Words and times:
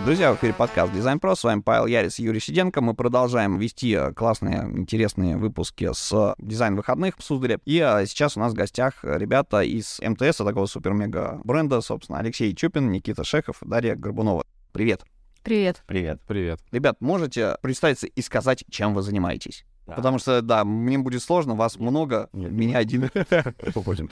Привет, 0.00 0.16
друзья, 0.16 0.32
в 0.32 0.36
эфире 0.36 0.54
подкаст 0.54 0.94
Дизайн 0.94 1.20
Про. 1.20 1.34
С 1.34 1.44
вами 1.44 1.60
Павел 1.60 1.84
Ярис 1.84 2.18
и 2.18 2.22
Юрий 2.22 2.40
Сиденко. 2.40 2.80
Мы 2.80 2.94
продолжаем 2.94 3.58
вести 3.58 3.92
э, 3.92 4.14
классные, 4.14 4.62
интересные 4.62 5.36
выпуски 5.36 5.90
с 5.92 6.34
дизайн 6.38 6.74
выходных 6.74 7.18
в 7.18 7.22
Суздале. 7.22 7.58
И 7.66 7.78
э, 7.78 8.06
сейчас 8.06 8.34
у 8.34 8.40
нас 8.40 8.52
в 8.52 8.56
гостях 8.56 9.04
ребята 9.04 9.60
из 9.60 10.00
МТС, 10.00 10.38
такого 10.38 10.64
супер-мега 10.64 11.42
бренда, 11.44 11.82
собственно, 11.82 12.18
Алексей 12.18 12.54
Чупин, 12.54 12.90
Никита 12.90 13.24
Шехов, 13.24 13.58
Дарья 13.60 13.94
Горбунова. 13.94 14.46
Привет. 14.72 15.02
Привет. 15.42 15.82
Привет. 15.86 16.22
Привет. 16.26 16.60
Ребят, 16.72 16.96
можете 17.00 17.58
представиться 17.60 18.06
и 18.06 18.22
сказать, 18.22 18.64
чем 18.70 18.94
вы 18.94 19.02
занимаетесь? 19.02 19.66
Да. 19.90 19.96
Потому 19.96 20.18
что, 20.18 20.40
да, 20.40 20.64
мне 20.64 20.98
будет 20.98 21.20
сложно, 21.20 21.56
вас 21.56 21.76
много, 21.76 22.28
Нет. 22.32 22.52
меня 22.52 22.78
один. 22.78 23.10
Уходим. 23.74 24.08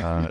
А, 0.00 0.30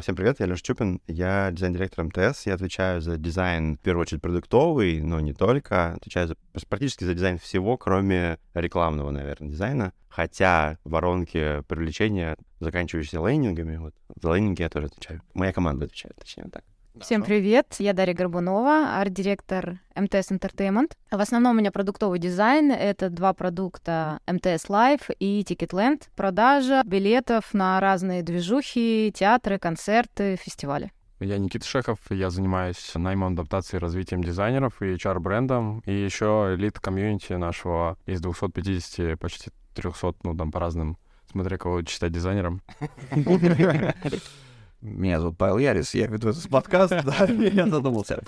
всем 0.00 0.16
привет, 0.16 0.40
я 0.40 0.46
Леша 0.46 0.60
Чупин, 0.60 1.00
я 1.06 1.52
дизайн-директор 1.52 2.04
МТС, 2.04 2.46
я 2.46 2.54
отвечаю 2.54 3.00
за 3.00 3.16
дизайн, 3.16 3.76
в 3.76 3.80
первую 3.80 4.02
очередь, 4.02 4.22
продуктовый, 4.22 5.00
но 5.02 5.20
не 5.20 5.34
только, 5.34 5.92
отвечаю 5.92 6.26
за, 6.26 6.36
практически 6.68 7.04
за 7.04 7.14
дизайн 7.14 7.38
всего, 7.38 7.76
кроме 7.76 8.38
рекламного, 8.54 9.12
наверное, 9.12 9.50
дизайна, 9.50 9.92
хотя 10.08 10.78
воронки 10.82 11.62
привлечения, 11.68 12.36
заканчивающиеся 12.58 13.20
лендингами, 13.20 13.76
вот, 13.76 13.94
за 14.20 14.30
лендинги 14.30 14.62
я 14.62 14.68
тоже 14.68 14.86
отвечаю. 14.86 15.22
Моя 15.34 15.52
команда 15.52 15.84
отвечает, 15.84 16.16
точнее, 16.16 16.48
так. 16.50 16.64
Всем 17.00 17.24
привет, 17.24 17.74
я 17.80 17.92
Дарья 17.92 18.14
Горбунова, 18.14 19.00
арт-директор 19.00 19.80
МТС 19.96 20.30
Entertainment. 20.30 20.92
В 21.10 21.20
основном 21.20 21.56
у 21.56 21.58
меня 21.58 21.72
продуктовый 21.72 22.20
дизайн. 22.20 22.70
Это 22.70 23.10
два 23.10 23.32
продукта 23.34 24.20
МТС 24.28 24.66
Live 24.68 25.12
и 25.18 25.42
Ticketland. 25.42 26.04
Продажа 26.14 26.82
билетов 26.84 27.52
на 27.52 27.80
разные 27.80 28.22
движухи, 28.22 29.12
театры, 29.12 29.58
концерты, 29.58 30.36
фестивали. 30.36 30.92
Я 31.18 31.38
Никита 31.38 31.66
Шехов, 31.66 31.98
я 32.10 32.30
занимаюсь 32.30 32.92
наймом, 32.94 33.32
адаптацией, 33.32 33.80
развитием 33.80 34.22
дизайнеров 34.22 34.80
и 34.80 34.94
HR-брендом, 34.94 35.80
и 35.86 35.92
еще 35.92 36.54
элит 36.54 36.78
комьюнити 36.78 37.32
нашего 37.32 37.98
из 38.06 38.20
250, 38.20 39.18
почти 39.18 39.50
300, 39.74 40.14
ну 40.22 40.36
там 40.36 40.52
по 40.52 40.60
разным, 40.60 40.96
смотря 41.28 41.58
кого 41.58 41.82
читать 41.82 42.12
дизайнером. 42.12 42.62
Меня 44.84 45.18
зовут 45.18 45.38
Павел 45.38 45.56
Ярис, 45.56 45.94
я 45.94 46.06
веду 46.08 46.28
этот 46.28 46.46
подкаст, 46.50 46.92
да, 47.06 47.24
я 47.28 47.66
задумался. 47.66 48.22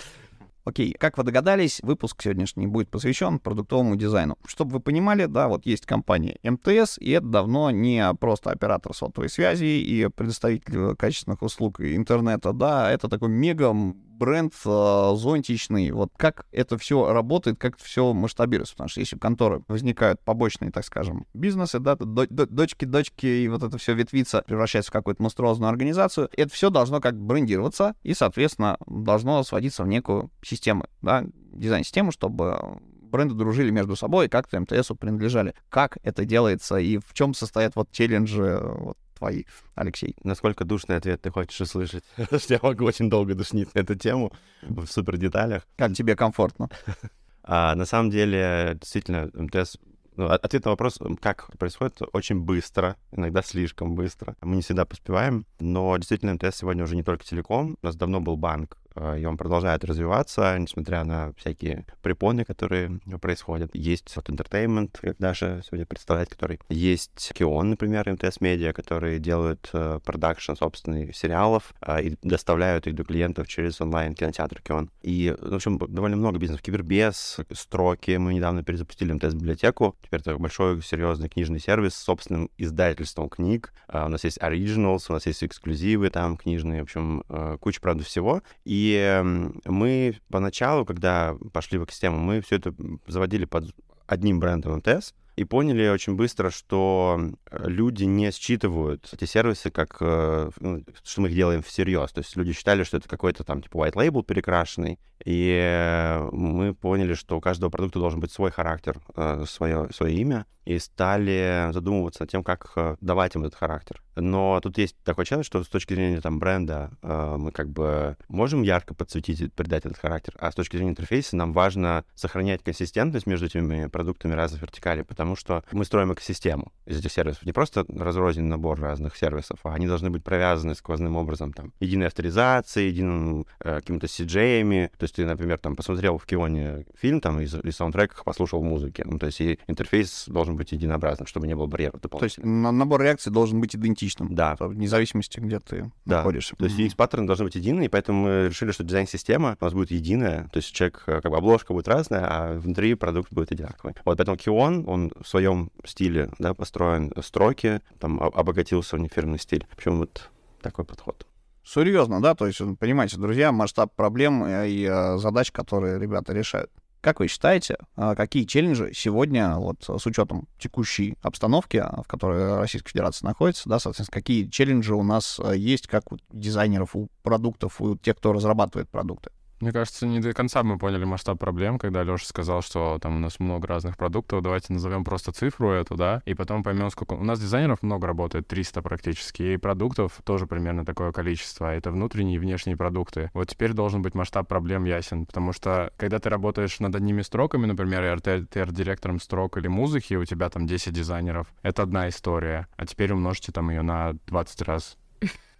Окей, 0.65 0.91
как 0.99 1.15
вы 1.19 1.23
догадались, 1.23 1.79
выпуск 1.83 2.23
сегодняшний 2.23 2.65
будет 2.65 2.89
посвящен 2.89 3.37
продуктовому 3.37 3.95
дизайну. 3.95 4.39
Чтобы 4.43 4.71
вы 4.71 4.79
понимали, 4.79 5.25
да, 5.25 5.49
вот 5.49 5.67
есть 5.67 5.85
компания 5.85 6.39
МТС, 6.41 6.97
и 6.97 7.11
это 7.11 7.27
давно 7.27 7.69
не 7.69 8.11
просто 8.15 8.49
оператор 8.49 8.95
сотовой 8.95 9.29
связи 9.29 9.65
и 9.65 10.07
представитель 10.07 10.95
качественных 10.95 11.43
услуг 11.43 11.79
интернета, 11.79 12.53
да, 12.53 12.91
это 12.91 13.07
такой 13.07 13.29
мега 13.29 13.71
бренд 14.17 14.53
э, 14.65 15.13
зонтичный. 15.15 15.91
Вот 15.91 16.11
как 16.17 16.45
это 16.51 16.77
все 16.77 17.11
работает, 17.11 17.57
как 17.57 17.75
это 17.75 17.83
все 17.83 18.13
масштабируется. 18.13 18.73
Потому 18.73 18.89
что 18.89 18.99
если 18.99 19.15
у 19.15 19.19
конторы 19.19 19.63
возникают 19.67 20.21
побочные, 20.21 20.71
так 20.71 20.83
скажем, 20.83 21.25
бизнесы, 21.33 21.79
да, 21.79 21.95
дочки, 21.95 22.85
дочки, 22.85 23.25
и 23.25 23.47
вот 23.47 23.63
это 23.63 23.77
все 23.77 23.93
ветвится, 23.93 24.43
превращается 24.45 24.91
в 24.91 24.93
какую-то 24.93 25.21
монструозную 25.21 25.69
организацию, 25.69 26.29
это 26.35 26.53
все 26.53 26.69
должно 26.69 26.99
как 26.99 27.19
брендироваться 27.19 27.95
и, 28.03 28.13
соответственно, 28.13 28.77
должно 28.85 29.43
сводиться 29.43 29.83
в 29.83 29.87
некую 29.87 30.31
систему, 30.43 30.85
да, 31.01 31.23
дизайн-систему, 31.53 32.11
чтобы 32.11 32.79
бренды 33.07 33.35
дружили 33.35 33.71
между 33.71 33.95
собой 33.95 34.29
как-то 34.29 34.59
МТСу 34.59 34.95
принадлежали. 34.95 35.55
Как 35.69 35.97
это 36.03 36.25
делается 36.25 36.77
и 36.77 36.97
в 36.97 37.13
чем 37.13 37.33
состоят 37.33 37.75
вот 37.75 37.91
челленджи 37.91 38.59
вот, 38.61 38.97
твои, 39.17 39.43
Алексей. 39.75 40.15
Насколько 40.23 40.65
душный 40.65 40.97
ответ 40.97 41.21
ты 41.21 41.31
хочешь 41.31 41.59
услышать? 41.61 42.03
Я 42.49 42.59
могу 42.61 42.85
очень 42.85 43.09
долго 43.09 43.35
душнить 43.35 43.73
на 43.75 43.79
эту 43.79 43.95
тему 43.95 44.31
в 44.61 44.85
супер 44.87 45.17
деталях. 45.17 45.67
Как 45.75 45.93
тебе 45.93 46.15
комфортно? 46.15 46.69
А, 47.49 47.75
на 47.75 47.85
самом 47.85 48.09
деле, 48.09 48.77
действительно, 48.77 49.29
МТС 49.33 49.77
ну, 50.17 50.25
ответ 50.25 50.65
на 50.65 50.71
вопрос, 50.71 50.99
как 51.21 51.55
происходит, 51.57 52.01
очень 52.11 52.41
быстро, 52.41 52.97
иногда 53.11 53.41
слишком 53.41 53.95
быстро. 53.95 54.35
Мы 54.41 54.57
не 54.57 54.61
всегда 54.63 54.83
поспеваем, 54.83 55.45
но 55.59 55.95
действительно 55.95 56.33
МТС 56.33 56.57
сегодня 56.57 56.83
уже 56.83 56.95
не 56.95 57.03
только 57.03 57.23
телеком. 57.23 57.77
У 57.81 57.85
нас 57.85 57.95
давно 57.95 58.19
был 58.19 58.35
банк, 58.35 58.77
и 59.17 59.25
он 59.25 59.37
продолжает 59.37 59.83
развиваться, 59.83 60.57
несмотря 60.57 61.03
на 61.03 61.33
всякие 61.33 61.85
препоны, 62.01 62.45
которые 62.45 62.99
происходят. 63.21 63.69
Есть 63.73 64.15
вот 64.15 64.29
Entertainment, 64.29 64.97
как 64.99 65.17
Даша 65.17 65.61
сегодня 65.65 65.85
представляет, 65.85 66.29
который 66.29 66.59
есть 66.69 67.31
Кион, 67.33 67.71
например, 67.71 68.11
МТС 68.11 68.41
Медиа, 68.41 68.73
которые 68.73 69.19
делают 69.19 69.69
э, 69.73 69.99
продакшн 70.03 70.53
собственных 70.53 71.15
сериалов 71.15 71.73
э, 71.81 72.03
и 72.03 72.17
доставляют 72.21 72.87
их 72.87 72.95
до 72.95 73.03
клиентов 73.03 73.47
через 73.47 73.79
онлайн-кинотеатр 73.81 74.61
Кион. 74.61 74.89
И, 75.01 75.35
в 75.39 75.55
общем, 75.55 75.77
довольно 75.77 76.17
много 76.17 76.39
бизнесов. 76.39 76.63
Кибербес, 76.63 77.37
Строки, 77.51 78.11
мы 78.17 78.33
недавно 78.33 78.63
перезапустили 78.63 79.13
МТС-библиотеку. 79.13 79.95
Теперь 80.03 80.21
это 80.21 80.37
большой, 80.37 80.81
серьезный 80.81 81.29
книжный 81.29 81.59
сервис 81.59 81.93
с 81.93 82.03
собственным 82.03 82.49
издательством 82.57 83.29
книг. 83.29 83.73
У 83.91 84.07
нас 84.07 84.23
есть 84.23 84.37
Originals, 84.39 85.05
у 85.09 85.13
нас 85.13 85.25
есть 85.25 85.43
эксклюзивы 85.43 86.09
там 86.09 86.37
книжные, 86.37 86.81
в 86.81 86.83
общем, 86.83 87.23
куча, 87.59 87.81
правда, 87.81 88.03
всего. 88.03 88.41
И 88.65 88.86
и 88.87 89.23
мы 89.65 90.17
поначалу, 90.29 90.85
когда 90.85 91.35
пошли 91.53 91.77
в 91.77 91.83
экосистему, 91.83 92.17
мы 92.17 92.41
все 92.41 92.55
это 92.57 92.73
заводили 93.07 93.45
под 93.45 93.75
одним 94.07 94.39
брендом 94.39 94.77
МТС, 94.77 95.13
и 95.37 95.43
поняли 95.43 95.87
очень 95.87 96.15
быстро, 96.15 96.49
что 96.49 97.19
люди 97.51 98.05
не 98.05 98.31
считывают 98.31 99.07
эти 99.13 99.25
сервисы 99.25 99.69
как, 99.69 99.97
э, 100.01 100.49
ну, 100.59 100.83
что 101.03 101.21
мы 101.21 101.27
их 101.27 101.35
делаем 101.35 101.61
всерьез. 101.61 102.11
То 102.11 102.21
есть 102.21 102.35
люди 102.35 102.53
считали, 102.53 102.83
что 102.83 102.97
это 102.97 103.07
какой-то 103.07 103.43
там 103.43 103.61
типа 103.61 103.77
white 103.77 103.93
label 103.93 104.23
перекрашенный, 104.23 104.99
и 105.23 106.19
мы 106.31 106.73
поняли, 106.73 107.13
что 107.13 107.37
у 107.37 107.41
каждого 107.41 107.69
продукта 107.69 107.99
должен 107.99 108.19
быть 108.19 108.31
свой 108.31 108.49
характер, 108.49 108.99
свое, 109.45 109.85
э, 109.89 109.93
свое 109.93 110.15
имя, 110.15 110.47
и 110.67 110.79
стали 110.79 111.71
задумываться 111.71 112.23
над 112.23 112.29
тем, 112.29 112.43
как 112.43 112.73
э, 112.75 112.97
давать 112.99 113.35
им 113.35 113.45
этот 113.45 113.55
характер. 113.55 114.01
Но 114.17 114.59
тут 114.61 114.77
есть 114.77 114.97
такой 115.03 115.25
челлендж, 115.25 115.45
что 115.45 115.63
с 115.63 115.67
точки 115.67 115.93
зрения 115.93 116.19
там 116.19 116.39
бренда 116.39 116.91
э, 117.01 117.35
мы 117.37 117.51
как 117.51 117.69
бы 117.69 118.17
можем 118.27 118.63
ярко 118.63 118.93
подсветить 118.93 119.39
и 119.41 119.47
придать 119.47 119.85
этот 119.85 119.97
характер, 119.97 120.33
а 120.39 120.51
с 120.51 120.55
точки 120.55 120.75
зрения 120.75 120.91
интерфейса 120.91 121.37
нам 121.37 121.53
важно 121.53 122.03
сохранять 122.15 122.63
консистентность 122.63 123.27
между 123.27 123.45
этими 123.45 123.87
продуктами 123.87 124.33
разных 124.33 124.61
вертикалей, 124.61 125.05
потому 125.05 125.37
что 125.37 125.63
мы 125.71 125.85
строим 125.85 126.13
экосистему 126.13 126.73
из 126.85 126.99
этих 126.99 127.13
сервисов. 127.13 127.45
Не 127.45 127.53
просто 127.53 127.85
разрозненный 127.87 128.49
набор 128.49 128.79
разных 128.79 129.15
сервисов, 129.15 129.59
а 129.63 129.73
они 129.73 129.87
должны 129.87 130.09
быть 130.09 130.23
провязаны 130.23 130.75
сквозным 130.75 131.15
образом, 131.15 131.53
там, 131.53 131.71
единой 131.79 132.07
авторизацией, 132.07 132.89
единым 132.89 133.45
э, 133.61 133.75
какими-то 133.75 134.07
CJ-ами. 134.07 134.91
То 134.97 135.03
есть 135.03 135.15
ты, 135.15 135.25
например, 135.25 135.59
там 135.59 135.77
посмотрел 135.77 136.17
в 136.17 136.25
Кионе 136.25 136.85
фильм, 136.99 137.21
там, 137.21 137.39
из, 137.39 137.53
из 137.53 137.77
саундтреках 137.77 138.25
послушал 138.25 138.61
музыки. 138.63 139.03
Ну, 139.05 139.17
то 139.17 139.27
есть 139.27 139.39
и 139.39 139.59
интерфейс 139.67 140.25
должен 140.27 140.56
быть 140.57 140.71
единообразным, 140.71 141.27
чтобы 141.27 141.47
не 141.47 141.55
было 141.55 141.67
барьеров 141.67 142.01
То 142.01 142.23
есть 142.23 142.37
набор 142.39 143.01
реакций 143.01 143.31
должен 143.31 143.59
быть 143.61 143.75
идентичным. 143.75 144.33
Да. 144.35 144.55
Вне 144.59 144.87
зависимости, 144.87 145.39
где 145.39 145.59
ты 145.59 145.91
да. 146.05 146.17
находишься. 146.17 146.55
То 146.55 146.65
есть 146.65 146.79
UX-паттерны 146.79 147.27
должны 147.27 147.45
быть 147.45 147.55
единые, 147.55 147.85
и 147.85 147.89
поэтому 147.89 148.23
мы 148.23 148.47
решили, 148.47 148.71
что 148.71 148.83
дизайн-система 148.83 149.57
у 149.59 149.63
нас 149.63 149.73
будет 149.73 149.91
единая. 149.91 150.49
То 150.51 150.57
есть 150.57 150.71
человек, 150.73 151.03
э, 151.07 151.21
как 151.21 151.31
бы 151.31 151.37
обложка 151.37 151.73
будет 151.73 151.87
разная, 151.87 152.25
а 152.27 152.59
внутри 152.59 152.95
продукт 152.95 153.31
будет 153.31 153.51
одинаковый. 153.51 153.95
Вот 154.05 154.17
поэтому 154.17 154.37
Kion, 154.37 154.83
он 154.85 155.11
в 155.19 155.27
своем 155.27 155.71
стиле 155.85 156.29
да, 156.39 156.53
построен 156.53 157.13
строки, 157.23 157.81
там 157.99 158.21
обогатился 158.21 158.95
унифирменный 158.95 159.39
стиль. 159.39 159.65
В 159.69 159.75
общем, 159.75 159.99
вот 159.99 160.29
такой 160.61 160.85
подход. 160.85 161.25
Серьезно, 161.63 162.21
да? 162.21 162.33
То 162.33 162.47
есть, 162.47 162.61
понимаете, 162.79 163.17
друзья, 163.17 163.51
масштаб 163.51 163.93
проблем 163.93 164.45
и 164.47 164.87
э, 164.89 165.17
задач, 165.17 165.51
которые 165.51 165.99
ребята 165.99 166.33
решают. 166.33 166.71
Как 167.07 167.21
вы 167.21 167.29
считаете, 167.29 167.77
а, 167.95 168.15
какие 168.15 168.43
челленджи 168.43 168.91
сегодня, 168.93 169.55
вот 169.55 169.77
с 169.81 170.05
учетом 170.05 170.45
текущей 170.59 171.15
обстановки, 171.21 171.77
в 171.77 172.05
которой 172.05 172.59
Российская 172.59 172.89
Федерация 172.89 173.27
находится, 173.27 173.69
да, 173.69 173.79
соответственно, 173.79 174.19
какие 174.19 174.49
челленджи 174.49 174.93
у 174.93 175.03
нас 175.03 175.39
а, 175.41 175.53
есть, 175.53 175.87
как 175.87 176.11
у 176.11 176.17
дизайнеров, 176.33 176.97
у 176.97 177.07
продуктов, 177.23 177.79
у 177.79 177.95
тех, 177.95 178.17
кто 178.17 178.33
разрабатывает 178.33 178.89
продукты? 178.89 179.31
Мне 179.59 179.71
кажется, 179.71 180.05
не 180.05 180.19
до 180.19 180.33
конца 180.33 180.61
мы 180.61 180.77
поняли 180.77 181.03
масштаб 181.03 181.39
проблем, 181.39 181.79
когда 181.79 182.03
Леша 182.03 182.25
сказал, 182.25 182.61
что 182.61 182.99
там 183.01 183.15
у 183.15 183.19
нас 183.19 183.39
много 183.39 183.67
разных 183.67 183.97
продуктов, 183.97 184.43
давайте 184.43 184.71
назовем 184.71 185.03
просто 185.03 185.31
цифру 185.31 185.71
эту, 185.71 185.95
да, 185.95 186.21
и 186.25 186.35
потом 186.35 186.63
поймем, 186.63 186.91
сколько... 186.91 187.13
У 187.13 187.23
нас 187.23 187.39
дизайнеров 187.39 187.81
много 187.81 188.05
работает, 188.05 188.47
300 188.47 188.83
практически, 188.83 189.41
и 189.41 189.57
продуктов 189.57 190.19
тоже 190.23 190.45
примерно 190.45 190.85
такое 190.85 191.11
количество. 191.11 191.73
Это 191.73 191.89
внутренние 191.89 192.35
и 192.35 192.39
внешние 192.39 192.77
продукты. 192.77 193.31
Вот 193.33 193.49
теперь 193.49 193.73
должен 193.73 194.03
быть 194.03 194.13
масштаб 194.13 194.47
проблем 194.47 194.83
ясен, 194.83 195.25
потому 195.25 195.53
что 195.53 195.91
когда 195.97 196.19
ты 196.19 196.29
работаешь 196.29 196.79
над 196.79 196.93
одними 196.93 197.23
строками, 197.23 197.65
например, 197.65 198.15
и 198.15 198.19
ты, 198.19 198.45
ты 198.45 198.65
директором 198.67 199.19
строк 199.19 199.57
или 199.57 199.67
музыки, 199.67 200.13
у 200.13 200.25
тебя 200.25 200.49
там 200.49 200.67
10 200.67 200.93
дизайнеров, 200.93 201.47
это 201.63 201.81
одна 201.81 202.09
история, 202.09 202.67
а 202.77 202.85
теперь 202.85 203.11
умножьте 203.11 203.51
там 203.51 203.71
ее 203.71 203.81
на 203.81 204.13
20 204.27 204.61
раз. 204.61 204.97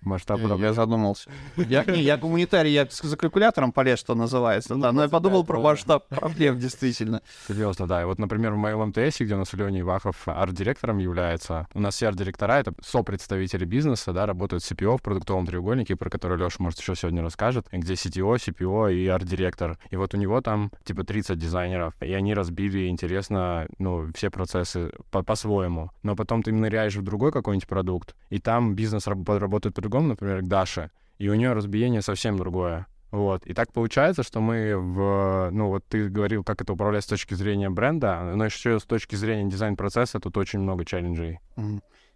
Масштаб 0.02 0.40
Я, 0.40 0.56
я 0.56 0.74
задумался. 0.74 1.30
Я, 1.58 1.84
не, 1.86 2.02
я 2.02 2.18
гуманитарий, 2.18 2.72
я 2.72 2.88
за 2.90 3.18
калькулятором 3.18 3.72
полез, 3.72 4.00
что 4.00 4.16
называется, 4.16 4.76
да, 4.76 4.92
но 4.92 5.04
я 5.04 5.10
подумал 5.10 5.44
про 5.44 5.60
масштаб 5.60 6.08
проблем, 6.08 6.60
действительно. 6.60 7.22
Серьезно, 7.48 7.88
да. 7.88 8.02
И 8.02 8.06
вот, 8.06 8.20
например, 8.20 8.54
в 8.54 8.58
моем 8.58 8.80
МТС, 8.88 9.20
где 9.20 9.34
у 9.36 9.38
нас 9.38 9.54
Леня 9.54 9.82
Ивахов 9.82 10.28
арт-директором 10.28 10.98
является, 11.00 11.68
у 11.74 11.80
нас 11.80 11.96
все 11.96 12.08
арт-директора— 12.08 12.54
это 12.60 12.74
сопредставители 12.82 13.66
бизнеса, 13.66 14.14
да, 14.14 14.26
работают 14.26 14.64
с 14.64 14.72
CPO 14.72 14.98
в 14.98 15.02
продуктовом 15.02 15.46
треугольнике, 15.46 15.96
про 15.96 16.10
который 16.10 16.38
Леша, 16.38 16.58
может, 16.60 16.80
еще 16.80 16.96
сегодня 16.96 17.22
расскажет, 17.22 17.68
где 17.72 17.94
CTO, 17.94 18.36
CPO 18.36 18.94
и 18.94 19.08
арт-директор. 19.08 19.78
И 19.90 19.96
вот 19.96 20.14
у 20.14 20.18
него 20.18 20.42
там 20.42 20.72
типа 20.84 21.04
30 21.04 21.38
дизайнеров, 21.38 21.94
и 22.02 22.14
они 22.14 22.34
разбили, 22.34 22.88
интересно, 22.88 23.68
ну, 23.80 24.10
все 24.16 24.30
процессы 24.30 24.92
по- 25.12 25.24
по-своему. 25.24 25.92
Но 26.04 26.16
потом 26.16 26.44
ты 26.44 26.52
ныряешь 26.52 26.96
в 26.96 27.02
другой 27.04 27.32
какой-нибудь 27.32 27.68
продукт, 27.68 28.16
и 28.30 28.40
там 28.40 28.76
бизнес 28.76 29.08
раб- 29.08 29.28
работает 29.28 29.76
по-другому, 29.88 30.10
например, 30.10 30.42
к 30.42 30.48
Даше, 30.48 30.92
и 31.18 31.30
у 31.30 31.36
нее 31.36 31.54
разбиение 31.54 32.02
совсем 32.02 32.38
другое. 32.38 32.86
Вот. 33.12 33.46
И 33.48 33.54
так 33.54 33.72
получается, 33.72 34.22
что 34.24 34.42
мы 34.42 34.76
в... 34.76 35.50
Ну, 35.52 35.70
вот 35.70 35.86
ты 35.88 36.10
говорил, 36.10 36.44
как 36.44 36.62
это 36.62 36.74
управлять 36.74 37.04
с 37.06 37.08
точки 37.08 37.36
зрения 37.36 37.70
бренда, 37.70 38.34
но 38.36 38.46
еще 38.46 38.80
с 38.80 38.84
точки 38.84 39.16
зрения 39.16 39.50
дизайн-процесса 39.50 40.20
тут 40.20 40.36
очень 40.38 40.60
много 40.60 40.84
челленджей. 40.84 41.40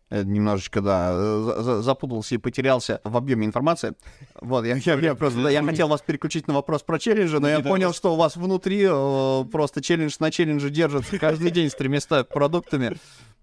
Немножечко, 0.09 0.81
да, 0.81 1.15
за- 1.15 1.63
за- 1.63 1.81
запутался 1.81 2.35
и 2.35 2.37
потерялся 2.37 2.99
в 3.05 3.15
объеме 3.15 3.45
информации. 3.45 3.93
Вот, 4.41 4.65
я, 4.65 4.75
я- 4.75 4.95
я 4.99 5.15
просто, 5.15 5.41
да, 5.41 5.49
я 5.49 5.63
хотел 5.63 5.87
вас 5.87 6.01
переключить 6.01 6.49
на 6.49 6.53
вопрос 6.53 6.83
про 6.83 6.99
челленджи, 6.99 7.39
но 7.39 7.47
я 7.47 7.61
понял, 7.61 7.93
что 7.93 8.13
у 8.13 8.17
вас 8.17 8.35
внутри 8.35 8.85
э, 8.89 9.45
просто 9.49 9.81
челлендж 9.81 10.15
на 10.19 10.29
челлендже 10.29 10.69
держится 10.69 11.17
каждый 11.17 11.49
день 11.51 11.69
с 11.69 11.75
тремястами 11.75 12.23
продуктами. 12.23 12.97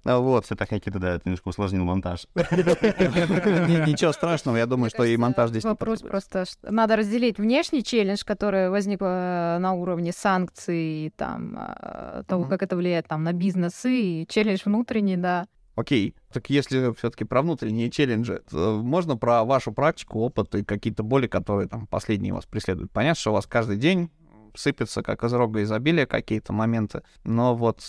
А, 0.05 0.19
Вот. 0.19 0.45
Все 0.47 0.55
так, 0.55 0.71
Никита, 0.71 0.99
да, 0.99 1.15
это 1.15 1.23
немножко 1.27 1.49
усложнил 1.49 1.85
монтаж. 1.85 2.27
Ни- 2.35 3.91
Ничего 3.91 4.13
страшного, 4.13 4.57
я 4.57 4.67
думаю, 4.67 4.91
что 4.91 5.05
и 5.05 5.17
монтаж 5.17 5.51
здесь 5.51 5.65
Вопрос 5.65 6.01
просто, 6.03 6.45
что 6.45 6.71
надо 6.73 6.97
разделить 6.97 7.39
внешний 7.39 7.83
челлендж, 7.83 8.23
который 8.25 8.71
возник 8.71 8.99
э, 9.03 9.59
на 9.59 9.73
уровне 9.75 10.13
санкций, 10.13 11.13
там, 11.17 11.57
э, 11.59 12.23
того, 12.27 12.45
как 12.45 12.63
это 12.63 12.77
влияет 12.77 13.07
там 13.09 13.23
на 13.25 13.33
бизнесы, 13.33 13.93
и 14.01 14.27
челлендж 14.29 14.61
внутренний, 14.65 15.17
да. 15.17 15.47
Окей. 15.77 16.17
Так 16.33 16.51
если 16.51 16.93
все-таки 16.95 17.25
про 17.25 17.41
внутренние 17.41 17.89
челленджи, 17.89 18.43
то 18.51 18.81
можно 18.83 19.17
про 19.17 19.45
вашу 19.45 19.71
практику, 19.73 20.19
опыт 20.21 20.53
и 20.57 20.65
какие-то 20.65 21.05
боли, 21.05 21.29
которые 21.29 21.69
там 21.69 21.87
последние 21.87 22.33
вас 22.33 22.47
преследуют. 22.47 22.91
Понятно, 22.91 23.21
что 23.21 23.31
у 23.31 23.35
вас 23.35 23.47
каждый 23.47 23.77
день 23.77 24.11
сыпется, 24.59 25.03
как 25.03 25.25
из 25.25 25.33
рога 25.33 25.63
изобилия, 25.63 26.07
какие-то 26.07 26.53
моменты, 26.53 27.03
но 27.25 27.55
вот 27.55 27.81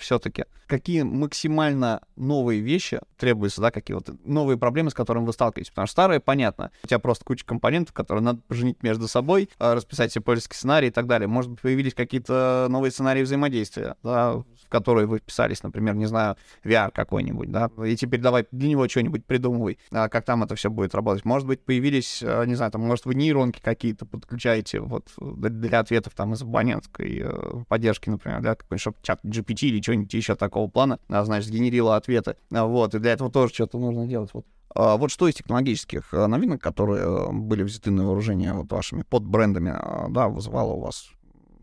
все-таки 0.00 0.44
какие 0.68 1.02
максимально 1.02 2.02
новые 2.16 2.60
вещи 2.60 3.00
требуются, 3.16 3.60
да, 3.60 3.70
какие 3.70 3.94
вот 3.94 4.10
новые 4.24 4.58
проблемы, 4.58 4.90
с 4.90 4.94
которыми 4.94 5.24
вы 5.24 5.32
сталкиваетесь, 5.32 5.70
потому 5.70 5.86
что 5.86 5.92
старые, 5.92 6.20
понятно, 6.20 6.70
у 6.84 6.86
тебя 6.86 6.98
просто 6.98 7.24
куча 7.24 7.44
компонентов, 7.44 7.94
которые 7.94 8.22
надо 8.22 8.40
поженить 8.46 8.82
между 8.82 9.08
собой, 9.08 9.48
э, 9.58 9.74
расписать 9.74 10.12
себе 10.12 10.22
пользовательский 10.22 10.56
сценарий 10.56 10.88
и 10.88 10.90
так 10.90 11.06
далее. 11.06 11.26
Может 11.26 11.50
быть, 11.50 11.60
появились 11.60 11.94
какие-то 11.94 12.66
новые 12.68 12.90
сценарии 12.90 13.22
взаимодействия, 13.22 13.96
да, 14.02 14.34
в 14.34 14.44
которые 14.68 15.06
вы 15.06 15.18
вписались, 15.18 15.62
например, 15.62 15.94
не 15.94 16.06
знаю, 16.06 16.36
VR 16.64 16.90
какой-нибудь, 16.92 17.50
да, 17.50 17.70
и 17.86 17.96
теперь 17.96 18.20
давай 18.20 18.46
для 18.52 18.68
него 18.68 18.86
что-нибудь 18.88 19.24
придумывай, 19.24 19.78
а 19.90 20.08
как 20.08 20.24
там 20.26 20.44
это 20.44 20.54
все 20.54 20.68
будет 20.70 20.94
работать. 20.94 21.24
Может 21.24 21.48
быть, 21.48 21.64
появились, 21.64 22.22
э, 22.22 22.44
не 22.46 22.54
знаю, 22.54 22.70
там, 22.70 22.82
может, 22.82 23.06
вы 23.06 23.14
нейронки 23.14 23.60
какие-то 23.60 24.04
подключаете 24.04 24.80
вот 24.80 25.08
для- 25.18 25.50
для 25.50 25.68
ответов 26.08 26.14
там 26.14 26.34
из 26.34 26.42
абонентской 26.42 27.22
э, 27.24 27.64
поддержки, 27.68 28.10
например, 28.10 28.40
да, 28.40 28.54
какой-нибудь, 28.54 28.80
чтобы 28.80 28.96
чат 29.02 29.20
GPT 29.24 29.68
или 29.68 29.82
что-нибудь 29.82 30.12
еще 30.14 30.34
такого 30.34 30.68
плана, 30.68 30.98
а, 31.08 31.24
значит, 31.24 31.48
сгенерило 31.48 31.96
ответы. 31.96 32.36
А, 32.52 32.64
Вот, 32.64 32.94
и 32.94 32.98
для 32.98 33.12
этого 33.12 33.30
тоже 33.30 33.54
что-то 33.54 33.78
нужно 33.78 34.06
делать. 34.06 34.30
Вот. 34.32 34.46
А 34.74 34.96
Вот 34.96 35.10
что 35.10 35.28
из 35.28 35.34
технологических 35.34 36.12
э, 36.12 36.26
новинок, 36.26 36.60
которые 36.60 37.04
э, 37.04 37.32
были 37.32 37.62
взяты 37.62 37.90
на 37.90 38.04
вооружение 38.04 38.52
вот 38.52 38.70
вашими 38.72 39.02
подбрендами, 39.02 39.70
э, 39.70 40.10
да, 40.10 40.28
вызывало 40.28 40.72
у 40.72 40.80
вас 40.80 41.10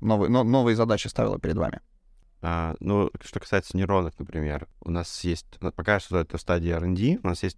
новые, 0.01 0.29
но- 0.29 0.43
новые 0.43 0.75
задачи 0.75 1.07
ставило 1.07 1.39
перед 1.39 1.57
вами? 1.57 1.81
А, 2.41 2.75
ну, 2.79 3.09
что 3.21 3.39
касается 3.39 3.75
нейронок, 3.75 4.13
например, 4.19 4.67
у 4.81 4.91
нас 4.91 5.23
есть, 5.23 5.47
пока 5.75 5.99
что 5.99 6.19
это 6.19 6.37
в 6.37 6.41
стадии 6.41 6.71
R&D, 6.71 7.19
у 7.23 7.27
нас 7.27 7.41
есть 7.43 7.57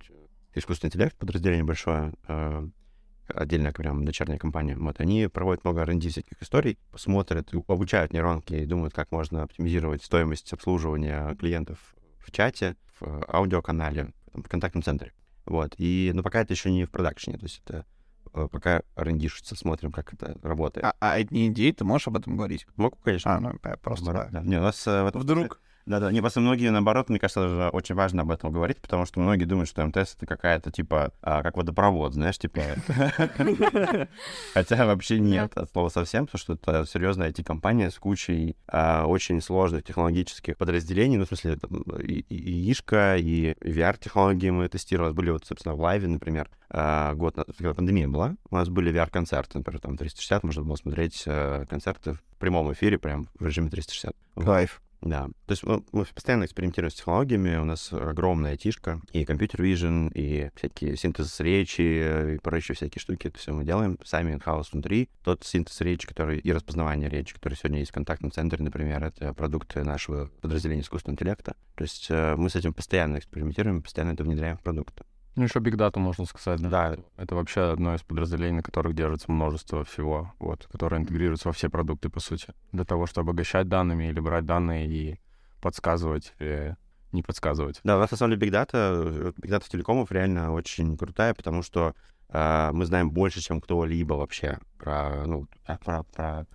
искусственный 0.56 0.90
интеллект, 0.90 1.18
подразделение 1.18 1.64
большое, 1.66 2.14
отдельная 3.34 3.72
прям 3.72 4.06
дочерняя 4.06 4.38
компания. 4.38 4.76
Вот, 4.76 5.00
они 5.00 5.28
проводят 5.28 5.64
много 5.64 5.82
R&D 5.82 6.10
всяких 6.10 6.42
историй, 6.42 6.78
смотрят, 6.96 7.52
обучают 7.68 8.14
нейронки 8.14 8.54
и 8.54 8.66
думают, 8.66 8.94
как 8.94 9.12
можно 9.12 9.44
оптимизировать 9.44 10.04
стоимость 10.04 10.52
обслуживания 10.54 11.36
клиентов 11.36 11.96
в 12.20 12.32
чате, 12.32 12.76
в 13.00 13.26
аудиоканале, 13.28 14.14
в 14.34 14.48
контактном 14.48 14.84
центре. 14.84 15.14
Вот, 15.46 15.76
и, 15.78 16.12
но 16.14 16.24
пока 16.24 16.42
это 16.42 16.54
еще 16.54 16.70
не 16.70 16.86
в 16.86 16.92
продакшене, 16.92 17.38
то 17.38 17.46
есть 17.46 17.62
это 17.66 17.86
э, 18.34 18.48
пока 18.52 18.82
рендишится, 18.98 19.56
смотрим, 19.56 19.92
как 19.94 20.14
это 20.14 20.38
работает. 20.44 20.86
А, 20.86 20.96
а 21.00 21.18
это 21.18 21.34
не 21.34 21.48
идеи, 21.48 21.72
ты 21.72 21.86
можешь 21.86 22.08
об 22.10 22.18
этом 22.18 22.36
говорить? 22.36 22.68
Могу, 22.76 22.98
конечно. 22.98 23.36
А, 23.36 23.40
ну, 23.40 23.54
просто... 23.82 24.12
Да. 24.12 24.28
да. 24.30 24.42
Не, 24.42 24.58
у 24.58 24.62
нас 24.62 24.86
э, 24.86 25.10
Вдруг... 25.14 25.62
да-да, 25.88 26.12
не, 26.12 26.20
просто 26.20 26.42
многие, 26.42 26.70
наоборот, 26.70 27.08
мне 27.10 27.18
кажется, 27.18 27.42
даже 27.42 27.70
очень 27.70 27.96
важно 27.96 28.24
об 28.24 28.32
этом 28.32 28.52
говорить, 28.52 28.78
потому 28.82 29.06
что 29.06 29.22
многие 29.22 29.46
думают, 29.46 29.70
что 29.70 29.86
МТС— 29.86 30.16
это 30.18 30.26
какая-то, 30.26 30.70
типа, 30.70 31.14
а, 31.22 31.42
как 31.42 31.56
водопровод, 31.56 32.14
знаешь, 32.14 32.38
типа... 32.38 32.62
Хотя 34.54 34.86
вообще 34.86 35.20
нет, 35.20 35.58
от 35.58 35.72
слова 35.72 35.88
совсем, 35.88 36.26
потому 36.26 36.40
что 36.40 36.54
это 36.54 36.86
серьезная 36.86 37.32
IT-компания 37.32 37.90
с 37.90 37.96
кучей 37.96 38.58
а, 38.68 39.06
очень 39.06 39.42
сложных 39.42 39.86
технологических 39.86 40.58
подразделений, 40.58 41.16
ну, 41.16 41.24
в 41.24 41.30
смысле, 41.30 41.58
и, 42.04 42.70
ишка, 42.70 43.16
и 43.16 43.54
VR-технологии 43.62 44.50
мы 44.50 44.68
тестировали, 44.68 45.14
были 45.14 45.30
вот, 45.30 45.46
собственно, 45.46 45.76
в 45.76 45.80
лайве, 45.80 46.10
например, 46.10 46.50
а, 46.70 47.14
год, 47.14 47.36
когда 47.36 47.74
пандемия 47.74 48.10
была, 48.10 48.36
у 48.50 48.56
нас 48.56 48.68
были 48.68 48.92
VR-концерты, 48.92 49.60
например, 49.60 49.80
там 49.80 49.96
360, 49.96 50.44
можно 50.44 50.64
было 50.64 50.76
смотреть 50.76 51.24
э, 51.26 51.66
концерты 51.70 52.14
в 52.14 52.22
прямом 52.40 52.74
эфире, 52.74 52.98
прям 52.98 53.30
в 53.40 53.46
режиме 53.46 53.70
360. 53.70 54.14
Вот. 54.36 54.46
Кайф. 54.46 54.82
Да, 55.02 55.28
то 55.46 55.52
есть 55.52 55.64
мы, 55.64 55.84
мы 55.92 56.06
постоянно 56.06 56.46
экспериментируем 56.46 56.92
с 56.92 56.96
технологиями, 56.96 57.56
у 57.58 57.66
нас 57.66 57.94
огромная 57.94 58.52
айтишка, 58.52 59.00
и 59.12 59.26
компьютер 59.26 59.62
vision, 59.62 60.12
и 60.14 60.50
всякие 60.56 60.98
синтез 60.98 61.40
речи, 61.40 62.34
и 62.36 62.40
прочие 62.40 62.76
всякие 62.76 63.00
штуки, 63.00 63.28
это 63.28 63.38
все 63.38 63.54
мы 63.54 63.64
делаем 63.64 64.00
сами 64.04 64.34
in-house 64.34 64.70
внутри. 64.72 65.10
Тот 65.24 65.44
синтез 65.44 65.80
речи, 65.82 66.08
который 66.08 66.40
и 66.40 66.52
распознавание 66.52 67.10
речи, 67.10 67.36
который 67.36 67.54
сегодня 67.54 67.80
есть 67.80 67.92
в 67.92 67.94
контактном 67.94 68.32
центре, 68.32 68.64
например, 68.64 69.04
это 69.04 69.34
продукты 69.34 69.84
нашего 69.84 70.32
подразделения 70.42 70.82
искусственного 70.82 71.16
интеллекта. 71.16 71.56
То 71.76 71.84
есть 71.84 72.08
э, 72.10 72.36
мы 72.36 72.50
с 72.50 72.56
этим 72.56 72.74
постоянно 72.74 73.18
экспериментируем, 73.18 73.84
постоянно 73.84 74.14
это 74.14 74.24
внедряем 74.24 74.58
в 74.58 74.62
продукты. 74.62 75.04
Ну, 75.38 75.44
еще 75.44 75.60
Big 75.60 75.76
Data, 75.76 76.00
можно 76.00 76.26
сказать, 76.26 76.60
да. 76.62 76.70
Да, 76.70 76.98
Это 77.16 77.36
вообще 77.36 77.72
одно 77.72 77.94
из 77.94 78.02
подразделений, 78.02 78.58
на 78.58 78.64
которых 78.64 78.96
держится 78.96 79.32
множество 79.32 79.84
всего, 79.84 80.34
вот, 80.40 80.68
которое 80.72 81.00
интегрируется 81.00 81.48
во 81.48 81.54
все 81.54 81.70
продукты, 81.70 82.10
по 82.10 82.20
сути, 82.20 82.48
для 82.72 82.86
того, 82.86 83.06
чтобы 83.06 83.30
обогащать 83.30 83.70
данными 83.70 84.06
или 84.06 84.20
брать 84.20 84.46
данные 84.46 84.88
и 84.88 85.20
подсказывать 85.62 86.34
или 86.40 86.76
не 87.12 87.22
подсказывать. 87.22 87.80
Да, 87.84 87.98
у 87.98 88.00
нас 88.00 88.10
на 88.10 88.18
самом 88.18 88.38
деле 88.38 88.50
Big 88.50 88.54
Data, 88.54 88.70
э, 88.74 89.32
Big 89.40 89.52
Data 89.52 89.70
телекомов 89.70 90.12
реально 90.12 90.54
очень 90.54 90.98
крутая, 90.98 91.36
потому 91.36 91.62
что 91.62 91.94
э, 92.30 92.72
мы 92.74 92.86
знаем 92.88 93.12
больше, 93.12 93.40
чем 93.40 93.62
кто-либо 93.62 94.16
вообще 94.16 94.58
про, 94.80 95.24
ну, 95.28 95.48
а, 95.66 95.78
про, 95.78 96.02
про 96.02 96.42
э, 96.42 96.46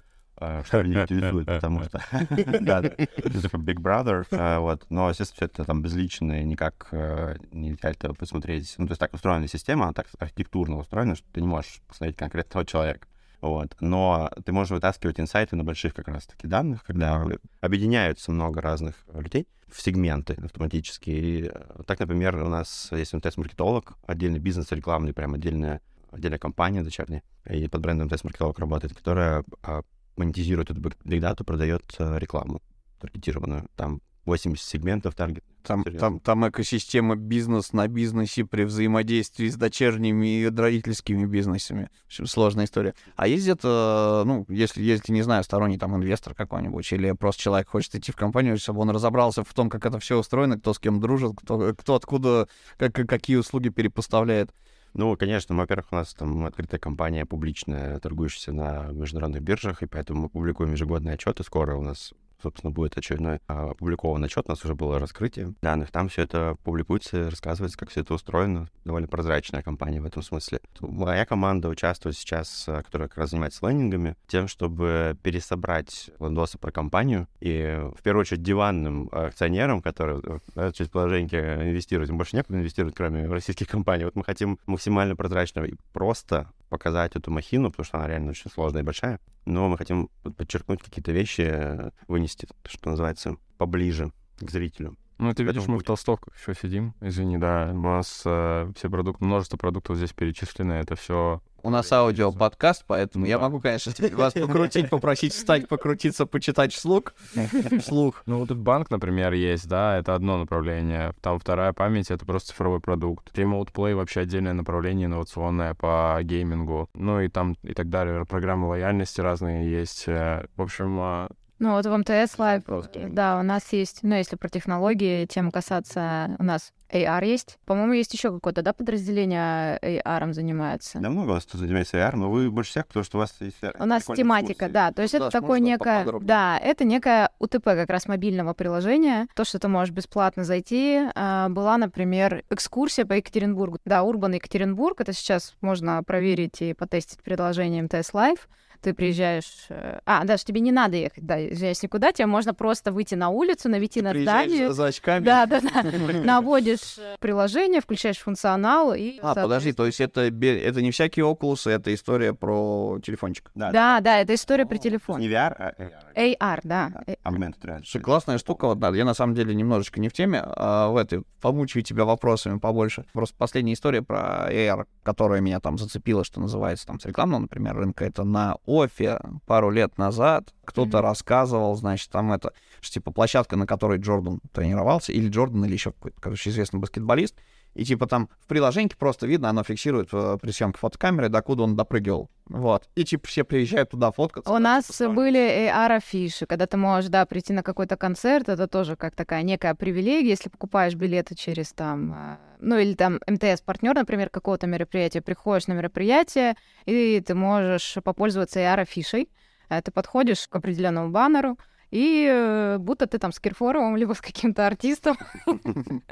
что 0.64 0.82
меня 0.82 1.02
интересует, 1.02 1.46
потому 1.46 1.82
что 1.84 2.00
да, 2.60 2.78
это 2.80 3.56
Big 3.58 3.78
Brother, 3.78 4.26
э, 4.30 4.58
вот, 4.58 4.86
но, 4.90 5.08
естественно, 5.08 5.36
все 5.36 5.44
это 5.46 5.64
там 5.64 5.82
безлично, 5.82 6.42
никак 6.42 6.88
э, 6.92 7.36
нельзя 7.52 7.90
это 7.90 8.12
посмотреть. 8.14 8.74
Ну, 8.78 8.86
то 8.86 8.92
есть 8.92 9.00
так 9.00 9.14
устроена 9.14 9.48
система, 9.48 9.84
она 9.84 9.92
так 9.92 10.06
архитектурно 10.18 10.78
устроена, 10.78 11.16
что 11.16 11.26
ты 11.32 11.40
не 11.40 11.48
можешь 11.48 11.80
посмотреть 11.86 12.16
конкретного 12.16 12.66
человека. 12.66 13.06
Вот. 13.40 13.76
Но 13.80 14.30
ты 14.44 14.52
можешь 14.52 14.70
вытаскивать 14.70 15.18
инсайты 15.18 15.56
на 15.56 15.64
больших 15.64 15.94
как 15.94 16.06
раз-таки 16.06 16.46
данных, 16.46 16.84
когда 16.84 17.26
объединяются 17.60 18.30
много 18.30 18.60
разных 18.60 18.94
людей 19.12 19.48
в 19.72 19.82
сегменты 19.82 20.34
автоматически. 20.44 21.10
И 21.10 21.50
э, 21.52 21.82
так, 21.86 21.98
например, 21.98 22.36
у 22.36 22.48
нас 22.48 22.88
есть 22.92 23.12
МТС-маркетолог, 23.14 23.94
отдельный 24.06 24.38
бизнес 24.38 24.70
рекламный, 24.70 25.12
прям 25.12 25.34
отдельная, 25.34 25.80
отдельная 26.10 26.38
компания 26.38 26.82
дочерняя, 26.82 27.22
и 27.50 27.66
под 27.66 27.80
брендом 27.80 28.06
МТС-маркетолог 28.06 28.58
работает, 28.58 28.94
которая 28.94 29.44
а, 29.62 29.82
монетизирует 30.16 30.70
эту 30.70 30.80
бигдату, 31.04 31.44
продает 31.44 31.82
э, 31.98 32.18
рекламу 32.18 32.62
таргетированную. 33.00 33.68
Там 33.76 34.00
80 34.24 34.64
сегментов 34.64 35.14
таргет. 35.14 35.44
Там, 35.64 35.84
Серьезно. 35.84 36.00
там, 36.00 36.20
там 36.20 36.48
экосистема 36.48 37.16
бизнес 37.16 37.72
на 37.72 37.86
бизнесе 37.88 38.44
при 38.44 38.64
взаимодействии 38.64 39.48
с 39.48 39.56
дочерними 39.56 40.42
и 40.42 40.48
родительскими 40.48 41.24
бизнесами. 41.24 41.88
В 42.04 42.06
общем, 42.06 42.26
сложная 42.26 42.64
история. 42.64 42.94
А 43.16 43.26
есть 43.26 43.42
где-то, 43.44 44.22
ну, 44.26 44.44
если, 44.48 44.82
если, 44.82 45.12
не 45.12 45.22
знаю, 45.22 45.44
сторонний 45.44 45.78
там 45.78 45.96
инвестор 45.96 46.34
какой-нибудь, 46.34 46.92
или 46.92 47.12
просто 47.12 47.42
человек 47.42 47.68
хочет 47.68 47.94
идти 47.94 48.12
в 48.12 48.16
компанию, 48.16 48.58
чтобы 48.58 48.80
он 48.80 48.90
разобрался 48.90 49.44
в 49.44 49.54
том, 49.54 49.68
как 49.68 49.86
это 49.86 49.98
все 49.98 50.18
устроено, 50.18 50.58
кто 50.58 50.72
с 50.72 50.78
кем 50.78 51.00
дружит, 51.00 51.32
кто, 51.36 51.74
кто 51.74 51.94
откуда, 51.94 52.48
как, 52.76 52.92
какие 52.92 53.36
услуги 53.36 53.68
перепоставляет. 53.68 54.50
Ну, 54.94 55.16
конечно, 55.16 55.56
во-первых, 55.56 55.86
у 55.90 55.96
нас 55.96 56.12
там 56.12 56.44
открытая 56.44 56.78
компания 56.78 57.24
публичная, 57.24 57.98
торгующаяся 57.98 58.52
на 58.52 58.88
международных 58.92 59.42
биржах, 59.42 59.82
и 59.82 59.86
поэтому 59.86 60.22
мы 60.22 60.28
публикуем 60.28 60.72
ежегодные 60.72 61.14
отчеты. 61.14 61.44
Скоро 61.44 61.76
у 61.76 61.82
нас 61.82 62.12
собственно, 62.42 62.70
будет 62.70 62.96
очередной 62.98 63.40
а, 63.48 63.70
опубликован 63.70 64.22
отчет, 64.24 64.44
у 64.46 64.50
нас 64.50 64.64
уже 64.64 64.74
было 64.74 64.98
раскрытие 64.98 65.54
данных, 65.62 65.90
там 65.90 66.08
все 66.08 66.22
это 66.22 66.56
публикуется, 66.64 67.30
рассказывается, 67.30 67.78
как 67.78 67.90
все 67.90 68.00
это 68.00 68.14
устроено. 68.14 68.68
Довольно 68.84 69.08
прозрачная 69.08 69.62
компания 69.62 70.00
в 70.00 70.06
этом 70.06 70.22
смысле. 70.22 70.60
Моя 70.80 71.24
команда 71.24 71.68
участвует 71.68 72.16
сейчас, 72.16 72.64
а, 72.68 72.82
которая 72.82 73.08
как 73.08 73.18
раз 73.18 73.30
занимается 73.30 73.66
лендингами, 73.66 74.16
тем, 74.26 74.48
чтобы 74.48 75.16
пересобрать 75.22 76.10
лендосы 76.18 76.58
про 76.58 76.72
компанию 76.72 77.28
и, 77.40 77.80
в 77.96 78.02
первую 78.02 78.22
очередь, 78.22 78.42
диванным 78.42 79.08
акционерам, 79.12 79.80
которые 79.80 80.20
да, 80.54 80.72
через 80.72 80.90
положение 80.90 81.70
инвестируют. 81.70 82.10
Им 82.10 82.18
больше 82.18 82.36
некуда 82.36 82.58
инвестировать, 82.58 82.94
кроме 82.94 83.26
российских 83.26 83.68
компаний. 83.68 84.04
Вот 84.04 84.16
мы 84.16 84.24
хотим 84.24 84.58
максимально 84.66 85.16
прозрачно 85.16 85.60
и 85.60 85.74
просто 85.92 86.50
показать 86.68 87.16
эту 87.16 87.30
махину, 87.30 87.70
потому 87.70 87.84
что 87.84 87.98
она 87.98 88.08
реально 88.08 88.30
очень 88.30 88.50
сложная 88.50 88.82
и 88.82 88.84
большая. 88.84 89.20
Но 89.44 89.68
мы 89.68 89.76
хотим 89.76 90.08
подчеркнуть 90.36 90.82
какие-то 90.82 91.12
вещи, 91.12 91.92
вынести, 92.06 92.46
что 92.64 92.90
называется, 92.90 93.36
поближе 93.58 94.12
к 94.38 94.50
зрителю. 94.50 94.96
Ну, 95.22 95.32
ты 95.32 95.44
видишь, 95.44 95.68
мы 95.68 95.78
в 95.78 95.84
толстовках 95.84 96.34
еще 96.36 96.52
сидим. 96.60 96.94
Извини, 97.00 97.38
да. 97.38 97.70
У 97.72 97.80
нас 97.80 98.22
э, 98.24 98.72
все 98.76 98.90
продукты, 98.90 99.24
множество 99.24 99.56
продуктов 99.56 99.96
здесь 99.96 100.12
перечислены. 100.12 100.72
Это 100.72 100.96
все 100.96 101.40
у 101.64 101.70
нас 101.70 101.92
аудио 101.92 102.32
подкаст, 102.32 102.84
поэтому 102.88 103.24
я 103.24 103.38
могу, 103.38 103.60
конечно, 103.60 103.92
вас 104.16 104.32
покрутить, 104.32 104.90
попросить 104.90 105.32
встать, 105.32 105.68
покрутиться, 105.68 106.26
почитать 106.26 106.72
вслух. 106.72 107.14
Вслух. 107.78 108.22
Ну, 108.26 108.40
вот 108.40 108.48
тут 108.48 108.58
банк, 108.58 108.90
например, 108.90 109.32
есть, 109.32 109.68
да, 109.68 109.96
это 109.96 110.16
одно 110.16 110.38
направление. 110.38 111.14
Там 111.20 111.38
вторая 111.38 111.72
память— 111.72 112.10
это 112.10 112.26
просто 112.26 112.48
цифровой 112.48 112.80
продукт. 112.80 113.30
Remote 113.38 113.72
Play— 113.72 113.94
вообще 113.96 114.20
отдельное 114.22 114.54
направление 114.54 115.06
инновационное 115.06 115.74
по 115.74 116.18
геймингу. 116.22 116.90
Ну 116.94 117.20
и 117.20 117.28
там 117.28 117.56
и 117.62 117.74
так 117.74 117.88
далее. 117.88 118.24
Программы 118.26 118.66
лояльности 118.66 119.20
разные 119.20 119.70
есть. 119.70 120.08
Э, 120.08 120.46
в 120.56 120.62
общем, 120.62 120.98
а, 120.98 121.28
ну 121.62 121.74
вот 121.74 121.86
в 121.86 121.96
МТС 121.96 122.36
Live, 122.38 123.10
да, 123.10 123.38
у 123.38 123.42
нас 123.42 123.72
есть, 123.72 124.00
ну 124.02 124.16
если 124.16 124.34
про 124.34 124.48
технологии, 124.48 125.26
тем 125.26 125.52
касаться, 125.52 126.34
у 126.40 126.42
нас 126.42 126.72
AR 126.92 127.24
есть. 127.24 127.58
По-моему, 127.64 127.92
есть 127.92 128.12
еще 128.12 128.32
какое-то, 128.32 128.62
да, 128.62 128.72
подразделение 128.72 129.78
AR 129.78 130.32
занимается. 130.32 130.98
Да 130.98 131.08
много 131.08 131.30
у 131.30 131.32
вас 131.34 131.44
тут 131.46 131.60
занимается 131.60 131.98
AR, 131.98 132.16
но 132.16 132.30
вы 132.30 132.50
больше 132.50 132.72
всех, 132.72 132.88
потому 132.88 133.04
что 133.04 133.18
у 133.18 133.20
вас 133.20 133.34
есть 133.38 133.56
У 133.78 133.86
нас 133.86 134.04
тематика, 134.04 134.68
да. 134.68 134.90
То 134.90 135.02
есть 135.02 135.16
да, 135.16 135.28
это 135.28 135.30
такое 135.30 135.60
некое... 135.60 136.04
Да, 136.20 136.58
это 136.58 136.84
некое 136.84 137.30
УТП 137.38 137.64
как 137.64 137.90
раз 137.90 138.08
мобильного 138.08 138.54
приложения. 138.54 139.28
То, 139.34 139.44
что 139.44 139.58
ты 139.58 139.68
можешь 139.68 139.94
бесплатно 139.94 140.44
зайти. 140.44 141.00
А, 141.14 141.48
была, 141.48 141.78
например, 141.78 142.44
экскурсия 142.50 143.06
по 143.06 143.14
Екатеринбургу. 143.14 143.78
Да, 143.84 144.02
Урбан 144.02 144.34
Екатеринбург. 144.34 145.00
Это 145.00 145.12
сейчас 145.12 145.54
можно 145.60 146.02
проверить 146.02 146.60
и 146.60 146.74
потестить 146.74 147.22
приложение 147.22 147.82
МТС 147.82 148.12
Live 148.12 148.40
ты 148.82 148.94
приезжаешь... 148.94 149.66
Э, 149.68 150.00
а, 150.04 150.24
даже 150.24 150.44
тебе 150.44 150.60
не 150.60 150.72
надо 150.72 150.96
ехать, 150.96 151.24
да, 151.24 151.36
езжаешь 151.36 151.82
никуда, 151.82 152.12
тебе 152.12 152.26
можно 152.26 152.52
просто 152.52 152.92
выйти 152.92 153.14
на 153.14 153.30
улицу, 153.30 153.68
навести 153.68 154.02
на 154.02 154.12
здание. 154.12 154.72
за 154.72 154.86
очками. 154.86 155.24
Да, 155.24 155.46
да, 155.46 155.60
да. 155.60 155.82
Наводишь 156.24 156.98
э, 156.98 157.16
приложение, 157.20 157.80
включаешь 157.80 158.18
функционал 158.18 158.92
и... 158.94 159.18
А, 159.22 159.34
подожди, 159.34 159.72
то 159.72 159.86
есть 159.86 160.00
это, 160.00 160.22
это 160.22 160.82
не 160.82 160.90
всякие 160.90 161.24
Oculus, 161.24 161.70
это 161.70 161.94
история 161.94 162.34
про 162.34 162.98
телефончик? 163.02 163.50
Да, 163.54 163.70
да, 163.70 164.00
да 164.00 164.18
это 164.18 164.34
история 164.34 164.66
про 164.66 164.76
телефон. 164.76 165.20
Не 165.20 165.28
VR, 165.28 165.54
а 165.56 165.74
AR. 166.16 166.36
AR, 166.40 166.60
да. 166.64 166.92
Augmented 167.24 167.60
reality. 167.62 168.00
Классная 168.00 168.38
штука, 168.38 168.66
вот, 168.66 168.78
да, 168.78 168.90
я 168.90 169.04
на 169.04 169.14
самом 169.14 169.34
деле 169.34 169.54
немножечко 169.54 170.00
не 170.00 170.08
в 170.08 170.12
теме, 170.12 170.42
а 170.44 170.88
в 170.88 170.96
этой, 170.96 171.22
помучаю 171.40 171.84
тебя 171.84 172.04
вопросами 172.04 172.58
побольше. 172.58 173.04
Просто 173.12 173.36
последняя 173.38 173.74
история 173.74 174.02
про 174.02 174.48
AR, 174.50 174.86
которая 175.04 175.40
меня 175.40 175.60
там 175.60 175.78
зацепила, 175.78 176.24
что 176.24 176.40
называется, 176.40 176.86
там, 176.86 176.98
с 176.98 177.06
рекламного, 177.06 177.42
например, 177.42 177.76
рынка, 177.76 178.04
это 178.04 178.24
на 178.24 178.56
Офе 178.72 179.18
пару 179.46 179.70
лет 179.70 179.98
назад 179.98 180.54
кто-то 180.64 180.98
mm-hmm. 180.98 181.02
рассказывал, 181.02 181.74
значит, 181.76 182.10
там 182.10 182.32
это, 182.32 182.52
что, 182.80 182.94
типа, 182.94 183.10
площадка, 183.10 183.56
на 183.56 183.66
которой 183.66 183.98
Джордан 183.98 184.40
тренировался, 184.52 185.12
или 185.12 185.28
Джордан, 185.28 185.64
или 185.64 185.72
еще 185.72 185.92
какой-то, 185.92 186.20
короче, 186.20 186.50
известный 186.50 186.80
баскетболист, 186.80 187.36
и 187.74 187.84
типа 187.84 188.06
там 188.06 188.28
в 188.40 188.46
приложении 188.46 188.92
просто 188.98 189.26
видно, 189.26 189.48
оно 189.48 189.62
фиксирует 189.64 190.08
э, 190.12 190.38
при 190.40 190.50
съемке 190.50 190.78
фотокамеры, 190.78 191.28
докуда 191.28 191.62
он 191.62 191.76
допрыгивал. 191.76 192.30
Вот. 192.46 192.88
И 192.94 193.04
типа 193.04 193.26
все 193.26 193.44
приезжают 193.44 193.90
туда 193.90 194.10
фоткаться. 194.10 194.52
У 194.52 194.58
нас 194.58 195.00
были 195.00 195.70
AR-афиши, 195.70 196.46
когда 196.46 196.66
ты 196.66 196.76
можешь, 196.76 197.08
да, 197.10 197.24
прийти 197.24 197.52
на 197.52 197.62
какой-то 197.62 197.96
концерт, 197.96 198.48
это 198.48 198.66
тоже 198.66 198.96
как 198.96 199.14
такая 199.14 199.42
некая 199.42 199.74
привилегия, 199.74 200.30
если 200.30 200.50
покупаешь 200.50 200.94
билеты 200.94 201.34
через 201.34 201.72
там, 201.72 202.12
э, 202.12 202.36
ну 202.60 202.76
или 202.78 202.94
там 202.94 203.20
МТС-партнер, 203.26 203.94
например, 203.94 204.28
какого-то 204.28 204.66
мероприятия, 204.66 205.22
приходишь 205.22 205.66
на 205.66 205.72
мероприятие, 205.72 206.56
и 206.84 207.22
ты 207.26 207.34
можешь 207.34 207.96
попользоваться 208.04 208.60
AR-афишей. 208.60 209.30
Э, 209.70 209.80
ты 209.80 209.90
подходишь 209.90 210.46
к 210.48 210.54
определенному 210.54 211.10
баннеру, 211.10 211.56
и 211.92 212.26
э, 212.28 212.78
будто 212.78 213.06
ты 213.06 213.18
там 213.18 213.32
с 213.32 213.38
Кирфоровым, 213.38 213.96
либо 214.00 214.14
с 214.14 214.20
каким-то 214.20 214.66
артистом 214.66 215.16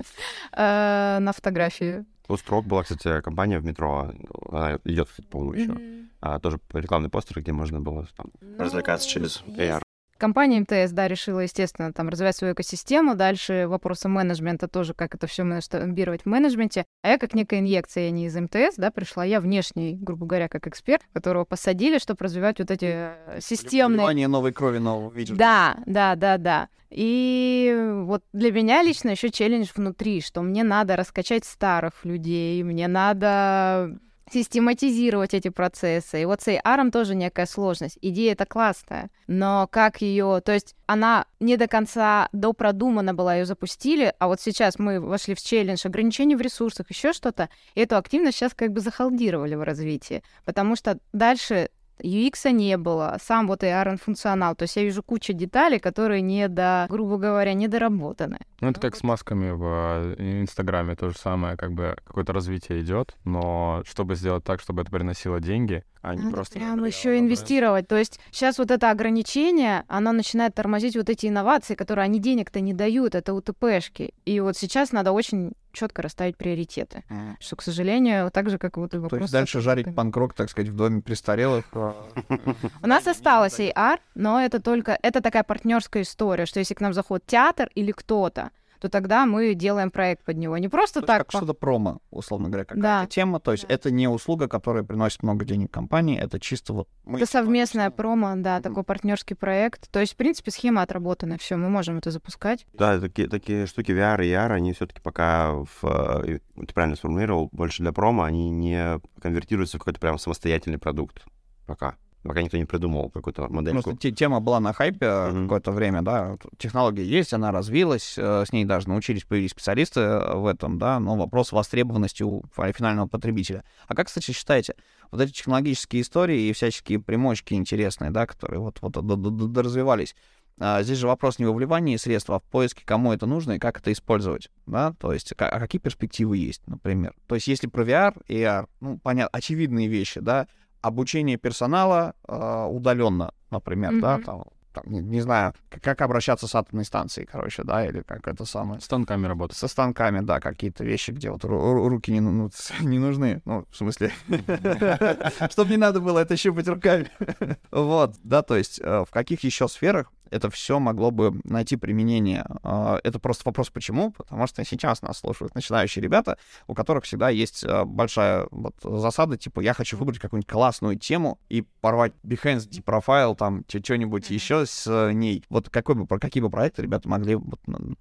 э, 0.53 1.19
на 1.21 1.33
фотографии. 1.33 2.05
У 2.29 2.37
Строк 2.37 2.65
была, 2.65 2.85
кстати, 2.85 3.21
компания 3.23 3.59
в 3.59 3.65
метро, 3.65 4.13
она 4.53 4.79
идет, 4.85 5.09
по-моему, 5.31 5.53
еще. 5.55 6.07
А, 6.21 6.39
тоже 6.39 6.61
рекламный 6.73 7.09
постер, 7.09 7.41
где 7.41 7.51
можно 7.51 7.81
было 7.81 8.07
там 8.17 8.27
ну, 8.41 8.63
развлекаться 8.63 9.09
через 9.09 9.43
AR. 9.47 9.83
Компания 10.21 10.61
МТС, 10.61 10.93
да, 10.93 11.09
решила, 11.09 11.41
естественно, 11.41 11.95
там 11.95 12.11
развивать 12.11 12.37
свою 12.37 12.53
экосистему. 12.53 13.15
Дальше 13.15 13.65
вопросы 13.67 14.07
менеджмента 14.07 14.69
тоже, 14.69 14.93
как 14.93 15.15
это 15.15 15.27
все 15.27 15.45
масштабировать 15.45 16.25
в 16.25 16.27
менеджменте. 16.27 16.85
А 17.01 17.09
я 17.09 17.17
как 17.17 17.33
некая 17.33 17.61
инъекция, 17.61 18.05
я 18.05 18.11
не 18.11 18.27
из 18.27 18.37
МТС, 18.37 18.77
да, 18.77 18.91
пришла. 18.91 19.25
Я 19.25 19.41
внешний, 19.41 19.97
грубо 19.97 20.27
говоря, 20.27 20.49
как 20.49 20.67
эксперт, 20.67 21.01
которого 21.15 21.47
посадили, 21.47 21.97
чтобы 21.97 22.23
развивать 22.23 22.59
вот 22.59 22.71
эти 22.71 22.85
э, 22.93 23.39
системные... 23.41 24.01
Внимание 24.01 24.29
новой 24.29 24.53
крови, 24.53 24.77
нового 24.77 25.11
вида. 25.11 25.35
Да, 25.35 25.79
да, 25.87 26.15
да, 26.17 26.37
да. 26.37 26.69
И 26.91 27.75
вот 28.03 28.23
для 28.35 28.53
меня 28.53 28.83
лично 28.83 29.09
еще 29.09 29.31
челлендж 29.31 29.71
внутри, 29.75 30.21
что 30.21 30.43
мне 30.43 30.65
надо 30.65 30.97
раскачать 30.97 31.47
старых 31.47 32.05
людей, 32.05 32.63
мне 32.63 32.89
надо 32.89 33.99
систематизировать 34.33 35.35
эти 35.35 35.49
процессы. 35.49 36.23
И 36.23 36.25
вот 36.25 36.41
с 36.41 36.49
AR 36.49 36.91
тоже 36.91 37.15
некая 37.15 37.47
сложность. 37.47 37.99
Идея 38.01 38.33
это 38.33 38.47
классная, 38.47 39.11
но 39.27 39.69
как 39.71 40.01
ее, 40.01 40.41
то 40.45 40.53
есть 40.53 40.75
она 40.87 41.27
не 41.41 41.57
до 41.57 41.67
конца 41.67 42.29
допродумана 42.33 43.15
была, 43.15 43.37
ее 43.37 43.45
запустили, 43.45 44.15
а 44.19 44.29
вот 44.29 44.41
сейчас 44.41 44.79
мы 44.79 45.01
вошли 45.01 45.35
в 45.35 45.43
челлендж 45.43 45.87
ограничений 45.87 46.37
в 46.37 46.41
ресурсах, 46.41 46.91
еще 46.91 47.13
что-то, 47.13 47.49
и 47.75 47.81
эту 47.81 47.97
активность 47.97 48.39
сейчас 48.39 48.55
как 48.55 48.73
бы 48.73 48.81
захалдировали 48.81 49.55
в 49.55 49.63
развитии, 49.63 50.23
потому 50.45 50.77
что 50.77 50.99
дальше 51.13 51.71
UX 52.03 52.51
не 52.51 52.77
было, 52.77 53.17
сам 53.23 53.47
вот 53.47 53.63
AR 53.63 53.99
функционал. 54.03 54.55
То 54.55 54.65
есть 54.65 54.77
я 54.77 54.83
вижу 54.83 55.03
кучу 55.03 55.33
деталей, 55.33 55.79
которые 55.79 56.23
не 56.23 56.49
до, 56.49 56.87
грубо 56.89 57.17
говоря, 57.19 57.55
недоработаны. 57.55 58.39
Ну, 58.61 58.71
это 58.71 58.81
как 58.81 58.97
с 58.97 59.03
масками 59.03 59.51
в 59.51 60.17
э, 60.19 60.41
Инстаграме, 60.41 60.95
то 60.97 61.09
же 61.09 61.17
самое, 61.17 61.57
как 61.57 61.73
бы 61.73 61.97
какое-то 62.05 62.33
развитие 62.33 62.81
идет, 62.83 63.17
но 63.25 63.83
чтобы 63.87 64.15
сделать 64.15 64.45
так, 64.45 64.61
чтобы 64.61 64.83
это 64.83 64.91
приносило 64.91 65.41
деньги, 65.41 65.85
а 66.03 66.15
не 66.15 66.23
Надо 66.23 66.35
просто... 66.35 66.59
Прям 66.59 66.85
еще 66.85 67.19
инвестировать. 67.19 67.87
То 67.87 67.97
есть 67.97 68.21
сейчас 68.31 68.59
вот 68.59 68.71
это 68.71 68.91
ограничение, 68.91 69.85
оно 69.89 70.13
начинает 70.13 70.55
тормозить 70.55 70.97
вот 70.97 71.11
эти 71.11 71.27
инновации, 71.27 71.75
которые 71.75 72.05
они 72.05 72.19
денег-то 72.19 72.61
не 72.61 72.73
дают, 72.73 73.15
это 73.15 73.35
УТПшки. 73.35 74.15
И 74.25 74.41
вот 74.41 74.57
сейчас 74.57 74.93
надо 74.93 75.13
очень 75.13 75.53
четко 75.73 76.03
расставить 76.03 76.37
приоритеты. 76.37 77.05
Mm. 77.09 77.35
Что, 77.39 77.57
к 77.57 77.63
сожалению, 77.63 78.31
так 78.31 78.51
же, 78.51 78.59
как 78.59 78.77
вот 78.77 78.91
То 78.91 79.17
есть 79.17 79.33
дальше 79.33 79.61
жарить 79.61 79.95
панкрок, 79.95 80.35
так 80.35 80.51
сказать, 80.51 80.71
в 80.71 80.77
доме 80.77 81.03
престарелых. 81.03 81.65
У 81.73 82.87
нас 82.87 83.07
осталось 83.07 83.61
AR, 83.61 83.99
но 84.15 84.41
это 84.41 84.61
только... 84.61 84.99
Это 85.03 85.21
такая 85.21 85.45
партнерская 85.45 86.03
история, 86.03 86.47
что 86.47 86.59
если 86.61 86.75
к 86.75 86.81
нам 86.81 86.93
заходит 86.93 87.27
театр 87.27 87.71
или 87.75 87.93
кто-то, 87.93 88.51
то 88.81 88.89
тогда 88.89 89.27
мы 89.27 89.55
делаем 89.55 89.91
проект 89.91 90.25
под 90.25 90.39
него. 90.39 90.57
Не 90.59 90.69
просто 90.69 91.01
то 91.01 91.07
так. 91.07 91.19
Как 91.19 91.33
по... 91.33 91.37
что-то 91.39 91.55
промо, 91.55 92.01
условно 92.11 92.49
говоря, 92.49 92.65
какая-то 92.65 92.83
да. 92.83 93.07
тема. 93.07 93.39
То 93.39 93.53
есть 93.53 93.69
да. 93.69 93.75
это 93.75 93.91
не 93.91 94.09
услуга, 94.09 94.49
которая 94.49 94.83
приносит 94.83 95.23
много 95.23 95.45
денег 95.45 95.71
компании, 95.71 96.19
это 96.19 96.41
чисто 96.41 96.73
вот... 96.73 96.89
Мы 97.05 97.19
это 97.19 97.27
совместная 97.27 97.91
промо, 97.91 98.33
да, 98.37 98.59
mm-hmm. 98.59 98.63
такой 98.63 98.83
партнерский 98.85 99.35
проект. 99.35 99.91
То 99.91 100.01
есть, 100.01 100.15
в 100.15 100.17
принципе, 100.17 100.51
схема 100.51 100.83
отработана, 100.83 101.37
все, 101.39 101.57
мы 101.57 101.69
можем 101.69 101.99
это 101.99 102.11
запускать. 102.11 102.67
Да, 102.73 102.99
такие, 102.99 103.29
такие 103.29 103.67
штуки 103.67 103.93
VR 103.93 104.25
и 104.25 104.31
AR, 104.31 104.53
они 104.53 104.73
все-таки 104.73 105.01
пока, 105.01 105.53
в, 105.53 106.25
ты 106.25 106.75
правильно 106.75 106.97
сформулировал, 106.97 107.49
больше 107.53 107.83
для 107.83 107.93
промо, 107.93 108.23
они 108.25 108.51
не 108.51 109.01
конвертируются 109.21 109.77
в 109.77 109.81
какой-то 109.81 110.01
прям 110.01 110.19
самостоятельный 110.19 110.79
продукт 110.79 111.25
пока 111.67 111.95
пока 112.23 112.43
никто 112.43 112.57
не 112.57 112.65
придумал 112.65 113.11
какую-то 113.11 113.49
модельку. 113.49 113.83
Просто 113.91 114.11
тема 114.13 114.41
была 114.41 114.61
на 114.61 114.73
хайпе 114.73 115.07
mm-hmm. 115.07 115.43
какое-то 115.45 115.73
время, 115.73 116.03
да, 116.03 116.37
технология 116.59 117.05
есть, 117.05 117.33
она 117.33 117.51
развилась, 117.51 118.15
э, 118.17 118.45
с 118.47 118.53
ней 118.53 118.65
даже 118.65 118.89
научились 118.89 119.25
появились 119.25 119.53
специалисты 119.53 120.01
э, 120.01 120.35
в 120.35 120.47
этом, 120.47 120.79
да, 120.79 121.01
но 121.01 121.17
вопрос 121.17 121.53
востребованности 121.53 122.23
у 122.23 122.43
финального 122.75 123.07
потребителя. 123.07 123.65
А 123.87 123.95
как, 123.95 124.09
кстати, 124.09 124.33
считаете, 124.33 124.75
вот 125.11 125.21
эти 125.21 125.33
технологические 125.33 126.03
истории 126.03 126.43
и 126.43 126.53
всяческие 126.53 127.01
примочки 127.01 127.55
интересные, 127.55 128.11
да, 128.11 128.27
которые 128.27 128.61
вот, 128.61 128.79
вот 128.81 129.57
развивались, 129.59 130.15
а 130.63 130.83
здесь 130.83 130.99
же 130.99 131.07
вопрос 131.07 131.39
не 131.39 131.47
во 131.47 131.55
вливании 131.55 131.97
средств, 131.97 132.29
а 132.29 132.39
в 132.39 132.43
поиске, 132.43 132.83
кому 132.85 133.15
это 133.15 133.25
нужно 133.25 133.53
и 133.53 133.59
как 133.59 133.79
это 133.79 133.91
использовать, 133.93 134.51
да, 134.67 134.93
то 134.99 135.11
есть 135.11 135.33
а 135.39 135.59
какие 135.59 135.81
перспективы 135.81 136.37
есть, 136.37 136.61
например. 136.67 137.15
То 137.27 137.37
есть 137.37 137.49
если 137.49 137.67
про 137.67 137.83
VR 137.83 138.23
и 138.29 138.41
AR, 138.41 138.69
ну, 138.81 138.99
понятно, 138.99 139.31
очевидные 139.39 139.89
вещи, 139.89 140.21
да, 140.21 140.47
обучение 140.83 141.37
персонала 141.37 142.15
э, 142.27 142.67
удаленно, 142.71 143.33
например, 143.51 143.95
mm-hmm. 143.95 144.01
да, 144.01 144.19
там, 144.19 144.45
там, 144.73 144.85
не, 144.87 145.01
не 145.01 145.21
знаю, 145.21 145.55
как, 145.69 145.83
как 145.83 146.01
обращаться 146.03 146.47
с 146.47 146.55
атомной 146.55 146.85
станцией, 146.85 147.27
короче, 147.27 147.65
да, 147.65 147.85
или 147.85 148.03
как 148.03 148.29
это 148.29 148.45
самое. 148.45 148.81
С 148.81 148.85
станками 148.85 149.27
работать. 149.27 149.57
Со 149.57 149.69
станками, 149.69 150.21
да, 150.21 150.41
какие-то 150.41 150.85
вещи, 150.85 151.11
где 151.11 151.31
вот 151.31 151.45
ру- 151.45 151.61
ру- 151.61 151.89
руки 151.89 152.13
не, 152.13 152.21
ну, 152.21 152.51
не 152.81 152.99
нужны. 152.99 153.43
Ну, 153.45 153.67
в 153.71 153.77
смысле, 153.77 154.13
чтобы 155.51 155.71
не 155.71 155.77
надо 155.77 156.01
было 156.01 156.21
это 156.21 156.37
щупать 156.37 156.69
руками. 156.69 157.09
Вот, 157.71 158.17
да, 158.23 158.43
то 158.43 158.57
есть 158.57 158.81
э, 158.83 159.05
в 159.07 159.11
каких 159.11 159.45
еще 159.45 159.69
сферах 159.69 160.13
это 160.31 160.51
все 160.51 160.79
могло 160.79 161.11
бы 161.11 161.41
найти 161.45 161.77
применение. 161.77 162.45
А, 162.63 162.99
Это 163.05 163.19
просто 163.19 163.43
вопрос 163.47 163.71
почему, 163.71 164.13
потому 164.13 164.47
что 164.47 164.65
сейчас 164.65 165.03
нас 165.03 165.19
слушают 165.19 165.55
начинающие 165.55 166.03
ребята, 166.03 166.39
у 166.67 166.75
которых 166.75 167.05
всегда 167.05 167.29
есть 167.31 167.65
а, 167.65 167.85
большая 167.85 168.47
вот 168.51 168.75
засада, 168.83 169.37
типа, 169.37 169.61
я 169.61 169.75
хочу 169.75 169.97
выбрать 169.97 170.19
какую-нибудь 170.19 170.51
классную 170.51 170.97
тему 170.99 171.39
и 171.49 171.63
порвать 171.81 172.13
Behance 172.25 172.83
профайл, 172.83 173.35
там, 173.35 173.65
чё- 173.67 173.83
что-нибудь 173.83 174.31
еще 174.31 174.67
с 174.67 174.87
э, 174.87 175.13
ней. 175.13 175.45
Вот 175.51 175.69
какой 175.71 175.95
бы, 175.95 176.07
про 176.07 176.19
какие 176.19 176.43
бы 176.43 176.51
проекты 176.51 176.83
ребята 176.83 177.09
могли 177.09 177.39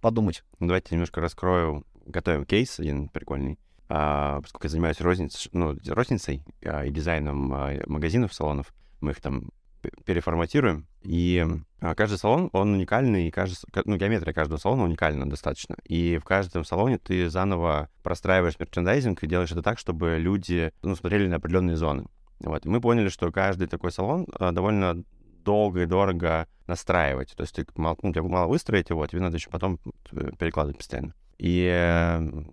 подумать? 0.01 0.43
Ну, 0.59 0.67
Давайте 0.67 0.95
немножко 0.95 1.21
раскрою. 1.21 1.83
Готовим 2.05 2.45
кейс 2.45 2.79
один 2.79 3.09
прикольный. 3.09 3.59
А, 3.87 4.41
поскольку 4.41 4.65
я 4.67 4.69
занимаюсь 4.69 5.01
розниц, 5.01 5.49
ну, 5.51 5.75
розницей 5.87 6.43
а, 6.63 6.85
и 6.85 6.91
дизайном 6.91 7.51
а, 7.53 7.73
магазинов, 7.87 8.33
салонов, 8.33 8.73
мы 9.01 9.11
их 9.11 9.21
там 9.21 9.49
переформатируем. 10.05 10.87
И 11.01 11.45
а, 11.81 11.95
каждый 11.95 12.17
салон, 12.17 12.49
он 12.51 12.73
уникальный, 12.73 13.27
и 13.27 13.31
каждый, 13.31 13.57
ну, 13.85 13.95
геометрия 13.95 14.33
каждого 14.33 14.57
салона 14.57 14.83
уникальна 14.83 15.29
достаточно. 15.29 15.77
И 15.85 16.17
в 16.17 16.25
каждом 16.25 16.65
салоне 16.65 16.97
ты 16.97 17.29
заново 17.29 17.89
простраиваешь 18.03 18.59
мерчендайзинг 18.59 19.23
и 19.23 19.27
делаешь 19.27 19.51
это 19.51 19.61
так, 19.61 19.79
чтобы 19.79 20.17
люди 20.17 20.71
ну, 20.81 20.95
смотрели 20.95 21.27
на 21.27 21.37
определенные 21.37 21.77
зоны. 21.77 22.05
Вот. 22.39 22.65
И 22.65 22.69
мы 22.69 22.81
поняли, 22.81 23.09
что 23.09 23.31
каждый 23.31 23.67
такой 23.67 23.91
салон 23.91 24.27
а, 24.33 24.51
довольно 24.51 25.03
долго 25.43 25.83
и 25.83 25.85
дорого 25.85 26.47
настраивать. 26.67 27.33
То 27.35 27.43
есть 27.43 27.55
ты 27.55 27.65
ну, 27.75 27.95
тебе 27.95 28.21
мало 28.21 28.47
выстроить 28.47 28.89
его, 28.89 29.05
тебе 29.07 29.21
надо 29.21 29.37
еще 29.37 29.49
потом 29.49 29.79
э, 30.11 30.31
перекладывать 30.37 30.77
постоянно. 30.77 31.13
И 31.39 31.63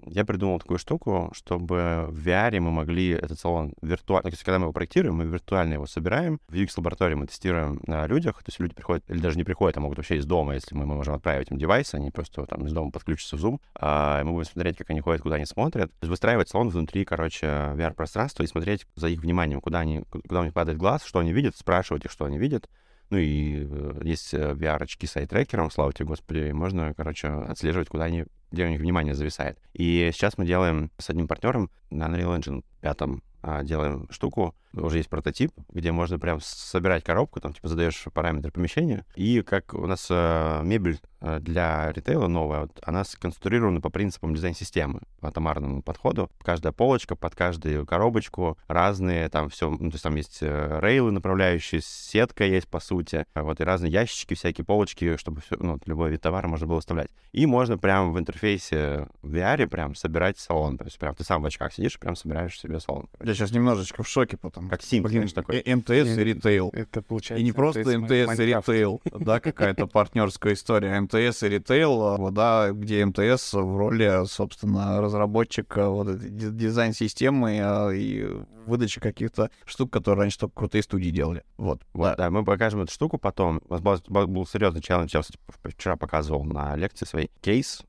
я 0.07 0.25
придумал 0.25 0.61
такую 0.61 0.79
штуку, 0.79 1.33
чтобы 1.35 2.07
в 2.09 2.27
VR 2.27 2.61
мы 2.61 2.71
могли 2.71 3.11
этот 3.11 3.39
салон 3.39 3.75
виртуально... 3.83 4.31
То 4.31 4.35
есть, 4.35 4.45
когда 4.45 4.61
мы 4.61 4.67
его 4.67 4.73
проектируем, 4.73 5.17
мы 5.17 5.25
виртуально 5.25 5.75
его 5.75 5.87
собираем. 5.87 6.39
В 6.49 6.55
UX-лаборатории 6.55 7.15
мы 7.15 7.27
тестируем 7.27 7.81
на 7.89 8.07
людях. 8.07 8.45
То 8.45 8.49
есть 8.49 8.61
люди 8.61 8.75
приходят, 8.75 9.03
или 9.11 9.19
даже 9.19 9.39
не 9.39 9.45
приходят, 9.45 9.77
а 9.77 9.81
могут 9.81 9.99
вообще 9.99 10.17
из 10.17 10.25
дома, 10.25 10.55
если 10.55 10.77
мы, 10.77 10.87
мы 10.87 10.95
можем 10.95 11.15
отправить 11.15 11.51
им 11.51 11.59
девайс, 11.59 11.95
они 11.95 12.13
просто 12.13 12.47
там 12.47 12.65
из 12.65 12.73
дома 12.73 12.93
подключатся 12.93 13.37
в 13.37 13.45
Zoom. 13.45 13.59
А 13.75 14.23
мы 14.23 14.33
будем 14.33 14.49
смотреть, 14.49 14.77
как 14.77 14.89
они 14.91 15.01
ходят, 15.01 15.21
куда 15.21 15.35
они 15.35 15.47
смотрят. 15.47 15.91
То 15.91 15.99
есть 16.03 16.11
выстраивать 16.11 16.49
салон 16.49 16.69
внутри, 16.69 17.05
короче, 17.05 17.47
VR-пространства 17.47 18.45
и 18.45 18.47
смотреть 18.47 18.87
за 18.95 19.09
их 19.09 19.21
вниманием, 19.21 19.61
куда, 19.61 19.81
они, 19.81 20.03
куда 20.03 20.43
у 20.43 20.45
них 20.45 20.55
падает 20.55 20.79
глаз, 20.79 21.05
что 21.05 21.19
они 21.19 21.33
видят, 21.33 21.57
спрашивать 21.57 22.05
их, 22.05 22.13
что 22.13 22.25
они 22.25 22.39
видят. 22.39 22.71
Ну 23.11 23.19
и 23.19 23.67
э, 23.69 24.01
есть 24.03 24.35
э, 24.35 24.53
VR-очки 24.53 25.07
с 25.07 25.17
ай-трекером, 25.17 25.71
слава 25.71 25.93
тебе, 25.93 26.07
Господи, 26.07 26.49
и 26.49 26.53
можно, 26.53 26.93
короче, 26.95 27.29
отслеживать, 27.29 27.89
куда 27.89 28.05
они, 28.05 28.25
где 28.57 28.65
у 28.65 28.69
них 28.69 28.81
внимание 28.81 29.15
зависает. 29.15 29.59
И 29.75 30.11
сейчас 30.13 30.39
мы 30.39 30.47
делаем 30.47 30.91
с 30.99 31.11
одним 31.11 31.29
партнером 31.29 31.71
на 31.91 32.07
Unreal 32.07 32.39
Engine 32.39 32.65
5 32.81 33.21
а, 33.43 33.63
делаем 33.63 34.09
штуку, 34.11 34.57
уже 34.73 34.99
есть 34.99 35.09
прототип, 35.09 35.53
где 35.73 35.93
можно 35.93 36.19
прям 36.19 36.41
собирать 36.41 37.05
коробку, 37.05 37.41
там, 37.41 37.53
типа, 37.53 37.69
задаешь 37.69 38.05
параметры 38.13 38.51
помещения, 38.51 39.05
и 39.15 39.43
как 39.43 39.73
у 39.73 39.87
нас 39.87 40.09
э, 40.11 40.61
мебель 40.65 40.99
э, 41.21 41.39
для 41.39 41.93
ритейла 41.93 42.27
новая, 42.27 42.63
вот, 42.63 42.79
она 42.83 43.05
сконструирована 43.05 43.81
по 43.81 43.89
принципам 43.89 44.35
дизайн-системы, 44.35 45.01
по 45.21 45.29
атомарному 45.29 45.83
подходу. 45.83 46.29
Каждая 46.43 46.73
полочка 46.73 47.15
под 47.15 47.37
каждую 47.37 47.87
коробочку 47.87 48.59
разные, 48.67 49.29
там 49.29 49.49
все, 49.49 49.71
ну, 49.71 49.91
то 49.91 49.95
есть 49.95 50.03
там 50.03 50.17
есть 50.17 50.39
э, 50.41 50.79
рейлы 50.83 51.13
направляющие, 51.13 51.81
сетка 51.83 52.45
есть, 52.45 52.69
по 52.69 52.81
сути, 52.81 53.27
а 53.33 53.45
вот, 53.45 53.61
и 53.61 53.65
разные 53.65 53.93
ящички, 53.93 54.35
всякие 54.35 54.65
полочки, 54.65 55.17
чтобы 55.17 55.41
все, 55.41 55.57
ну, 55.59 55.79
любой 55.87 56.11
вид 56.11 56.21
товара 56.21 56.49
можно 56.49 56.67
было 56.67 56.81
вставлять. 56.81 57.11
И 57.33 57.47
можно 57.47 57.79
прям 57.79 58.13
в 58.13 58.21
интерфейсе 58.47 59.09
в 59.23 59.35
VR 59.35 59.67
прям 59.67 59.95
собирать 59.95 60.39
салон, 60.39 60.79
то 60.79 60.85
есть 60.85 60.99
прям 60.99 61.15
ты 61.15 61.25
сам 61.25 61.43
в 61.43 61.47
очках 61.47 61.73
сидишь 61.73 61.97
и 61.97 61.99
прям 61.99 62.17
собираешь 62.17 62.59
себе 62.59 62.79
салон. 62.81 63.07
Я 63.23 63.35
сейчас 63.35 63.51
немножечко 63.51 64.03
в 64.03 64.09
шоке, 64.09 64.37
потому 64.37 64.69
Как 64.71 64.81
Sims, 64.81 65.03
Блин, 65.03 65.11
знаешь, 65.29 65.33
такой. 65.33 65.59
э, 65.59 65.77
МТС 65.77 65.91
и 66.19 66.25
ритейл. 66.25 66.71
Это 66.73 67.03
получается... 67.03 67.41
И 67.41 67.45
не 67.45 67.53
просто 67.53 67.81
МТС 67.81 68.39
и 68.39 68.45
ритейл, 68.47 69.01
да, 69.19 69.41
какая-то 69.41 69.87
партнерская 69.87 70.55
история. 70.55 70.95
а 70.97 71.01
МТС 71.01 71.43
и 71.43 71.49
ритейл, 71.49 72.03
а, 72.03 72.17
вот, 72.17 72.35
да, 72.35 72.71
где 72.73 73.05
МТС 73.05 73.55
в 73.55 73.77
роли, 73.77 74.25
собственно, 74.27 75.01
разработчика 75.01 75.89
вот 75.89 76.09
этой 76.09 76.31
ди- 76.31 76.51
дизайн-системы 76.51 77.59
а, 77.63 77.91
и 77.91 78.27
выдачи 78.67 79.01
каких-то 79.01 79.51
штук, 79.65 79.93
которые 79.93 80.23
раньше 80.23 80.39
только 80.41 80.55
крутые 80.57 80.83
студии 80.83 81.11
делали. 81.11 81.45
Вот, 81.57 81.83
Вот, 81.93 82.05
да. 82.11 82.17
да. 82.17 82.31
мы 82.31 82.45
покажем 82.45 82.81
эту 82.83 82.93
штуку 82.93 83.17
потом. 83.19 83.61
У 83.69 83.73
нас 83.75 83.81
был, 83.81 84.27
был- 84.27 84.47
серьезный 84.47 84.81
челлендж, 84.81 85.11
я, 85.15 85.23
вчера 85.71 85.97
показывал 85.97 86.45
на 86.45 86.75
лекции 86.77 87.05
своей. 87.05 87.31
Кейс. 87.41 87.83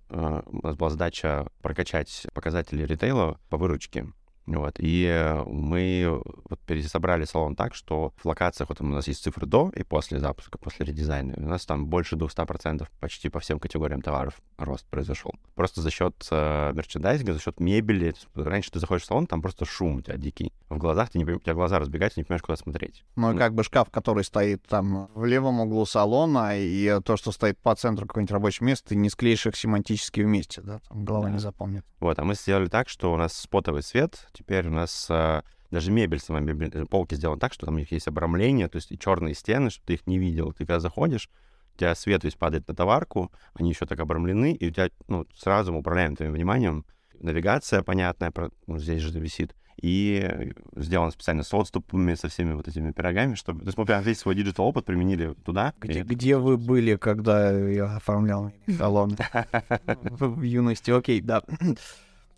У 0.45 0.65
нас 0.65 0.76
была 0.76 0.89
задача 0.89 1.47
прокачать 1.62 2.28
показатели 2.34 2.84
ритейла 2.84 3.39
по 3.50 3.58
выручке. 3.58 4.08
Вот. 4.48 4.76
И 4.80 5.36
мы 5.46 6.22
вот 6.50 6.60
пересобрали 6.62 7.26
салон 7.26 7.56
так, 7.56 7.76
что 7.76 8.14
в 8.18 8.26
локациях, 8.26 8.70
вот 8.70 8.82
у 8.82 8.86
нас 8.86 9.08
есть 9.08 9.24
цифры 9.24 9.46
до 9.46 9.72
и 9.76 9.84
после 9.84 10.20
запуска, 10.20 10.58
после 10.58 10.86
редизайна, 10.86 11.34
у 11.38 11.42
нас 11.50 11.66
там 11.66 11.88
больше 11.88 12.16
200% 12.16 12.88
почти 13.00 13.30
по 13.30 13.40
всем 13.40 13.60
категориям 13.60 14.02
товаров 14.02 14.42
рост 14.58 14.86
произошел. 14.88 15.34
Просто 15.56 15.82
за 15.82 15.92
счет 15.92 16.28
э, 16.32 16.72
мерчендайзинга, 16.74 17.34
за 17.34 17.40
счет 17.40 17.60
мебели. 17.60 18.14
Раньше 18.36 18.72
ты 18.72 18.80
заходишь 18.80 19.04
в 19.04 19.06
салон, 19.08 19.28
там 19.28 19.42
просто 19.42 19.66
шум 19.66 19.98
у 19.98 20.02
тебя 20.02 20.18
дикий. 20.18 20.54
В 20.70 20.78
глазах 20.78 21.10
ты 21.10 21.20
не, 21.20 21.26
у 21.26 21.40
тебя 21.40 21.54
глаза 21.54 21.80
разбегаются, 21.80 22.20
не 22.20 22.24
понимаешь, 22.24 22.42
куда 22.42 22.56
смотреть. 22.56 23.04
Ну, 23.16 23.32
и 23.32 23.34
ну. 23.34 23.40
как 23.40 23.54
бы 23.54 23.64
шкаф, 23.64 23.90
который 23.90 24.24
стоит 24.24 24.64
там 24.68 25.10
в 25.14 25.26
левом 25.26 25.60
углу 25.60 25.86
салона, 25.86 26.58
и 26.58 27.00
то, 27.04 27.18
что 27.18 27.32
стоит 27.32 27.58
по 27.60 27.76
центру 27.76 28.08
какое-нибудь 28.08 28.32
рабочее 28.32 28.66
место, 28.66 28.90
ты 28.90 28.96
не 28.96 29.10
склеишь 29.10 29.46
их 29.46 29.56
семантически 29.56 30.22
вместе, 30.22 30.62
да, 30.62 30.80
там 30.88 31.06
голова 31.06 31.30
не 31.30 31.36
Да. 31.36 31.42
запомнит. 31.42 31.86
Вот, 32.00 32.18
а 32.20 32.24
мы 32.24 32.36
сделали 32.36 32.68
так, 32.68 32.90
что 32.90 33.14
у 33.14 33.18
нас 33.18 33.34
спотовый 33.34 33.84
свет, 33.84 34.28
теперь 34.38 34.67
у 34.67 34.71
нас 34.71 35.08
а, 35.10 35.43
даже 35.71 35.91
мебель, 35.91 36.19
сама 36.19 36.39
мебель, 36.39 36.86
полки 36.86 37.15
сделаны 37.15 37.39
так, 37.39 37.54
что 37.54 37.65
там 37.65 37.76
у 37.76 37.80
них 37.80 37.91
есть 37.91 38.08
обрамление, 38.08 38.67
то 38.67 38.78
есть 38.78 38.91
и 38.91 39.00
черные 39.00 39.34
стены, 39.34 39.69
чтобы 39.69 39.86
ты 39.88 39.93
их 39.95 40.08
не 40.08 40.17
видел. 40.17 40.52
Ты 40.54 40.65
когда 40.65 40.80
заходишь, 40.80 41.30
у 41.76 41.80
тебя 41.80 41.95
свет 41.95 42.23
весь 42.23 42.36
падает 42.36 42.67
на 42.67 42.76
товарку, 42.76 43.32
они 43.54 43.69
еще 43.69 43.86
так 43.86 44.00
обрамлены, 44.00 44.54
и 44.54 44.67
у 44.67 44.71
тебя 44.71 44.89
ну, 45.08 45.26
сразу 45.36 45.73
мы 45.73 45.80
управляем 45.80 46.15
твоим 46.15 46.34
вниманием. 46.34 46.86
Навигация 47.19 47.82
понятная, 47.82 48.32
ну, 48.67 48.78
здесь 48.80 49.02
же 49.02 49.19
висит. 49.19 49.56
И 49.80 50.54
сделано 50.76 51.12
специально 51.12 51.43
с 51.43 51.54
отступами, 51.54 52.15
со 52.15 52.30
всеми 52.30 52.54
вот 52.54 52.67
этими 52.67 52.91
пирогами, 52.91 53.36
чтобы... 53.36 53.60
То 53.60 53.67
есть 53.67 53.78
мы 53.78 53.86
прям 53.86 54.02
весь 54.02 54.17
свой 54.17 54.34
digital 54.34 54.66
опыт 54.65 54.86
применили 54.86 55.36
туда. 55.45 55.73
Где, 55.80 56.00
И- 56.00 56.04
где 56.04 56.38
вы 56.38 56.58
были, 56.58 56.95
когда 56.95 57.52
я 57.52 57.97
оформлял 57.97 58.52
салон 58.78 59.15
в 59.86 60.41
юности? 60.41 60.89
Окей, 60.89 61.21
да. 61.21 61.43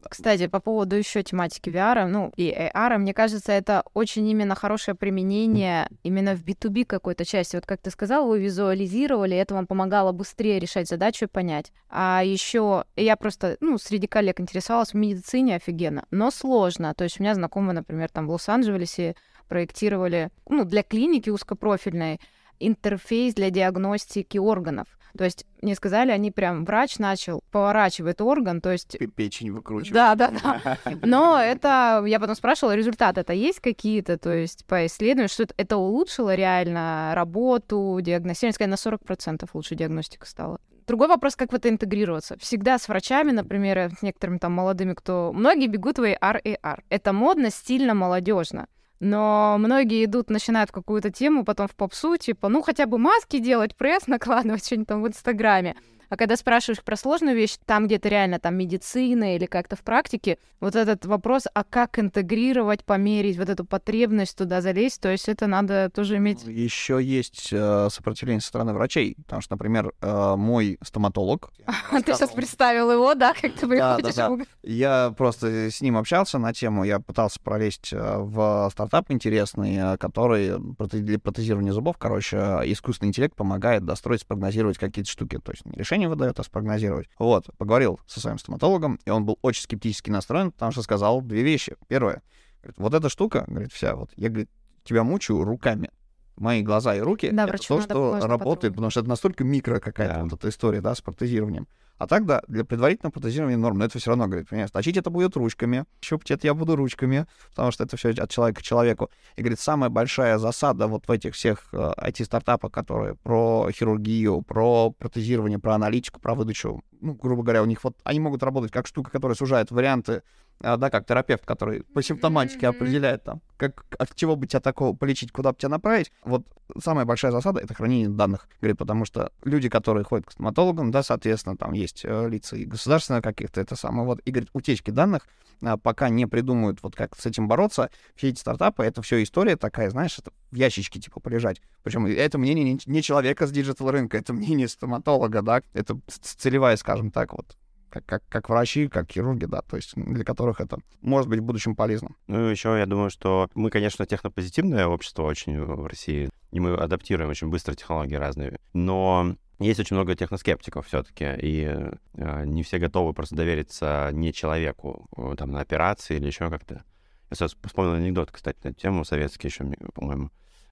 Кстати, 0.08 0.48
по 0.48 0.60
поводу 0.60 0.96
еще 0.96 1.24
тематики 1.24 1.70
VR, 1.70 2.06
ну 2.08 2.32
и 2.36 2.52
AR, 2.52 2.98
мне 2.98 3.14
кажется, 3.14 3.52
это 3.52 3.84
очень 3.94 4.28
именно 4.28 4.56
хорошее 4.56 4.96
применение 4.96 5.90
именно 6.04 6.36
в 6.36 6.44
B2B 6.44 6.86
какой-то 6.86 7.26
части. 7.26 7.56
Вот 7.56 7.66
как 7.66 7.82
ты 7.82 7.90
сказал, 7.92 8.28
вы 8.28 8.40
визуализировали, 8.40 9.36
это 9.36 9.56
вам 9.56 9.68
помогало 9.68 10.12
быстрее 10.12 10.60
решать 10.60 10.88
задачу 10.88 11.26
и 11.26 11.28
понять. 11.28 11.72
А 11.90 12.22
еще 12.24 12.86
я 12.96 13.16
просто, 13.16 13.58
ну, 13.60 13.78
среди 13.78 14.08
коллег 14.08 14.40
интересовалась 14.40 14.94
в 14.94 14.98
медицине 14.98 15.56
офигенно, 15.56 16.06
но 16.12 16.32
сложно. 16.32 16.94
То 16.94 17.04
есть 17.04 17.20
у 17.20 17.24
меня 17.24 17.36
знакомые, 17.36 17.74
например, 17.74 18.10
там 18.10 18.28
в 18.28 18.32
Лос-Анджелесе 18.32 19.16
проектировали, 19.48 20.30
ну, 20.48 20.64
для 20.64 20.84
клиники 20.84 21.30
узкопрофильной 21.30 22.20
интерфейс 22.60 23.34
для 23.34 23.50
диагностики 23.50 24.38
органов. 24.38 24.88
То 25.18 25.24
есть 25.24 25.46
мне 25.62 25.76
сказали, 25.76 26.12
они 26.12 26.32
прям 26.32 26.66
врач 26.66 27.00
начал 27.00 27.42
поворачивает 27.52 28.22
орган, 28.22 28.62
то 28.62 28.72
есть 28.72 28.98
Печень 29.16 29.52
выкручивать. 29.52 29.94
да, 29.94 30.16
да, 30.16 30.32
да. 30.32 30.78
Но 31.04 31.40
это, 31.42 32.04
я 32.06 32.20
потом 32.20 32.36
спрашивала, 32.36 32.76
результаты 32.76 33.22
это 33.22 33.34
есть 33.34 33.60
какие-то, 33.60 34.18
то 34.18 34.32
есть 34.34 34.66
по 34.66 34.86
исследованию, 34.86 35.30
что 35.30 35.44
это- 35.44 35.54
это 35.58 35.78
улучшило 35.78 36.36
реально 36.36 37.12
работу, 37.16 37.98
диагностирование, 38.02 38.54
сказать, 38.54 38.70
на 38.72 38.78
40% 38.78 39.50
лучше 39.54 39.76
диагностика 39.76 40.26
стала. 40.26 40.60
Другой 40.88 41.08
вопрос, 41.08 41.36
как 41.36 41.52
в 41.52 41.56
это 41.56 41.70
интегрироваться. 41.70 42.36
Всегда 42.40 42.80
с 42.80 42.88
врачами, 42.88 43.32
например, 43.32 43.92
с 44.00 44.02
некоторыми 44.02 44.40
там 44.40 44.54
молодыми, 44.54 44.94
кто... 44.96 45.32
Многие 45.34 45.68
бегут 45.68 46.00
в 46.00 46.02
AR 46.04 46.42
и 46.44 46.54
AR. 46.56 46.80
Это 46.90 47.14
модно, 47.14 47.52
стильно, 47.52 47.94
молодежно. 47.94 48.68
Но 49.00 49.56
многие 49.58 50.04
идут, 50.06 50.30
начинают 50.30 50.72
какую-то 50.72 51.10
тему, 51.10 51.46
потом 51.46 51.68
в 51.68 51.76
попсу, 51.76 52.18
типа, 52.18 52.50
ну, 52.50 52.62
хотя 52.62 52.86
бы 52.86 52.98
маски 52.98 53.40
делать, 53.40 53.76
пресс 53.76 54.08
накладывать, 54.08 54.66
что-нибудь 54.66 54.88
там 54.88 55.02
в 55.02 55.08
Инстаграме. 55.08 55.76
А 56.10 56.18
когда 56.18 56.36
спрашиваешь 56.36 56.84
про 56.84 56.96
сложную 56.96 57.36
вещь, 57.36 57.58
там 57.66 57.86
где-то 57.86 58.10
реально 58.10 58.40
там 58.40 58.56
медицина 58.56 59.36
или 59.36 59.46
как-то 59.46 59.76
в 59.76 59.82
практике, 59.82 60.38
вот 60.60 60.76
этот 60.76 61.06
вопрос, 61.06 61.48
а 61.54 61.64
как 61.64 62.00
интегрировать, 62.00 62.84
померить 62.84 63.38
вот 63.38 63.50
эту 63.50 63.64
потребность 63.64 64.38
туда 64.38 64.62
залезть, 64.62 65.02
то 65.02 65.10
есть 65.10 65.30
это 65.30 65.48
надо 65.48 65.90
тоже 65.90 66.18
иметь... 66.18 66.44
Еще 66.44 67.00
есть 67.02 67.50
э, 67.52 67.88
сопротивление 67.92 68.42
со 68.42 68.48
стороны 68.48 68.74
врачей, 68.74 69.16
потому 69.24 69.42
что, 69.42 69.54
например, 69.54 69.94
э, 70.02 70.36
мой 70.36 70.78
стоматолог... 70.82 71.52
Ты 71.92 72.14
сейчас 72.14 72.32
представил 72.32 72.92
его, 72.92 73.14
да, 73.14 73.34
как 73.34 73.54
ты 73.54 73.68
приходишь? 73.68 74.16
да, 74.16 74.30
да. 74.30 74.44
Я 74.64 75.14
просто 75.18 75.70
с 75.72 75.82
ним 75.82 75.98
общался 75.98 76.40
на 76.40 76.54
тему, 76.54 76.84
я 76.84 77.00
пытался 77.00 77.40
пролезть 77.40 77.94
э, 77.94 78.18
в 78.18 78.70
стартап 78.72 79.12
интересный, 79.12 79.76
э, 79.76 79.98
который 79.98 80.54
для 80.60 81.20
протезирования 81.20 81.72
зубов, 81.72 81.98
короче, 81.98 82.38
э, 82.38 82.72
искусственный 82.72 83.10
интеллект 83.10 83.36
помогает 83.36 83.86
достроить, 83.86 84.22
спрогнозировать 84.22 84.78
какие-то 84.78 85.10
штуки. 85.10 85.38
То 85.38 85.52
есть 85.52 85.64
не 86.00 86.08
выдает, 86.08 86.40
а 86.40 86.44
спрогнозировать. 86.44 87.08
Вот, 87.20 87.50
поговорил 87.58 88.00
со 88.08 88.20
своим 88.20 88.40
стоматологом, 88.40 89.00
и 89.06 89.10
он 89.10 89.26
был 89.26 89.38
очень 89.42 89.64
скептически 89.64 90.10
настроен, 90.10 90.52
потому 90.52 90.72
что 90.72 90.82
сказал 90.82 91.22
две 91.22 91.44
вещи. 91.44 91.76
Первое, 91.88 92.24
говорит, 92.62 92.80
вот 92.80 92.94
эта 92.94 93.10
штука, 93.10 93.46
говорит, 93.48 93.72
вся, 93.72 93.96
вот, 93.96 94.12
я, 94.16 94.30
говорит, 94.30 94.50
тебя 94.84 95.04
мучаю 95.04 95.44
руками. 95.44 95.92
Мои 96.40 96.62
глаза 96.64 96.96
и 96.96 97.00
руки 97.02 97.30
Да, 97.32 97.44
это 97.46 97.58
то, 97.58 97.82
что 97.82 98.12
работает, 98.28 98.40
потрогать. 98.40 98.72
потому 98.74 98.90
что 98.90 99.00
это 99.02 99.10
настолько 99.10 99.44
микро 99.44 99.80
какая-то 99.80 100.14
Да. 100.16 100.24
вот 100.24 100.34
эта 100.34 100.50
история, 100.50 100.82
да, 100.82 100.96
с 100.96 101.02
протезированием. 101.02 101.68
А 101.98 102.08
так, 102.08 102.26
да, 102.26 102.42
для 102.48 102.64
предварительного 102.64 103.12
протезирования 103.12 103.58
норм, 103.58 103.78
но 103.78 103.84
это 103.84 104.00
все 104.00 104.12
равно, 104.12 104.28
говорит, 104.28 104.48
понимаешь, 104.48 104.72
точить 104.72 104.96
это 104.96 105.10
будет 105.10 105.36
ручками, 105.36 105.84
щупать 106.02 106.32
это 106.32 106.48
я 106.48 106.54
буду 106.54 106.78
ручками, 106.78 107.26
потому 107.50 107.72
что 107.72 107.84
это 107.84 107.98
все 107.98 108.12
от 108.12 108.30
человека 108.32 108.62
к 108.62 108.64
человеку. 108.64 109.10
И, 109.36 109.42
говорит, 109.42 109.60
самая 109.60 109.90
большая 109.90 110.38
засада 110.38 110.88
вот 110.88 111.10
в 111.10 111.12
этих 111.12 111.34
всех 111.36 111.68
э, 111.74 111.92
IT-стартапах, 111.98 112.72
которые 112.72 113.16
про 113.16 113.70
хирургию, 113.74 114.42
про 114.44 114.92
протезирование, 114.92 115.60
про 115.60 115.76
аналитику, 115.76 116.22
про 116.22 116.36
выдачу, 116.36 116.82
ну, 117.02 117.16
грубо 117.16 117.44
говоря, 117.44 117.62
у 117.62 117.66
них 117.66 117.84
вот, 117.84 117.98
они 118.06 118.22
могут 118.22 118.44
работать 118.44 118.72
как 118.72 118.88
штука, 118.88 119.12
которая 119.12 119.36
сужает 119.36 119.70
варианты, 119.70 120.22
да, 120.60 120.90
как 120.90 121.06
терапевт, 121.06 121.46
который 121.46 121.84
по 121.84 122.02
симптоматике 122.02 122.68
определяет 122.68 123.24
там, 123.24 123.42
как, 123.58 123.86
от 123.98 124.14
чего 124.16 124.36
бы 124.36 124.48
тебя 124.48 124.60
такого 124.60 124.96
полечить, 124.96 125.32
куда 125.32 125.52
бы 125.52 125.58
тебя 125.58 125.70
направить. 125.70 126.12
Вот 126.24 126.46
самая 126.82 127.06
большая 127.06 127.32
засада— 127.32 127.60
это 127.62 127.74
хранение 127.74 128.10
данных. 128.10 128.48
Говорит, 128.62 128.78
потому 128.78 129.06
что 129.06 129.32
люди, 129.44 129.70
которые 129.70 130.04
ходят 130.04 130.28
к 130.28 130.32
стоматологам, 130.32 130.92
да, 130.92 131.04
соответственно, 131.04 131.56
там 131.56 131.74
есть 131.74 132.02
э, 132.04 132.30
лица 132.30 132.56
и 132.58 132.66
государственные 132.66 133.22
каких-то, 133.22 133.62
это 133.62 133.76
самое, 133.76 134.06
вот, 134.06 134.20
и, 134.26 134.32
говорит, 134.32 134.50
утечки 134.54 134.92
данных, 134.92 135.28
а, 135.62 135.78
пока 135.78 136.10
не 136.10 136.26
придумают 136.26 136.82
вот 136.84 136.96
как 136.96 137.18
с 137.18 137.26
этим 137.26 137.48
бороться, 137.48 137.90
все 138.16 138.30
эти 138.30 138.40
стартапы, 138.40 138.84
это 138.84 139.02
все 139.02 139.22
история 139.24 139.56
такая, 139.56 139.90
знаешь, 139.90 140.18
это 140.18 140.32
в 140.52 140.56
ящичке 140.56 141.00
типа 141.00 141.20
полежать. 141.20 141.62
Причем 141.84 142.06
это 142.06 142.38
мнение 142.38 142.64
не, 142.74 142.80
не 142.86 143.02
человека 143.02 143.46
с 143.48 143.52
digital 143.52 143.92
рынка, 143.92 144.18
это 144.18 144.34
мнение 144.34 144.68
стоматолога, 144.68 145.42
да, 145.42 145.62
это 145.74 146.00
целевая, 146.08 146.78
скажем 146.78 147.12
так, 147.12 147.34
вот 147.34 147.58
как, 147.90 148.06
как, 148.06 148.24
как 148.30 148.50
врачи, 148.50 148.88
как 148.88 149.12
хирурги, 149.12 149.46
да, 149.46 149.62
то 149.62 149.76
есть 149.76 149.94
для 149.96 150.24
которых 150.24 150.62
это 150.62 150.78
может 151.02 151.30
быть 151.30 151.40
в 151.40 151.44
будущем 151.44 151.76
полезно. 151.76 152.10
Ну, 152.28 152.48
еще 152.48 152.78
я 152.78 152.86
думаю, 152.86 153.10
что 153.10 153.50
мы, 153.56 153.70
конечно, 153.70 154.06
технопозитивное 154.06 154.88
общество 154.88 155.24
очень 155.24 155.60
в 155.62 155.86
России, 155.86 156.30
и 156.52 156.60
мы 156.60 156.74
адаптируем 156.76 157.30
очень 157.30 157.50
быстро 157.50 157.74
технологии 157.76 158.16
разные, 158.16 158.60
но 158.74 159.36
есть 159.60 159.80
очень 159.80 159.96
много 159.96 160.16
техноскептиков 160.16 160.88
все-таки, 160.88 161.26
и 161.38 161.66
э, 162.14 162.46
не 162.46 162.64
все 162.64 162.78
готовы 162.78 163.14
просто 163.14 163.36
довериться 163.36 164.10
не 164.14 164.32
человеку, 164.32 165.08
э, 165.18 165.36
там, 165.38 165.52
на 165.52 165.60
операции 165.60 166.16
или 166.16 166.28
еще 166.28 166.50
как-то. 166.50 166.86
Я 167.30 167.36
сейчас 167.36 167.56
вспомнил 167.64 167.94
анекдот, 167.94 168.32
кстати, 168.32 168.58
на 168.64 168.70
эту 168.70 168.80
тему, 168.80 169.04
советский 169.04 169.50
еще, 169.50 169.66
по-моему. 169.94 170.32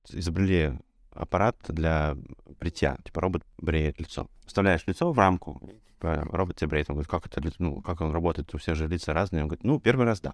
Изобрели 0.10 0.80
аппарат 1.12 1.58
для 1.68 2.16
бритья, 2.60 2.98
типа 3.04 3.22
робот 3.22 3.44
бреет 3.58 4.00
лицо. 4.00 4.30
Вставляешь 4.46 4.88
лицо 4.88 5.12
в 5.12 5.18
рамку, 5.18 5.62
робот 6.02 6.56
тебе 6.56 6.70
бреет. 6.70 6.90
Он 6.90 6.96
говорит, 6.96 7.10
как 7.10 7.26
это, 7.26 7.42
ну, 7.60 7.82
как 7.82 8.02
он 8.02 8.12
работает, 8.12 8.54
у 8.54 8.58
всех 8.58 8.76
же 8.76 8.88
лица 8.88 9.14
разные. 9.14 9.44
Он 9.44 9.50
говорит, 9.50 9.64
ну, 9.64 9.80
первый 9.80 10.06
раз 10.06 10.22
да. 10.22 10.34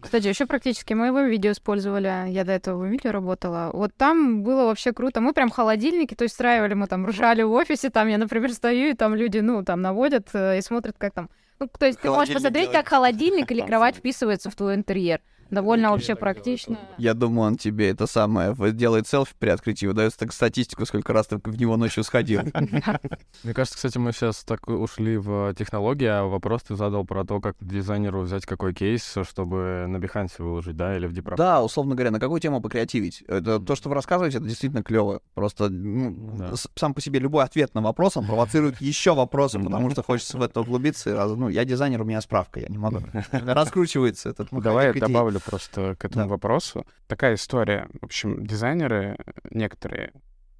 Кстати, 0.00 0.26
еще 0.28 0.46
практически 0.46 0.94
мы 0.94 1.08
его 1.08 1.20
видео 1.20 1.52
использовали. 1.52 2.30
Я 2.30 2.44
до 2.44 2.52
этого 2.52 2.82
в 2.82 2.86
видео 2.86 3.12
работала. 3.12 3.70
Вот 3.72 3.94
там 3.94 4.42
было 4.42 4.64
вообще 4.64 4.92
круто. 4.92 5.20
Мы 5.20 5.32
прям 5.34 5.50
холодильники, 5.50 6.14
то 6.14 6.24
есть 6.24 6.34
устраивали, 6.34 6.74
мы 6.74 6.86
там 6.86 7.06
ржали 7.06 7.42
в 7.42 7.52
офисе. 7.52 7.90
Там 7.90 8.08
я, 8.08 8.16
например, 8.16 8.52
стою, 8.52 8.90
и 8.90 8.94
там 8.94 9.14
люди, 9.14 9.38
ну, 9.38 9.62
там 9.62 9.82
наводят 9.82 10.28
э, 10.32 10.58
и 10.58 10.62
смотрят, 10.62 10.96
как 10.96 11.12
там... 11.12 11.28
Ну, 11.58 11.68
то 11.68 11.84
есть 11.84 12.00
ты 12.00 12.08
можешь 12.08 12.32
посмотреть, 12.32 12.70
делает. 12.70 12.86
как 12.86 12.88
холодильник 12.88 13.52
или 13.52 13.60
кровать 13.66 13.96
вписывается 13.96 14.48
в 14.48 14.54
твой 14.54 14.74
интерьер. 14.74 15.20
Довольно 15.50 15.90
вообще 15.90 16.14
практично. 16.14 16.78
Я 16.96 17.14
думаю, 17.14 17.48
он 17.48 17.56
тебе 17.56 17.90
это 17.90 18.06
самое 18.06 18.54
делает 18.72 19.08
селфи 19.08 19.34
при 19.38 19.48
открытии, 19.48 19.86
выдает 19.86 20.14
так 20.16 20.32
статистику, 20.32 20.86
сколько 20.86 21.12
раз 21.12 21.26
ты 21.26 21.38
в 21.42 21.60
него 21.60 21.76
ночью 21.76 22.04
сходил. 22.04 22.42
Мне 23.42 23.54
кажется, 23.54 23.76
кстати, 23.76 23.98
мы 23.98 24.12
сейчас 24.12 24.44
так 24.44 24.68
ушли 24.68 25.16
в 25.16 25.54
технологии, 25.54 26.06
а 26.06 26.24
вопрос 26.24 26.62
ты 26.62 26.76
задал 26.76 27.04
про 27.04 27.24
то, 27.24 27.40
как 27.40 27.56
дизайнеру 27.60 28.20
взять 28.20 28.46
какой 28.46 28.74
кейс, 28.74 29.16
чтобы 29.28 29.86
на 29.88 29.96
Behance 29.96 30.32
выложить, 30.38 30.76
да, 30.76 30.96
или 30.96 31.06
в 31.06 31.12
Deep 31.12 31.36
Да, 31.36 31.62
условно 31.62 31.94
говоря, 31.94 32.10
на 32.10 32.20
какую 32.20 32.40
тему 32.40 32.60
покреативить? 32.60 33.22
Это 33.26 33.58
то, 33.58 33.74
что 33.74 33.88
вы 33.88 33.94
рассказываете, 33.94 34.38
это 34.38 34.46
действительно 34.46 34.82
клево. 34.82 35.20
Просто 35.34 35.68
ну, 35.68 36.36
Да. 36.36 36.52
сам 36.76 36.94
по 36.94 37.00
себе 37.00 37.18
любой 37.18 37.44
ответ 37.44 37.74
на 37.74 37.80
вопрос, 37.80 38.16
он 38.16 38.26
провоцирует 38.26 38.80
еще 38.80 39.14
вопросы, 39.14 39.58
потому 39.58 39.90
что 39.90 40.02
хочется 40.02 40.38
в 40.38 40.42
это 40.42 40.60
углубиться. 40.60 41.10
И 41.10 41.12
раз, 41.12 41.32
ну, 41.32 41.48
я 41.48 41.64
дизайнер, 41.64 42.02
у 42.02 42.04
меня 42.04 42.20
справка, 42.20 42.60
я 42.60 42.68
не 42.68 42.78
могу. 42.78 43.00
Раскручивается 43.32 44.30
этот 44.30 44.48
Давай 44.50 44.86
я 44.86 44.92
маховик 45.39 45.39
добавлю 45.40 45.50
просто 45.50 45.96
к 45.96 46.04
этому 46.04 46.24
Да. 46.24 46.30
вопросу. 46.30 46.86
Такая 47.06 47.34
история. 47.34 47.88
В 48.00 48.04
общем, 48.04 48.46
дизайнеры 48.46 49.16
некоторые 49.50 50.12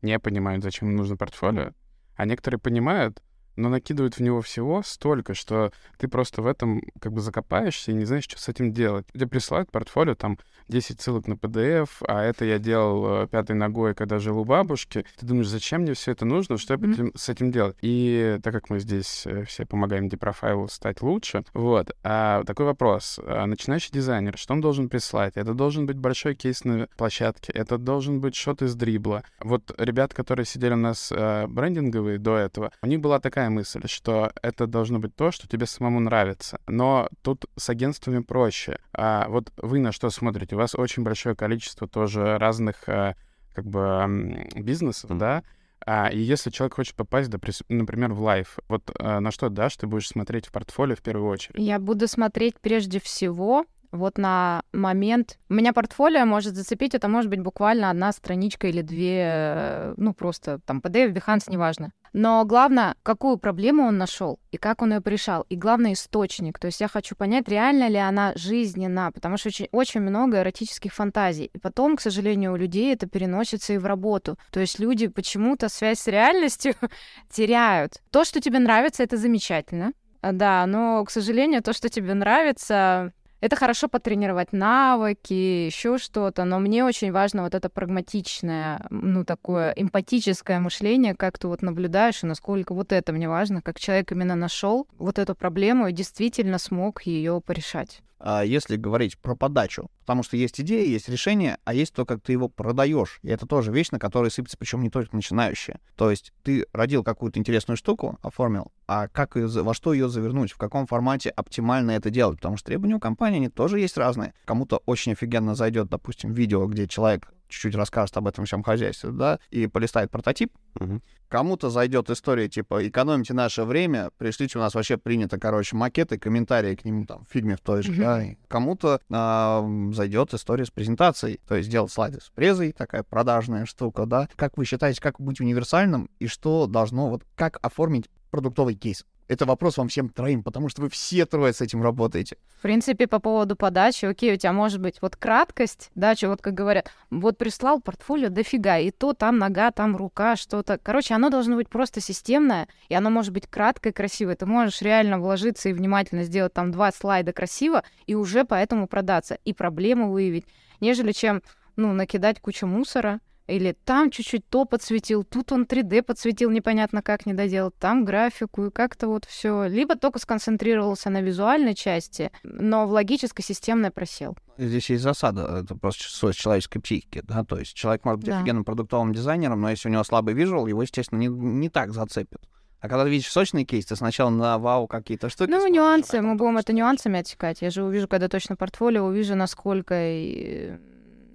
не 0.02 0.18
понимают, 0.18 0.62
зачем 0.62 0.88
им 0.88 0.96
нужно 0.96 1.16
портфолио, 1.16 1.72
а 2.16 2.24
некоторые 2.26 2.58
понимают, 2.58 3.22
но 3.56 3.68
накидывают 3.68 4.16
в 4.16 4.20
него 4.20 4.40
всего 4.40 4.82
столько, 4.82 5.34
что 5.34 5.72
ты 5.98 6.08
просто 6.08 6.42
в 6.42 6.46
этом 6.46 6.82
как 7.00 7.12
бы 7.12 7.20
закопаешься 7.20 7.90
и 7.90 7.94
не 7.94 8.04
знаешь, 8.04 8.24
что 8.24 8.38
с 8.38 8.48
этим 8.48 8.72
делать. 8.72 9.06
Тебе 9.12 9.26
присылают 9.26 9.70
портфолио, 9.70 10.14
там 10.14 10.38
10 10.68 11.00
ссылок 11.00 11.26
на 11.26 11.34
PDF, 11.34 11.88
а 12.06 12.22
это 12.22 12.44
я 12.44 12.58
делал 12.58 13.24
э, 13.24 13.26
пятой 13.26 13.56
ногой, 13.56 13.94
когда 13.94 14.18
жил 14.18 14.38
у 14.38 14.44
бабушки. 14.44 15.04
Ты 15.18 15.26
думаешь, 15.26 15.48
зачем 15.48 15.82
мне 15.82 15.94
все 15.94 16.12
это 16.12 16.24
нужно, 16.24 16.58
что 16.58 16.78
будем 16.78 17.12
с 17.16 17.28
этим 17.28 17.50
делать? 17.50 17.76
И 17.82 18.38
так 18.42 18.54
как 18.54 18.70
мы 18.70 18.78
здесь 18.78 19.26
э, 19.26 19.44
все 19.44 19.66
помогаем 19.66 20.08
депрофайлу 20.08 20.68
стать 20.68 21.02
лучше, 21.02 21.44
вот, 21.52 21.90
а 22.02 22.44
такой 22.44 22.66
вопрос. 22.66 23.18
А 23.24 23.46
Начинающий 23.46 23.90
дизайнер, 23.92 24.38
что 24.38 24.54
он 24.54 24.60
должен 24.60 24.88
прислать? 24.88 25.36
Это 25.36 25.54
должен 25.54 25.86
быть 25.86 25.96
большой 25.96 26.34
кейс 26.34 26.64
на 26.64 26.86
площадке, 26.96 27.52
это 27.52 27.76
должен 27.78 28.20
быть 28.20 28.36
шот 28.36 28.62
из 28.62 28.74
дрибла. 28.74 29.24
Вот 29.40 29.74
ребят, 29.76 30.14
которые 30.14 30.46
сидели 30.46 30.74
у 30.74 30.76
нас 30.76 31.12
э, 31.12 31.46
брендинговые 31.48 32.18
до 32.18 32.36
этого, 32.36 32.72
у 32.82 32.86
них 32.86 33.00
была 33.00 33.18
такая 33.18 33.39
мысль, 33.48 33.82
что 33.86 34.32
это 34.42 34.66
должно 34.66 34.98
быть 34.98 35.14
то, 35.16 35.30
что 35.30 35.48
тебе 35.48 35.66
самому 35.66 36.00
нравится. 36.00 36.60
Но 36.66 37.08
тут 37.22 37.46
с 37.56 37.70
агентствами 37.70 38.20
проще. 38.22 38.78
А 38.92 39.28
вот 39.28 39.52
вы 39.56 39.78
на 39.78 39.92
что 39.92 40.10
смотрите? 40.10 40.54
У 40.56 40.58
вас 40.58 40.74
очень 40.74 41.02
большое 41.02 41.34
количество 41.34 41.88
тоже 41.88 42.36
разных 42.38 42.88
э, 42.88 43.14
как 43.54 43.64
бы 43.66 44.46
бизнесов, 44.56 45.10
Мгм. 45.10 45.18
да? 45.18 45.42
А, 45.86 46.08
и 46.08 46.18
если 46.18 46.50
человек 46.50 46.74
хочет 46.74 46.94
попасть, 46.94 47.30
например, 47.68 48.12
в 48.12 48.20
лайф, 48.20 48.58
вот 48.68 48.90
э, 48.98 49.18
на 49.18 49.30
что 49.30 49.48
дашь, 49.48 49.76
ты 49.76 49.86
будешь 49.86 50.08
смотреть 50.08 50.46
в 50.46 50.52
портфолио 50.52 50.94
в 50.94 51.00
первую 51.00 51.28
очередь? 51.30 51.54
Я 51.58 51.78
буду 51.78 52.06
смотреть 52.06 52.60
прежде 52.60 53.00
всего 53.00 53.64
вот 53.92 54.18
на 54.18 54.62
момент... 54.72 55.38
У 55.48 55.54
меня 55.54 55.72
портфолио 55.72 56.24
может 56.24 56.54
зацепить, 56.54 56.94
это 56.94 57.08
может 57.08 57.30
быть 57.30 57.40
буквально 57.40 57.90
одна 57.90 58.12
страничка 58.12 58.68
или 58.68 58.82
две, 58.82 59.30
э, 59.32 59.94
ну, 59.96 60.14
просто 60.14 60.60
там 60.64 60.78
PDF, 60.78 61.12
Behance, 61.12 61.50
неважно. 61.50 61.92
Но 62.12 62.44
главное, 62.44 62.96
какую 63.02 63.38
проблему 63.38 63.84
он 63.84 63.98
нашел 63.98 64.40
и 64.50 64.56
как 64.56 64.82
он 64.82 64.92
ее 64.92 65.02
решал. 65.04 65.42
И 65.48 65.56
главное, 65.56 65.92
источник. 65.92 66.58
То 66.58 66.66
есть 66.66 66.80
я 66.80 66.88
хочу 66.88 67.14
понять, 67.14 67.48
реально 67.48 67.88
ли 67.88 67.98
она 67.98 68.32
жизненна, 68.34 69.12
потому 69.12 69.36
что 69.36 69.48
очень, 69.48 69.68
очень 69.70 70.00
много 70.00 70.38
эротических 70.38 70.92
фантазий. 70.92 71.50
И 71.52 71.58
потом, 71.58 71.96
к 71.96 72.00
сожалению, 72.00 72.52
у 72.52 72.56
людей 72.56 72.92
это 72.92 73.08
переносится 73.08 73.74
и 73.74 73.78
в 73.78 73.86
работу. 73.86 74.36
То 74.50 74.60
есть 74.60 74.78
люди 74.80 75.06
почему-то 75.06 75.68
связь 75.68 76.00
с 76.00 76.08
реальностью 76.08 76.74
теряют. 77.30 78.00
То, 78.10 78.24
что 78.24 78.40
тебе 78.40 78.58
нравится, 78.58 79.02
это 79.02 79.16
замечательно. 79.16 79.92
Да, 80.22 80.66
но, 80.66 81.04
к 81.04 81.10
сожалению, 81.10 81.62
то, 81.62 81.72
что 81.72 81.88
тебе 81.88 82.12
нравится, 82.14 83.12
это 83.40 83.56
хорошо 83.56 83.88
потренировать 83.88 84.52
навыки, 84.52 85.32
еще 85.32 85.98
что-то, 85.98 86.44
но 86.44 86.58
мне 86.58 86.84
очень 86.84 87.12
важно 87.12 87.42
вот 87.42 87.54
это 87.54 87.68
прагматичное, 87.68 88.86
ну, 88.90 89.24
такое 89.24 89.72
эмпатическое 89.72 90.60
мышление, 90.60 91.14
как 91.14 91.38
ты 91.38 91.48
вот 91.48 91.62
наблюдаешь, 91.62 92.22
и 92.22 92.26
насколько 92.26 92.74
вот 92.74 92.92
это 92.92 93.12
мне 93.12 93.28
важно, 93.28 93.62
как 93.62 93.78
человек 93.78 94.12
именно 94.12 94.36
нашел 94.36 94.86
вот 94.98 95.18
эту 95.18 95.34
проблему 95.34 95.88
и 95.88 95.92
действительно 95.92 96.58
смог 96.58 97.02
ее 97.02 97.40
порешать. 97.40 98.02
А 98.20 98.42
если 98.42 98.76
говорить 98.76 99.18
про 99.18 99.34
подачу. 99.34 99.90
Потому 100.00 100.22
что 100.22 100.36
есть 100.36 100.60
идея, 100.60 100.86
есть 100.86 101.08
решение, 101.08 101.58
а 101.64 101.72
есть 101.74 101.94
то, 101.94 102.04
как 102.04 102.20
ты 102.20 102.32
его 102.32 102.48
продаешь. 102.48 103.18
И 103.22 103.28
это 103.28 103.46
тоже 103.46 103.72
вещь, 103.72 103.90
на 103.90 103.98
которой 103.98 104.30
сыпется, 104.30 104.58
причем 104.58 104.82
не 104.82 104.90
только 104.90 105.16
начинающие. 105.16 105.80
То 105.96 106.10
есть 106.10 106.32
ты 106.42 106.66
родил 106.72 107.02
какую-то 107.02 107.38
интересную 107.38 107.76
штуку, 107.76 108.18
оформил, 108.22 108.72
а 108.86 109.08
как 109.08 109.36
ее, 109.36 109.46
во 109.46 109.72
что 109.72 109.92
ее 109.92 110.08
завернуть, 110.08 110.52
в 110.52 110.58
каком 110.58 110.86
формате 110.86 111.30
оптимально 111.30 111.92
это 111.92 112.10
делать. 112.10 112.36
Потому 112.38 112.56
что 112.56 112.66
требования 112.66 112.96
у 112.96 113.00
компании, 113.00 113.36
они 113.36 113.48
тоже 113.48 113.80
есть 113.80 113.96
разные. 113.96 114.34
Кому-то 114.44 114.82
очень 114.86 115.12
офигенно 115.12 115.54
зайдет, 115.54 115.88
допустим, 115.88 116.32
видео, 116.32 116.66
где 116.66 116.86
человек 116.86 117.32
чуть-чуть 117.50 117.74
расскажет 117.74 118.16
об 118.16 118.26
этом 118.26 118.44
всем 118.46 118.62
хозяйстве, 118.62 119.10
да, 119.10 119.38
и 119.50 119.66
полистает 119.66 120.10
прототип. 120.10 120.52
Мгм. 120.78 121.02
Кому-то 121.28 121.70
зайдет 121.70 122.10
история 122.10 122.48
типа 122.48 122.86
«экономите 122.88 123.34
наше 123.34 123.64
время», 123.64 124.10
пришлите, 124.18 124.58
у 124.58 124.60
нас 124.62 124.74
вообще 124.74 124.96
принято, 124.96 125.38
короче, 125.38 125.76
макеты, 125.76 126.18
комментарии 126.18 126.74
к 126.74 126.84
нему 126.84 127.06
там 127.06 127.24
в 127.24 127.32
фигме 127.32 127.56
в 127.56 127.60
той 127.60 127.82
же, 127.82 127.92
Мгм. 127.92 128.00
да. 128.00 128.22
Кому-то 128.48 129.00
а, 129.10 129.64
зайдет 129.92 130.32
история 130.34 130.64
с 130.64 130.70
презентацией, 130.70 131.40
то 131.46 131.54
есть 131.56 131.68
сделать 131.68 131.92
слайды 131.92 132.20
с 132.20 132.30
презой, 132.30 132.72
такая 132.72 133.02
продажная 133.02 133.66
штука, 133.66 134.06
да. 134.06 134.28
Как 134.36 134.56
вы 134.56 134.64
считаете, 134.64 135.00
как 135.00 135.20
быть 135.20 135.40
универсальным 135.40 136.08
и 136.18 136.26
что 136.26 136.66
должно, 136.66 137.08
вот 137.10 137.22
как 137.36 137.58
оформить 137.62 138.08
продуктовый 138.30 138.74
кейс? 138.74 139.04
Это 139.30 139.46
вопрос 139.46 139.76
вам 139.76 139.86
всем 139.86 140.08
троим, 140.08 140.42
потому 140.42 140.68
что 140.68 140.82
вы 140.82 140.88
все 140.88 141.24
трое 141.24 141.52
с 141.52 141.60
этим 141.60 141.84
работаете. 141.84 142.36
В 142.58 142.62
принципе, 142.62 143.06
по 143.06 143.20
поводу 143.20 143.54
подачи, 143.54 144.04
окей, 144.04 144.34
у 144.34 144.36
тебя 144.36 144.52
может 144.52 144.80
быть 144.80 145.00
вот 145.00 145.14
краткость, 145.14 145.92
да, 145.94 146.16
что 146.16 146.30
вот 146.30 146.42
как 146.42 146.54
говорят, 146.54 146.90
вот 147.10 147.38
прислал 147.38 147.80
портфолио 147.80 148.28
дофига, 148.28 148.78
и 148.78 148.90
то 148.90 149.12
там 149.12 149.38
нога, 149.38 149.70
там 149.70 149.96
рука, 149.96 150.34
что-то. 150.34 150.80
Короче, 150.82 151.14
оно 151.14 151.30
должно 151.30 151.54
быть 151.54 151.68
просто 151.68 152.00
системное, 152.00 152.66
и 152.88 152.94
оно 152.96 153.08
может 153.10 153.32
быть 153.32 153.46
краткое, 153.46 153.92
красивое. 153.92 154.34
Ты 154.34 154.46
можешь 154.46 154.82
реально 154.82 155.20
вложиться 155.20 155.68
и 155.68 155.74
внимательно 155.74 156.24
сделать 156.24 156.52
там 156.52 156.72
два 156.72 156.90
слайда 156.90 157.32
красиво, 157.32 157.84
и 158.08 158.16
уже 158.16 158.44
поэтому 158.44 158.88
продаться, 158.88 159.38
и 159.44 159.52
проблему 159.52 160.10
выявить, 160.10 160.46
нежели 160.80 161.12
чем, 161.12 161.44
ну, 161.76 161.92
накидать 161.92 162.40
кучу 162.40 162.66
мусора, 162.66 163.20
или 163.50 163.76
там 163.84 164.10
чуть-чуть 164.10 164.46
то 164.48 164.64
подсветил, 164.64 165.24
тут 165.24 165.52
он 165.52 165.64
3D 165.64 166.02
подсветил, 166.02 166.50
непонятно 166.50 167.02
как 167.02 167.26
не 167.26 167.34
доделал, 167.34 167.70
там 167.70 168.04
графику, 168.04 168.66
и 168.66 168.70
как-то 168.70 169.08
вот 169.08 169.24
все. 169.24 169.66
Либо 169.66 169.96
только 169.96 170.18
сконцентрировался 170.18 171.10
на 171.10 171.20
визуальной 171.20 171.74
части, 171.74 172.30
но 172.42 172.86
в 172.86 172.92
логической 172.92 173.44
системной 173.44 173.90
просел. 173.90 174.36
Здесь 174.56 174.90
есть 174.90 175.02
засада, 175.02 175.62
это 175.64 175.74
просто 175.74 176.04
свойство 176.04 176.42
человеческой 176.42 176.80
психики, 176.80 177.22
да, 177.26 177.44
то 177.44 177.58
есть 177.58 177.74
человек 177.74 178.04
может 178.04 178.20
быть 178.20 178.28
Да. 178.28 178.38
офигенным 178.38 178.64
продуктовым 178.64 179.12
дизайнером, 179.12 179.60
но 179.60 179.70
если 179.70 179.88
у 179.88 179.92
него 179.92 180.04
слабый 180.04 180.34
визуал, 180.34 180.66
его, 180.66 180.82
естественно, 180.82 181.18
не, 181.18 181.28
не 181.28 181.68
так 181.68 181.92
зацепит. 181.92 182.40
А 182.80 182.88
когда 182.88 183.04
ты 183.04 183.10
видишь 183.10 183.30
сочный 183.30 183.64
кейс, 183.66 183.84
ты 183.84 183.94
сначала 183.94 184.30
на 184.30 184.58
вау 184.58 184.86
какие-то 184.86 185.28
штуки 185.28 185.50
Ну, 185.50 185.58
смотришь, 185.60 185.72
а 185.72 185.76
нюансы, 185.76 186.10
потом 186.12 186.26
мы 186.26 186.34
будем 186.36 186.58
это 186.58 186.72
нюансами 186.72 187.20
отсекать. 187.20 187.60
Я 187.60 187.70
же 187.70 187.84
увижу, 187.84 188.08
когда 188.08 188.28
точно 188.28 188.56
портфолио, 188.56 189.04
увижу, 189.04 189.34
насколько... 189.34 189.94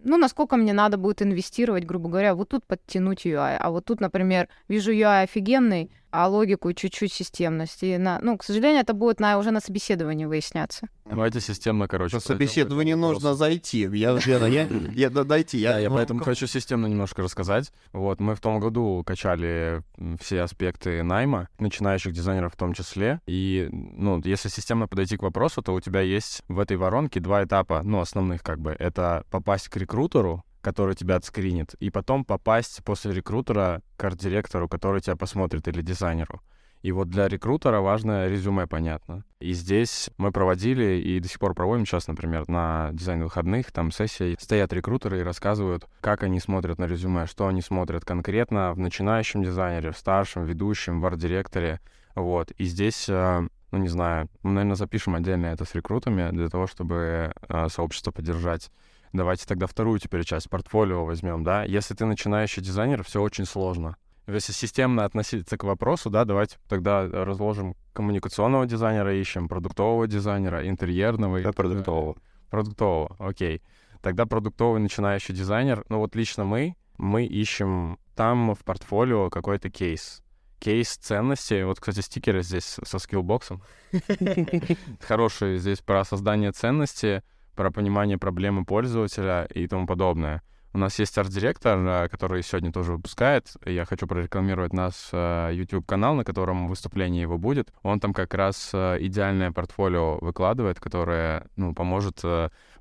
Ну, 0.06 0.18
насколько 0.18 0.56
мне 0.56 0.72
надо 0.72 0.98
будет 0.98 1.24
инвестировать, 1.24 1.84
грубо 1.84 2.10
говоря, 2.10 2.36
вот 2.36 2.50
тут 2.50 2.64
подтянуть 2.64 3.26
UI, 3.26 3.58
а 3.60 3.72
вот 3.72 3.86
тут, 3.86 4.02
например, 4.02 4.48
вижу 4.68 4.92
UI 4.94 5.24
офигенный, 5.24 5.90
а 6.16 6.28
логику 6.28 6.70
и 6.70 6.76
чуть-чуть 6.76 7.12
системность. 7.12 7.84
И 7.84 7.98
на... 7.98 8.20
Ну, 8.22 8.38
к 8.38 8.44
сожалению, 8.44 8.82
это 8.82 8.94
будет 8.94 9.20
на... 9.20 9.38
уже 9.38 9.52
на 9.52 9.60
собеседовании 9.60 10.26
выясняться. 10.26 10.88
Давайте 11.06 11.42
системно, 11.42 11.88
короче. 11.88 12.16
На 12.16 12.20
собеседование 12.22 12.96
нужно 12.96 13.30
вопросу. 13.30 13.38
зайти. 13.38 13.82
Я, 13.82 14.18
я, 14.26 14.48
я, 14.48 14.68
я, 14.94 15.10
дойти. 15.10 15.58
Я, 15.58 15.74
Да, 15.74 15.80
я 15.80 15.90
ну, 15.90 15.96
поэтому 15.96 16.20
как- 16.20 16.30
хочу 16.30 16.48
системно 16.48 16.88
немножко 16.88 17.22
рассказать. 17.22 17.72
Вот, 17.92 18.20
мы 18.20 18.36
в 18.36 18.40
том 18.40 18.60
году 18.60 19.04
качали 19.06 19.84
все 20.22 20.42
аспекты 20.42 21.04
найма, 21.04 21.50
начинающих 21.60 22.14
дизайнеров 22.14 22.54
в 22.54 22.58
том 22.58 22.74
числе. 22.74 23.20
И, 23.28 23.70
ну, 23.72 24.22
если 24.24 24.50
системно 24.50 24.88
подойти 24.88 25.18
к 25.18 25.24
вопросу, 25.24 25.62
то 25.62 25.74
у 25.74 25.82
тебя 25.82 26.02
есть 26.02 26.44
в 26.48 26.60
этой 26.60 26.78
воронке 26.78 27.20
два 27.20 27.44
этапа, 27.44 27.82
ну, 27.84 28.00
основных 28.00 28.42
как 28.42 28.60
бы. 28.60 28.76
Это 28.80 29.26
попасть 29.30 29.70
к 29.70 29.78
рекрутеру, 29.78 30.44
который 30.66 30.96
тебя 30.96 31.18
отскринит, 31.18 31.76
и 31.76 31.92
потом 31.92 32.26
попасть 32.26 32.84
после 32.84 33.14
рекрутера 33.14 33.84
к 33.98 34.04
арт-директору, 34.04 34.68
который 34.68 35.00
тебя 35.00 35.16
посмотрит, 35.16 35.68
или 35.68 35.84
дизайнеру. 35.84 36.42
И 36.82 36.92
вот 36.92 37.08
для 37.08 37.28
рекрутера 37.28 37.82
важно 37.82 38.28
резюме, 38.28 38.66
понятно. 38.66 39.24
И 39.40 39.54
здесь 39.54 40.10
мы 40.18 40.32
проводили 40.32 41.00
и 41.00 41.20
до 41.20 41.28
сих 41.28 41.38
пор 41.38 41.54
проводим 41.54 41.86
сейчас, 41.86 42.08
например, 42.08 42.50
на 42.50 42.90
дизайн 42.94 43.22
выходных, 43.22 43.72
там 43.72 43.92
сессии, 43.92 44.36
стоят 44.40 44.74
рекрутеры 44.74 45.20
и 45.20 45.24
рассказывают, 45.24 45.88
как 46.02 46.24
они 46.24 46.40
смотрят 46.40 46.80
на 46.80 46.86
резюме, 46.86 47.28
что 47.28 47.46
они 47.46 47.62
смотрят 47.62 48.04
конкретно 48.04 48.74
в 48.74 48.80
начинающем 48.80 49.44
дизайнере, 49.44 49.92
в 49.92 49.98
старшем, 49.98 50.46
ведущем, 50.46 51.00
в 51.00 51.06
арт-директоре. 51.06 51.80
Вот. 52.16 52.50
И 52.58 52.66
здесь, 52.66 53.06
э, 53.08 53.48
ну 53.70 53.78
не 53.78 53.90
знаю, 53.90 54.30
мы, 54.42 54.54
наверное, 54.54 54.76
запишем 54.76 55.14
отдельно 55.14 55.46
это 55.46 55.64
с 55.64 55.76
рекрутами 55.76 56.32
для 56.32 56.50
того, 56.50 56.66
чтобы 56.66 57.32
э, 57.50 57.68
сообщество 57.70 58.12
поддержать. 58.12 58.72
Давайте 59.16 59.46
тогда 59.46 59.66
вторую 59.66 60.00
теперь 60.00 60.24
часть, 60.26 60.50
портфолио 60.50 61.06
возьмем, 61.06 61.44
да. 61.44 61.64
Если 61.64 61.94
ты 61.94 62.06
начинающий 62.06 62.62
дизайнер, 62.62 63.04
все 63.04 63.22
очень 63.22 63.46
сложно. 63.46 63.96
Если 64.28 64.52
системно 64.52 65.06
относиться 65.06 65.58
к 65.58 65.64
вопросу, 65.64 66.10
да, 66.10 66.26
давайте 66.26 66.58
тогда 66.68 67.08
разложим 67.08 67.76
коммуникационного 67.94 68.66
дизайнера 68.66 69.16
ищем, 69.16 69.48
продуктового 69.48 70.08
дизайнера, 70.08 70.68
интерьерного. 70.68 71.42
Да, 71.42 71.52
продуктового. 71.54 72.16
Продуктового, 72.50 73.16
окей. 73.20 73.62
Тогда 74.02 74.26
продуктовый 74.26 74.82
начинающий 74.82 75.34
дизайнер, 75.34 75.86
ну 75.90 76.00
вот 76.00 76.16
лично 76.16 76.44
мы, 76.44 76.76
мы 76.98 77.26
ищем 77.26 77.98
там 78.16 78.54
в 78.54 78.64
портфолио 78.64 79.30
какой-то 79.30 79.70
кейс. 79.70 80.22
Кейс 80.60 80.98
ценностей. 80.98 81.64
Вот, 81.64 81.80
кстати, 81.80 82.00
стикеры 82.00 82.42
здесь 82.42 82.78
со 82.84 83.00
скиллбоксом. 83.00 83.62
Хорошие 85.02 85.60
здесь 85.60 85.82
про 85.82 86.04
создание 86.04 86.52
ценности, 86.52 87.24
про 87.56 87.72
понимание 87.72 88.18
проблемы 88.18 88.66
пользователя 88.66 89.46
и 89.46 89.68
тому 89.68 89.88
подобное. 89.88 90.42
У 90.76 90.78
нас 90.78 91.00
есть 91.00 91.18
арт-директор, 91.18 91.80
э, 91.80 92.10
который 92.10 92.44
сегодня 92.44 92.70
тоже 92.70 92.92
выпускает. 92.92 93.54
Я 93.66 93.86
хочу 93.86 94.08
прорекламировать 94.08 94.74
наш 94.74 95.08
э, 95.14 95.52
YouTube-канал, 95.54 96.16
на 96.16 96.26
котором 96.26 96.68
выступление 96.68 97.22
его 97.22 97.38
будет. 97.38 97.72
Он 97.82 98.02
там 98.02 98.14
как 98.14 98.34
раз 98.34 98.72
э, 98.74 98.98
идеальное 99.00 99.54
портфолио 99.54 100.18
выкладывает, 100.20 100.82
которое 100.82 101.48
ну, 101.56 101.74
поможет 101.74 102.22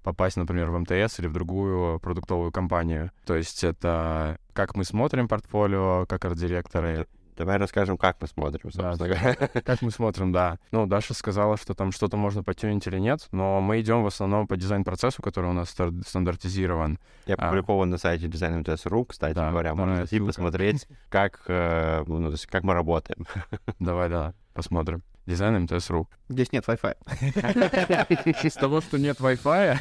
попасть, 0.03 0.37
например, 0.37 0.71
в 0.71 0.79
МТС 0.81 1.21
или 1.21 1.29
в 1.29 1.33
другую 1.33 2.01
продуктовую 2.01 2.51
компанию. 2.51 3.13
То 3.27 3.37
есть 3.37 3.63
это 3.63 4.39
как 4.55 4.75
мы 4.75 4.83
смотрим 4.83 5.29
портфолио, 5.29 6.05
как 6.07 6.25
арт-директоры, 6.25 7.07
Давай 7.37 7.57
расскажем, 7.59 7.99
как 7.99 8.17
мы 8.21 8.29
смотрим, 8.29 8.71
Да, 8.75 8.93
собственно 8.93 9.09
говоря. 9.15 9.35
как 9.65 9.83
мы 9.83 9.91
смотрим, 9.91 10.33
да. 10.33 10.59
Ну, 10.71 10.87
Даша 10.87 11.15
сказала, 11.15 11.57
что 11.57 11.75
там 11.75 11.91
что-то 11.93 12.17
можно 12.17 12.43
потюнить 12.43 12.87
или 12.87 12.99
нет, 12.99 13.27
но 13.33 13.61
мы 13.61 13.81
идем 13.81 14.03
в 14.03 14.07
основном 14.07 14.47
по 14.47 14.57
дизайн-процессу, 14.57 15.23
который 15.23 15.51
у 15.51 15.53
нас 15.53 15.75
стандартизирован. 16.07 16.99
Я 17.27 17.35
А. 17.37 17.47
опубликован 17.47 17.91
на 17.91 17.99
сайте 17.99 18.27
Design.ru, 18.27 19.07
кстати 19.07 19.35
Да, 19.35 19.51
говоря, 19.51 19.75
можно 19.75 19.97
зайти 19.97 20.21
посмотреть, 20.21 20.87
как, 21.09 21.43
э, 21.49 22.05
ну, 22.07 22.27
то 22.27 22.33
есть 22.33 22.47
как 22.47 22.63
мы 22.63 22.75
работаем. 22.75 23.27
Давай, 23.79 24.09
да, 24.09 24.35
посмотрим. 24.53 25.03
Дизайн 25.27 25.63
МТС.ру. 25.63 26.09
Здесь 26.29 26.53
нет 26.53 26.65
Wi-Fi. 26.67 28.49
С 28.51 28.55
того, 28.55 28.81
что 28.81 28.99
нет 28.99 29.19
Wi-Fi, 29.21 29.79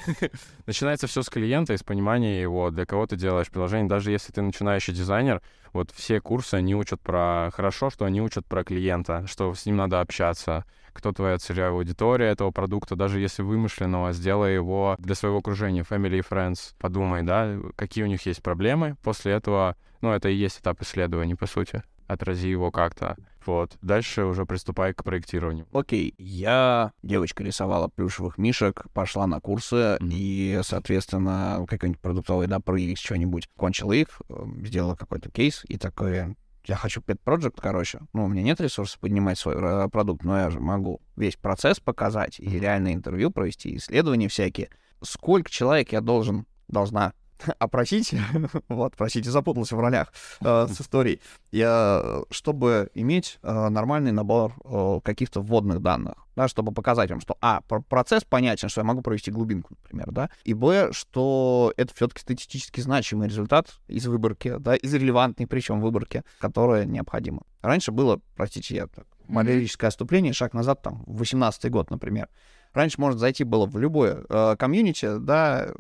начинается 0.66 1.08
все 1.08 1.22
с 1.22 1.30
клиента 1.30 1.74
и 1.74 1.78
с 1.78 1.84
понимания 1.84 2.42
его, 2.42 2.70
для 2.72 2.86
кого 2.86 3.08
ты 3.08 3.18
делаешь 3.18 3.50
приложение. 3.50 3.90
Даже 3.90 4.12
если 4.12 4.32
ты 4.32 4.42
начинающий 4.42 4.94
дизайнер, 4.94 5.42
вот 5.74 5.92
все 5.92 6.22
курсы, 6.22 6.56
они 6.56 6.76
учат 6.76 7.02
про... 7.02 7.50
Хорошо, 7.54 7.90
что 7.90 8.06
они 8.06 8.22
учат 8.22 8.46
про 8.46 8.64
клиента, 8.64 9.26
что 9.28 9.54
с 9.54 9.66
ним 9.66 9.76
надо 9.76 10.00
общаться, 10.00 10.66
кто 10.94 11.12
твоя 11.12 11.38
целевая 11.40 11.72
аудитория 11.72 12.28
этого 12.28 12.52
продукта, 12.52 12.96
даже 12.96 13.20
если 13.20 13.42
вымышленного, 13.42 14.14
сделай 14.14 14.54
его 14.54 14.96
для 15.00 15.16
своего 15.16 15.40
окружения, 15.40 15.82
family 15.82 16.20
и 16.20 16.22
friends. 16.22 16.74
Подумай, 16.80 17.24
да, 17.24 17.58
какие 17.76 18.04
у 18.04 18.08
них 18.08 18.26
есть 18.26 18.42
проблемы. 18.42 18.96
После 19.04 19.34
этого, 19.34 19.76
ну, 20.02 20.12
это 20.12 20.30
и 20.30 20.36
есть 20.36 20.60
этап 20.60 20.82
исследования, 20.82 21.36
по 21.36 21.48
сути. 21.48 21.84
Отрази 22.08 22.50
его 22.50 22.72
как-то. 22.72 23.18
Вот. 23.46 23.78
Дальше 23.82 24.24
уже 24.24 24.46
приступай 24.46 24.94
к 24.94 25.04
проектированию. 25.04 25.68
Окей, 25.74 26.14
я 26.18 26.92
девочка 27.04 27.44
рисовала 27.44 27.88
плюшевых 27.88 28.38
мишек, 28.38 28.86
пошла 28.94 29.28
на 29.28 29.40
курсы 29.40 29.98
Мгм. 30.00 30.10
и, 30.12 30.60
соответственно, 30.64 31.66
какой-нибудь 31.68 32.02
продуктовый, 32.02 32.48
да, 32.48 32.60
проект, 32.60 33.00
что-нибудь, 33.02 33.50
кончила 33.58 33.94
их, 33.94 34.22
э, 34.30 34.46
сделала 34.66 34.96
какой-то 34.96 35.30
кейс 35.30 35.64
и 35.68 35.78
такой, 35.78 36.36
я 36.66 36.76
хочу 36.76 37.02
pet 37.02 37.20
project, 37.26 37.56
короче. 37.60 38.00
Ну, 38.14 38.26
у 38.26 38.28
меня 38.28 38.42
нет 38.42 38.62
ресурсов 38.62 39.00
поднимать 39.00 39.38
свой 39.38 39.56
э, 39.58 39.90
продукт, 39.90 40.24
но 40.24 40.38
я 40.40 40.50
же 40.50 40.60
могу 40.60 41.02
весь 41.16 41.36
процесс 41.36 41.80
показать 41.80 42.40
и 42.40 42.60
реальное 42.60 42.94
интервью 42.94 43.32
провести, 43.32 43.76
исследования 43.76 44.30
всякие. 44.30 44.70
Сколько 45.02 45.50
человек 45.52 45.92
я 45.92 46.00
должен, 46.00 46.46
должна 46.70 47.14
опросить, 47.60 48.14
вот, 48.68 48.96
простите, 48.96 49.30
запутался 49.30 49.76
в 49.76 49.80
ролях 49.80 50.14
э, 50.42 50.68
с 50.72 50.82
историей, 50.82 51.22
я, 51.52 52.22
чтобы 52.30 52.90
иметь 52.94 53.40
э, 53.44 53.70
нормальный 53.70 54.12
набор 54.12 54.54
э, 54.64 55.00
каких-то 55.04 55.42
вводных 55.42 55.82
данных, 55.82 56.16
да, 56.36 56.48
чтобы 56.48 56.72
показать 56.72 57.10
вам, 57.10 57.22
что, 57.22 57.38
а, 57.42 57.62
про- 57.62 57.82
процесс 57.82 58.24
понятен, 58.24 58.70
что 58.70 58.82
я 58.82 58.86
могу 58.86 59.02
провести 59.02 59.32
глубинку, 59.32 59.76
например, 59.82 60.12
да, 60.12 60.30
и, 60.44 60.54
б, 60.54 60.90
что 60.92 61.74
это 61.78 61.94
все-таки 61.94 62.22
статистически 62.22 62.82
значимый 62.82 63.28
результат 63.28 63.80
из 63.88 64.06
выборки, 64.08 64.56
да, 64.60 64.76
из 64.76 64.94
релевантной, 64.94 65.48
причем 65.48 65.82
выборки, 65.82 66.24
которая 66.40 66.86
необходима. 66.86 67.44
Раньше 67.62 67.92
было, 67.92 68.20
простите, 68.36 68.76
я 68.76 68.88
так, 68.88 69.06
малярическое 69.28 69.88
отступление, 69.88 70.34
шаг 70.34 70.54
назад, 70.54 70.82
там, 70.82 71.04
в 71.06 71.18
18 71.20 71.70
год, 71.72 71.90
например. 71.90 72.30
Раньше 72.74 73.00
можно 73.00 73.20
зайти 73.20 73.44
было 73.44 73.66
в 73.66 73.78
любое 73.78 74.24
э, 74.28 74.56
комьюнити, 74.58 75.18
да, 75.20 75.72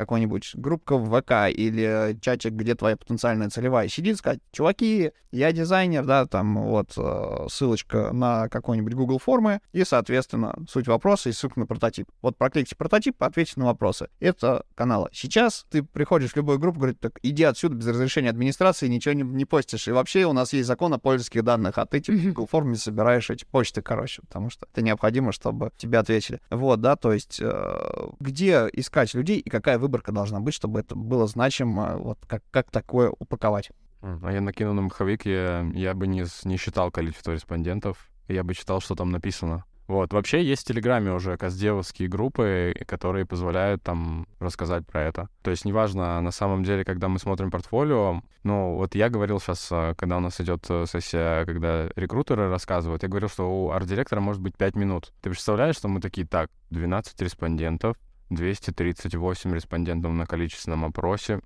какой-нибудь 0.00 0.52
группка 0.54 0.96
в 0.96 1.20
ВК 1.20 1.54
или 1.54 2.18
чатик, 2.22 2.52
где 2.52 2.74
твоя 2.74 2.96
потенциальная 2.96 3.50
целевая, 3.50 3.86
сидит 3.88 4.16
сказать, 4.16 4.40
чуваки, 4.50 5.12
я 5.30 5.52
дизайнер, 5.52 6.06
да, 6.06 6.24
там 6.24 6.56
вот 6.62 6.94
э, 6.96 7.46
ссылочка 7.50 8.10
на 8.12 8.48
какой-нибудь 8.48 8.94
Google 8.94 9.18
формы 9.18 9.60
и, 9.72 9.84
соответственно, 9.84 10.56
суть 10.68 10.88
вопроса 10.88 11.28
и 11.28 11.32
ссылка 11.32 11.60
на 11.60 11.66
прототип. 11.66 12.08
Вот 12.22 12.38
прокликайте 12.38 12.76
прототип, 12.76 13.22
ответьте 13.22 13.60
на 13.60 13.66
вопросы. 13.66 14.08
Это 14.20 14.64
каналы. 14.74 15.10
Сейчас 15.12 15.66
ты 15.70 15.82
приходишь 15.82 16.32
в 16.32 16.36
любую 16.36 16.58
группу, 16.58 16.78
говорит, 16.78 16.98
так 16.98 17.18
иди 17.22 17.44
отсюда 17.44 17.74
без 17.74 17.86
разрешения 17.86 18.30
администрации, 18.30 18.88
ничего 18.88 19.12
не, 19.12 19.22
не 19.22 19.44
постишь. 19.44 19.86
И 19.86 19.92
вообще 19.92 20.24
у 20.24 20.32
нас 20.32 20.54
есть 20.54 20.66
закон 20.66 20.94
о 20.94 20.98
пользовательских 20.98 21.44
данных, 21.44 21.76
а 21.76 21.84
ты 21.84 22.00
типа 22.00 22.16
в 22.16 22.24
Google 22.24 22.46
форме 22.46 22.76
собираешь 22.76 23.28
эти 23.28 23.44
почты, 23.44 23.82
короче, 23.82 24.22
потому 24.22 24.48
что 24.48 24.66
это 24.72 24.80
необходимо, 24.80 25.32
чтобы 25.32 25.72
тебе 25.76 25.98
ответили. 25.98 26.40
Вот, 26.50 26.80
да, 26.80 26.96
то 26.96 27.12
есть 27.12 27.38
э, 27.40 28.08
где 28.18 28.66
искать 28.72 29.12
людей 29.12 29.38
и 29.38 29.50
какая 29.50 29.78
выборка 29.78 29.89
должна 29.90 30.40
быть, 30.40 30.54
чтобы 30.54 30.80
это 30.80 30.94
было 30.94 31.26
значимо, 31.26 31.96
вот 31.98 32.18
как, 32.26 32.42
как 32.50 32.70
такое 32.70 33.10
упаковать. 33.18 33.70
А 34.02 34.32
я 34.32 34.40
накинул 34.40 34.74
на 34.74 34.82
маховик, 34.82 35.26
я, 35.26 35.68
я 35.74 35.94
бы 35.94 36.06
не, 36.06 36.24
не 36.44 36.56
считал 36.56 36.90
количество 36.90 37.32
респондентов, 37.32 38.08
я 38.28 38.42
бы 38.44 38.54
читал, 38.54 38.80
что 38.80 38.94
там 38.94 39.10
написано. 39.10 39.64
Вот. 39.90 40.12
Вообще 40.12 40.44
есть 40.44 40.62
в 40.62 40.66
Телеграме 40.66 41.12
уже 41.12 41.36
каздевовские 41.36 42.08
группы, 42.08 42.72
которые 42.86 43.26
позволяют 43.26 43.82
там 43.82 44.28
рассказать 44.38 44.86
про 44.86 45.02
это. 45.02 45.28
То 45.42 45.50
есть 45.50 45.64
неважно, 45.64 46.20
на 46.20 46.30
самом 46.30 46.62
деле, 46.62 46.84
когда 46.84 47.08
мы 47.08 47.18
смотрим 47.18 47.50
портфолио, 47.50 48.22
ну, 48.44 48.76
вот 48.76 48.94
я 48.94 49.08
говорил 49.08 49.40
сейчас, 49.40 49.66
э, 49.72 49.94
когда 49.98 50.18
у 50.18 50.20
нас 50.20 50.40
идет 50.40 50.64
э, 50.68 50.84
сессия, 50.86 51.44
когда 51.44 51.88
рекрутеры 51.96 52.48
рассказывают, 52.48 53.02
я 53.02 53.08
говорил, 53.08 53.28
что 53.28 53.50
у 53.50 53.70
арт-директора 53.72 54.20
может 54.20 54.40
быть 54.40 54.56
5 54.56 54.76
минут. 54.76 55.12
Ты 55.22 55.30
представляешь, 55.30 55.74
что 55.74 55.88
мы 55.88 56.00
такие, 56.00 56.24
так, 56.24 56.50
12 56.70 57.20
респондентов, 57.22 57.96
238 58.30 59.54
респондентов 59.54 60.12
на 60.12 60.26
количественном 60.26 60.84
опросе. 60.84 61.40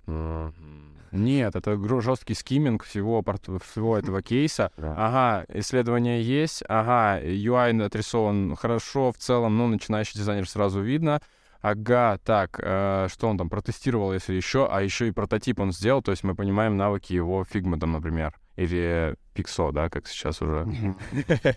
Нет, 1.14 1.54
это 1.54 2.00
жесткий 2.00 2.34
скимминг 2.34 2.82
всего, 2.82 3.22
всего 3.22 3.98
этого 3.98 4.20
кейса. 4.22 4.70
Да. 4.84 4.94
Ага, 4.96 5.46
исследование 5.54 6.22
есть, 6.22 6.62
ага, 6.68 7.20
UI 7.24 7.80
отрисован 7.82 8.56
хорошо 8.56 9.12
в 9.12 9.16
целом, 9.16 9.56
ну, 9.56 9.68
начинающий 9.68 10.18
дизайнер 10.18 10.48
сразу 10.48 10.80
видно. 10.80 11.20
Ага, 11.60 12.18
так, 12.24 12.60
э, 12.60 13.06
что 13.10 13.28
он 13.28 13.38
там 13.38 13.48
протестировал, 13.48 14.12
если 14.12 14.34
еще, 14.34 14.68
а 14.70 14.82
еще 14.82 15.08
и 15.08 15.12
прототип 15.12 15.60
он 15.60 15.72
сделал, 15.72 16.02
то 16.02 16.10
есть 16.10 16.24
мы 16.24 16.34
понимаем 16.34 16.76
навыки 16.76 17.12
его 17.12 17.44
фигмы 17.44 17.78
там, 17.78 17.92
например, 17.92 18.34
или 18.56 19.16
Пиксо, 19.34 19.72
да, 19.72 19.88
как 19.88 20.06
сейчас 20.06 20.40
уже. 20.42 20.66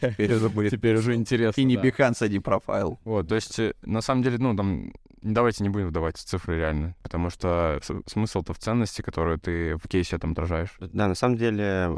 Теперь 0.01 0.33
уже 0.33 0.49
будет. 0.49 0.71
Теперь 0.71 0.95
уже 0.95 1.13
интересно. 1.13 1.61
И 1.61 1.63
не 1.63 1.75
Behance, 1.75 2.23
а 2.23 2.27
не 2.27 2.39
профайл. 2.39 2.99
Вот, 3.03 3.27
то 3.27 3.35
есть, 3.35 3.59
э, 3.59 3.73
на 3.83 4.01
самом 4.01 4.23
деле, 4.23 4.37
ну, 4.39 4.55
там, 4.55 4.93
давайте 5.21 5.63
не 5.63 5.69
будем 5.69 5.87
вдавать 5.87 6.17
цифры 6.17 6.57
реально, 6.57 6.95
потому 7.03 7.29
что 7.29 7.79
смысл-то 8.05 8.53
в 8.53 8.59
ценности, 8.59 9.01
которую 9.01 9.39
ты 9.39 9.75
в 9.75 9.87
кейсе 9.87 10.17
там 10.17 10.31
отражаешь. 10.31 10.75
Да, 10.79 11.07
на 11.07 11.15
самом 11.15 11.37
деле, 11.37 11.91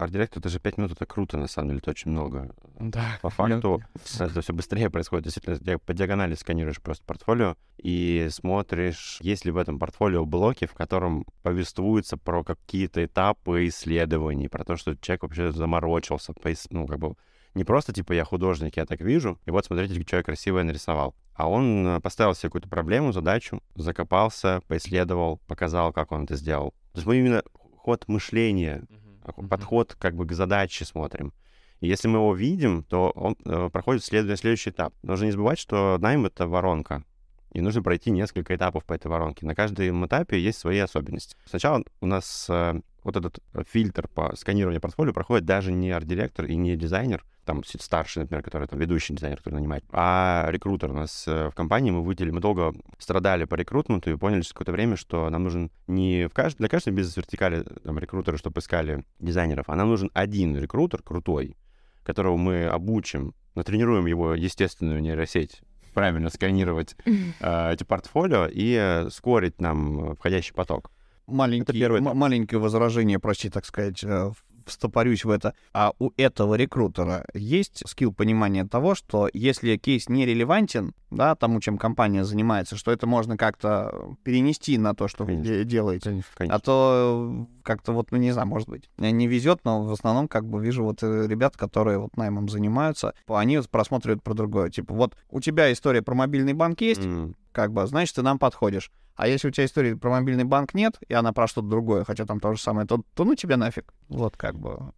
арт-директор, 0.00 0.40
это 0.40 0.48
же 0.48 0.58
5 0.58 0.78
минут, 0.78 0.92
это 0.92 1.06
круто, 1.06 1.36
на 1.36 1.46
самом 1.46 1.68
деле, 1.68 1.78
это 1.78 1.90
очень 1.90 2.10
много. 2.10 2.54
Да. 2.78 3.18
По 3.22 3.30
факту, 3.30 3.82
это 4.18 4.40
все 4.40 4.52
быстрее 4.52 4.90
происходит. 4.90 5.24
Действительно, 5.24 5.78
по 5.78 5.92
диагонали 5.92 6.34
сканируешь 6.34 6.80
просто 6.80 7.04
портфолио 7.04 7.56
и 7.78 8.28
смотришь, 8.30 9.18
есть 9.20 9.44
ли 9.44 9.50
в 9.50 9.56
этом 9.56 9.78
портфолио 9.78 10.24
блоки, 10.24 10.66
в 10.66 10.74
котором 10.74 11.24
повествуется 11.42 12.16
про 12.16 12.42
какие-то 12.44 13.04
этапы 13.04 13.68
исследований, 13.68 14.48
про 14.48 14.64
то, 14.64 14.76
что 14.76 14.96
человек 14.96 15.22
вообще 15.22 15.52
заморочился, 15.52 16.32
ну, 16.70 16.86
как 16.86 16.98
бы 16.98 17.14
не 17.54 17.64
просто, 17.64 17.92
типа, 17.92 18.12
я 18.12 18.24
художник, 18.24 18.76
я 18.76 18.86
так 18.86 19.00
вижу, 19.00 19.38
и 19.44 19.50
вот 19.50 19.64
смотрите, 19.64 20.00
что 20.06 20.16
я 20.16 20.22
красивое 20.22 20.62
нарисовал. 20.62 21.14
А 21.34 21.48
он 21.48 21.86
э, 21.86 22.00
поставил 22.00 22.34
себе 22.34 22.48
какую-то 22.48 22.68
проблему, 22.68 23.12
задачу, 23.12 23.62
закопался, 23.74 24.60
поисследовал, 24.68 25.40
показал, 25.46 25.92
как 25.92 26.12
он 26.12 26.24
это 26.24 26.36
сделал. 26.36 26.70
То 26.92 26.98
есть 26.98 27.06
мы 27.06 27.16
именно 27.16 27.42
ход 27.76 28.06
мышления, 28.08 28.84
uh-huh. 29.24 29.48
подход 29.48 29.96
как 29.98 30.14
бы 30.14 30.26
к 30.26 30.32
задаче 30.32 30.84
смотрим. 30.84 31.32
И 31.80 31.88
если 31.88 32.08
мы 32.08 32.18
его 32.18 32.34
видим, 32.34 32.82
то 32.84 33.10
он 33.10 33.36
э, 33.44 33.70
проходит 33.72 34.04
след... 34.04 34.38
следующий 34.38 34.70
этап. 34.70 34.92
Нужно 35.02 35.24
не 35.24 35.30
забывать, 35.32 35.58
что 35.58 35.96
найм— 35.98 36.26
это 36.26 36.46
воронка. 36.46 37.04
И 37.52 37.60
нужно 37.60 37.82
пройти 37.82 38.10
несколько 38.10 38.54
этапов 38.54 38.84
по 38.84 38.92
этой 38.92 39.08
воронке. 39.08 39.46
На 39.46 39.54
каждом 39.54 40.06
этапе 40.06 40.38
есть 40.38 40.58
свои 40.58 40.78
особенности. 40.78 41.36
Сначала 41.46 41.82
у 42.00 42.06
нас 42.06 42.46
э, 42.48 42.80
вот 43.04 43.16
этот 43.16 43.38
фильтр 43.68 44.08
по 44.08 44.34
сканированию 44.36 44.80
портфолио 44.80 45.12
проходит 45.12 45.44
даже 45.44 45.72
не 45.72 45.90
арт-директор 45.90 46.46
и 46.46 46.56
не 46.56 46.76
дизайнер, 46.76 47.24
там 47.44 47.64
старший, 47.64 48.22
например, 48.22 48.42
который 48.42 48.68
там 48.68 48.78
ведущий 48.78 49.14
дизайнер, 49.14 49.38
который 49.38 49.54
нанимает, 49.54 49.84
а 49.90 50.46
рекрутер. 50.50 50.90
У 50.90 50.94
нас 50.94 51.26
э, 51.26 51.48
в 51.48 51.54
компании 51.54 51.90
мы 51.90 52.02
выделили, 52.02 52.32
мы 52.32 52.40
долго 52.40 52.72
страдали 52.98 53.44
по 53.44 53.54
рекрутменту 53.54 54.10
и 54.10 54.16
поняли 54.16 54.42
через 54.42 54.52
какое-то 54.52 54.72
время, 54.72 54.96
что 54.96 55.28
нам 55.30 55.42
нужен 55.42 55.70
не 55.86 56.28
в 56.28 56.34
кажд... 56.34 56.58
для 56.58 56.68
каждой 56.68 56.92
бизнес-вертикали 56.92 57.64
там, 57.82 57.98
рекрутеры, 57.98 58.38
чтобы 58.38 58.60
искали 58.60 59.04
дизайнеров, 59.18 59.68
а 59.68 59.76
нам 59.76 59.88
нужен 59.88 60.10
один 60.14 60.56
рекрутер 60.56 61.02
крутой, 61.02 61.56
которого 62.04 62.36
мы 62.36 62.66
обучим, 62.66 63.34
натренируем 63.54 64.06
его 64.06 64.34
естественную 64.34 65.00
нейросеть 65.00 65.62
правильно 65.92 66.30
сканировать 66.30 66.94
э, 67.04 67.72
эти 67.72 67.84
портфолио 67.84 68.46
и 68.46 68.76
э, 68.78 69.10
скорить 69.10 69.60
нам 69.60 70.14
входящий 70.16 70.54
поток. 70.54 70.90
Маленький, 71.30 71.72
первый... 71.78 72.00
маленькое 72.00 72.60
возражение, 72.60 73.18
прости, 73.18 73.48
так 73.50 73.64
сказать, 73.64 74.02
э, 74.04 74.32
встопорюсь 74.70 75.24
в 75.24 75.30
это. 75.30 75.54
А 75.72 75.92
у 75.98 76.10
этого 76.16 76.54
рекрутера 76.54 77.26
есть 77.34 77.82
скилл 77.86 78.12
понимания 78.12 78.64
того, 78.64 78.94
что 78.94 79.28
если 79.32 79.76
кейс 79.76 80.08
не 80.08 80.24
релевантен, 80.24 80.94
да, 81.10 81.34
тому, 81.34 81.60
чем 81.60 81.76
компания 81.76 82.24
занимается, 82.24 82.76
что 82.76 82.92
это 82.92 83.06
можно 83.06 83.36
как-то 83.36 84.16
перенести 84.22 84.78
на 84.78 84.94
то, 84.94 85.08
что 85.08 85.26
конечно. 85.26 85.52
вы 85.52 85.64
делаете. 85.64 86.10
Конечно, 86.10 86.30
конечно. 86.34 86.56
А 86.56 86.60
то 86.60 87.46
как-то 87.62 87.92
вот, 87.92 88.10
ну, 88.12 88.18
не 88.18 88.32
знаю, 88.32 88.48
может 88.48 88.68
быть, 88.68 88.88
не 88.96 89.26
везет, 89.26 89.60
но 89.64 89.82
в 89.82 89.92
основном 89.92 90.28
как 90.28 90.46
бы 90.46 90.62
вижу 90.62 90.84
вот 90.84 91.02
э, 91.02 91.26
ребят, 91.26 91.56
которые 91.56 91.98
вот 91.98 92.16
наймом 92.16 92.48
занимаются, 92.48 93.14
они 93.26 93.58
вот 93.58 93.68
просматривают 93.68 94.22
про 94.22 94.34
другое. 94.34 94.70
Типа, 94.70 94.94
вот 94.94 95.16
у 95.30 95.40
тебя 95.40 95.72
история 95.72 96.02
про 96.02 96.14
мобильный 96.14 96.52
банк 96.52 96.80
есть, 96.80 97.02
mm. 97.02 97.34
как 97.52 97.72
бы, 97.72 97.86
значит, 97.86 98.14
ты 98.14 98.22
нам 98.22 98.38
подходишь. 98.38 98.90
А 99.20 99.28
если 99.28 99.48
у 99.48 99.50
тебя 99.50 99.66
истории 99.66 99.92
про 99.92 100.08
мобильный 100.08 100.44
банк 100.44 100.72
нет, 100.72 100.98
и 101.06 101.12
она 101.12 101.34
про 101.34 101.46
что-то 101.46 101.68
другое, 101.68 102.04
хотя 102.04 102.24
там 102.24 102.40
то 102.40 102.54
же 102.54 102.58
самое, 102.58 102.86
то, 102.86 103.02
то 103.14 103.24
ну 103.24 103.34
тебе 103.34 103.56
нафиг. 103.56 103.92
Вот 104.08 104.38
как 104.38 104.58
бы. 104.58 104.94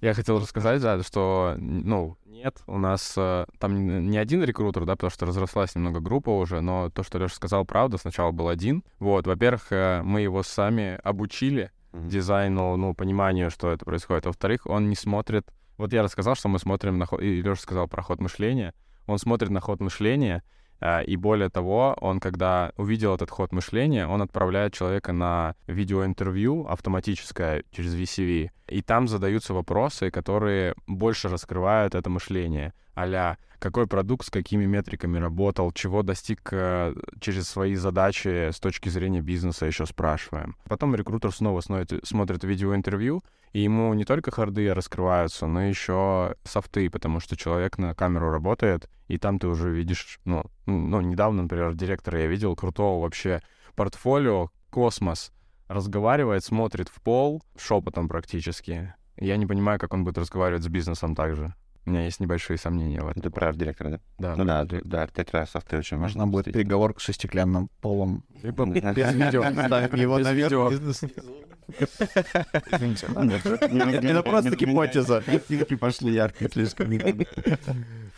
Я 0.00 0.12
хотел 0.12 0.40
рассказать, 0.40 0.82
да, 0.82 1.00
что, 1.04 1.54
ну, 1.56 2.18
нет, 2.26 2.60
у 2.66 2.78
нас 2.78 3.14
э, 3.16 3.46
там 3.60 4.10
не 4.10 4.18
один 4.18 4.42
рекрутер, 4.42 4.84
да, 4.84 4.96
потому 4.96 5.12
что 5.12 5.26
разрослась 5.26 5.76
немного 5.76 6.00
группа 6.00 6.30
уже, 6.30 6.60
но 6.62 6.90
то, 6.90 7.04
что 7.04 7.20
Леша 7.20 7.36
сказал, 7.36 7.64
правда, 7.64 7.96
сначала 7.96 8.32
был 8.32 8.48
один. 8.48 8.82
Вот, 8.98 9.28
во-первых, 9.28 9.70
э, 9.70 10.02
мы 10.02 10.22
его 10.22 10.42
сами 10.42 10.98
обучили 11.04 11.70
mm-hmm. 11.92 12.08
дизайну, 12.08 12.76
ну, 12.76 12.92
пониманию, 12.92 13.52
что 13.52 13.70
это 13.70 13.84
происходит. 13.84 14.26
Во-вторых, 14.26 14.66
он 14.66 14.88
не 14.88 14.96
смотрит... 14.96 15.46
Вот 15.78 15.92
я 15.92 16.02
рассказал, 16.02 16.34
что 16.34 16.48
мы 16.48 16.58
смотрим 16.58 16.98
на 16.98 17.06
ход... 17.06 17.22
И 17.22 17.40
Леша 17.40 17.62
сказал 17.62 17.86
про 17.86 18.02
ход 18.02 18.20
мышления. 18.20 18.74
Он 19.06 19.18
смотрит 19.18 19.50
на 19.50 19.60
ход 19.60 19.78
мышления, 19.78 20.42
и 21.02 21.16
более 21.16 21.48
того, 21.48 21.96
он, 22.00 22.20
когда 22.20 22.72
увидел 22.76 23.14
этот 23.14 23.30
ход 23.30 23.52
мышления, 23.52 24.06
он 24.06 24.20
отправляет 24.20 24.74
человека 24.74 25.12
на 25.12 25.54
видеоинтервью 25.66 26.70
автоматическое 26.70 27.64
через 27.70 27.94
VCV, 27.94 28.50
и 28.68 28.82
там 28.82 29.08
задаются 29.08 29.54
вопросы, 29.54 30.10
которые 30.10 30.74
больше 30.86 31.28
раскрывают 31.28 31.94
это 31.94 32.10
мышление. 32.10 32.74
а 32.94 33.36
какой 33.64 33.86
продукт 33.86 34.26
с 34.26 34.30
какими 34.30 34.66
метриками 34.66 35.18
работал, 35.18 35.72
чего 35.72 36.02
достиг 36.02 36.46
э, 36.52 36.94
через 37.18 37.48
свои 37.48 37.76
задачи 37.76 38.50
с 38.50 38.60
точки 38.60 38.90
зрения 38.90 39.22
бизнеса, 39.22 39.64
еще 39.64 39.86
спрашиваем. 39.86 40.54
Потом 40.68 40.94
рекрутер 40.94 41.32
снова 41.32 41.62
смотрит 41.62 42.44
видеоинтервью, 42.44 43.22
и 43.54 43.60
ему 43.60 43.94
не 43.94 44.04
только 44.04 44.32
харды 44.32 44.74
раскрываются, 44.74 45.46
но 45.46 45.62
еще 45.62 46.34
софты, 46.42 46.90
потому 46.90 47.20
что 47.20 47.36
человек 47.36 47.78
на 47.78 47.94
камеру 47.94 48.30
работает, 48.30 48.90
и 49.06 49.16
там 49.16 49.38
ты 49.38 49.46
уже 49.46 49.70
видишь, 49.70 50.18
ну, 50.24 50.44
ну 50.66 51.00
недавно, 51.00 51.42
например, 51.42 51.74
директора 51.74 52.20
я 52.20 52.26
видел, 52.26 52.56
крутого 52.56 53.00
вообще 53.00 53.42
портфолио, 53.76 54.50
космос, 54.70 55.32
разговаривает, 55.68 56.44
смотрит 56.44 56.88
в 56.88 57.00
пол, 57.00 57.44
шепотом 57.56 58.08
практически. 58.08 58.92
Я 59.16 59.36
не 59.36 59.46
понимаю, 59.46 59.78
как 59.78 59.94
он 59.94 60.02
будет 60.02 60.18
разговаривать 60.18 60.64
с 60.64 60.68
бизнесом 60.68 61.14
также. 61.14 61.54
У 61.86 61.90
меня 61.90 62.04
есть 62.04 62.18
небольшие 62.18 62.56
сомнения 62.56 63.00
в 63.00 63.08
этом. 63.08 63.20
Это 63.20 63.30
про 63.30 63.48
арт-директора, 63.48 63.90
да? 63.90 64.00
Да. 64.18 64.36
Ну 64.36 64.44
да, 64.44 64.64
да, 64.64 65.02
арт-директора 65.02 65.46
софты 65.46 65.76
очень 65.76 65.98
важно. 65.98 66.26
будет 66.26 66.46
переговорка 66.46 67.00
со 67.00 67.12
стеклянным 67.12 67.68
полом. 67.80 68.24
Либо 68.42 68.64
без 68.66 69.12
видео. 69.12 69.42
его 69.96 70.18
наверх. 70.18 70.52
Это 73.78 74.22
просто 74.22 74.56
гипотеза. 74.56 75.22
Пошли 75.78 76.12
яркие 76.12 76.50
слишком. 76.50 76.90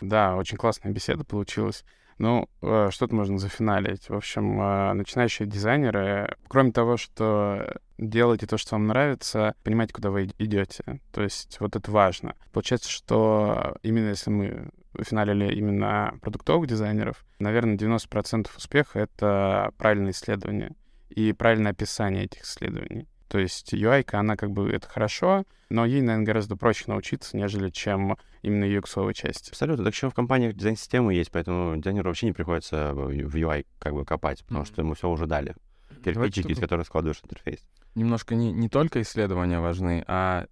Да, 0.01 0.37
очень 0.37 0.57
классная 0.57 0.93
беседа 0.93 1.25
получилась. 1.25 1.85
Ну, 2.19 2.49
э, 2.63 2.89
что-то 2.91 3.15
можно 3.15 3.39
зафиналить. 3.39 4.09
В 4.09 4.15
общем, 4.15 4.61
э, 4.61 4.93
начинающие 4.95 5.47
дизайнеры, 5.47 6.37
кроме 6.49 6.73
того, 6.73 6.97
что 6.97 7.79
делайте 7.99 8.47
то, 8.47 8.57
что 8.57 8.75
вам 8.75 8.87
нравится, 8.87 9.55
понимайте, 9.63 9.93
куда 9.93 10.11
вы 10.11 10.31
идете. 10.39 11.01
То 11.13 11.23
есть 11.23 11.59
вот 11.61 11.77
это 11.77 11.91
важно. 11.91 12.35
Получается, 12.53 12.91
что 12.91 13.77
именно 13.83 14.09
если 14.09 14.31
мы 14.31 14.71
финалили 15.03 15.55
именно 15.55 16.15
продуктовых 16.23 16.69
дизайнеров, 16.69 17.25
наверное, 17.39 17.77
90% 17.77 18.49
успеха— 18.57 18.99
это 19.01 19.73
правильное 19.77 20.13
исследование 20.13 20.73
и 21.11 21.33
правильное 21.33 21.73
описание 21.73 22.25
этих 22.25 22.43
исследований. 22.43 23.07
То 23.29 23.39
есть 23.39 23.75
UI, 23.75 24.05
она 24.13 24.37
как 24.37 24.51
бы 24.51 24.71
это 24.71 24.89
хорошо, 24.89 25.45
но 25.69 25.85
ей, 25.85 26.01
наверное, 26.01 26.27
гораздо 26.27 26.57
проще 26.57 26.85
научиться, 26.87 27.37
нежели 27.37 27.71
чем 27.71 28.17
именно 28.43 28.65
UX-овой 28.65 29.15
части. 29.15 29.51
Абсолютно. 29.51 29.85
Так 29.85 29.95
еще 29.95 30.11
в 30.11 30.15
компаниях 30.15 30.55
дизайн-системы 30.55 31.15
есть, 31.15 31.33
поэтому 31.33 31.77
дизайнеру 31.77 32.11
вообще 32.11 32.27
не 32.27 32.33
приходится 32.33 32.93
в 32.95 33.11
UI 33.11 33.67
как 33.79 33.95
бы 33.95 34.05
копать, 34.05 34.45
потому 34.45 34.65
что 34.65 34.83
ему 34.83 34.95
все 34.95 35.09
уже 35.09 35.27
дали. 35.27 35.55
Кирпичики, 36.05 36.53
из 36.53 36.61
которых 36.61 36.87
складываешь 36.87 37.21
интерфейс. 37.23 37.61
Немножко 37.97 38.35
не, 38.35 38.53
не 38.53 38.69
только 38.69 39.03
исследования 39.03 39.59
важны, 39.59 40.05
а 40.07 40.47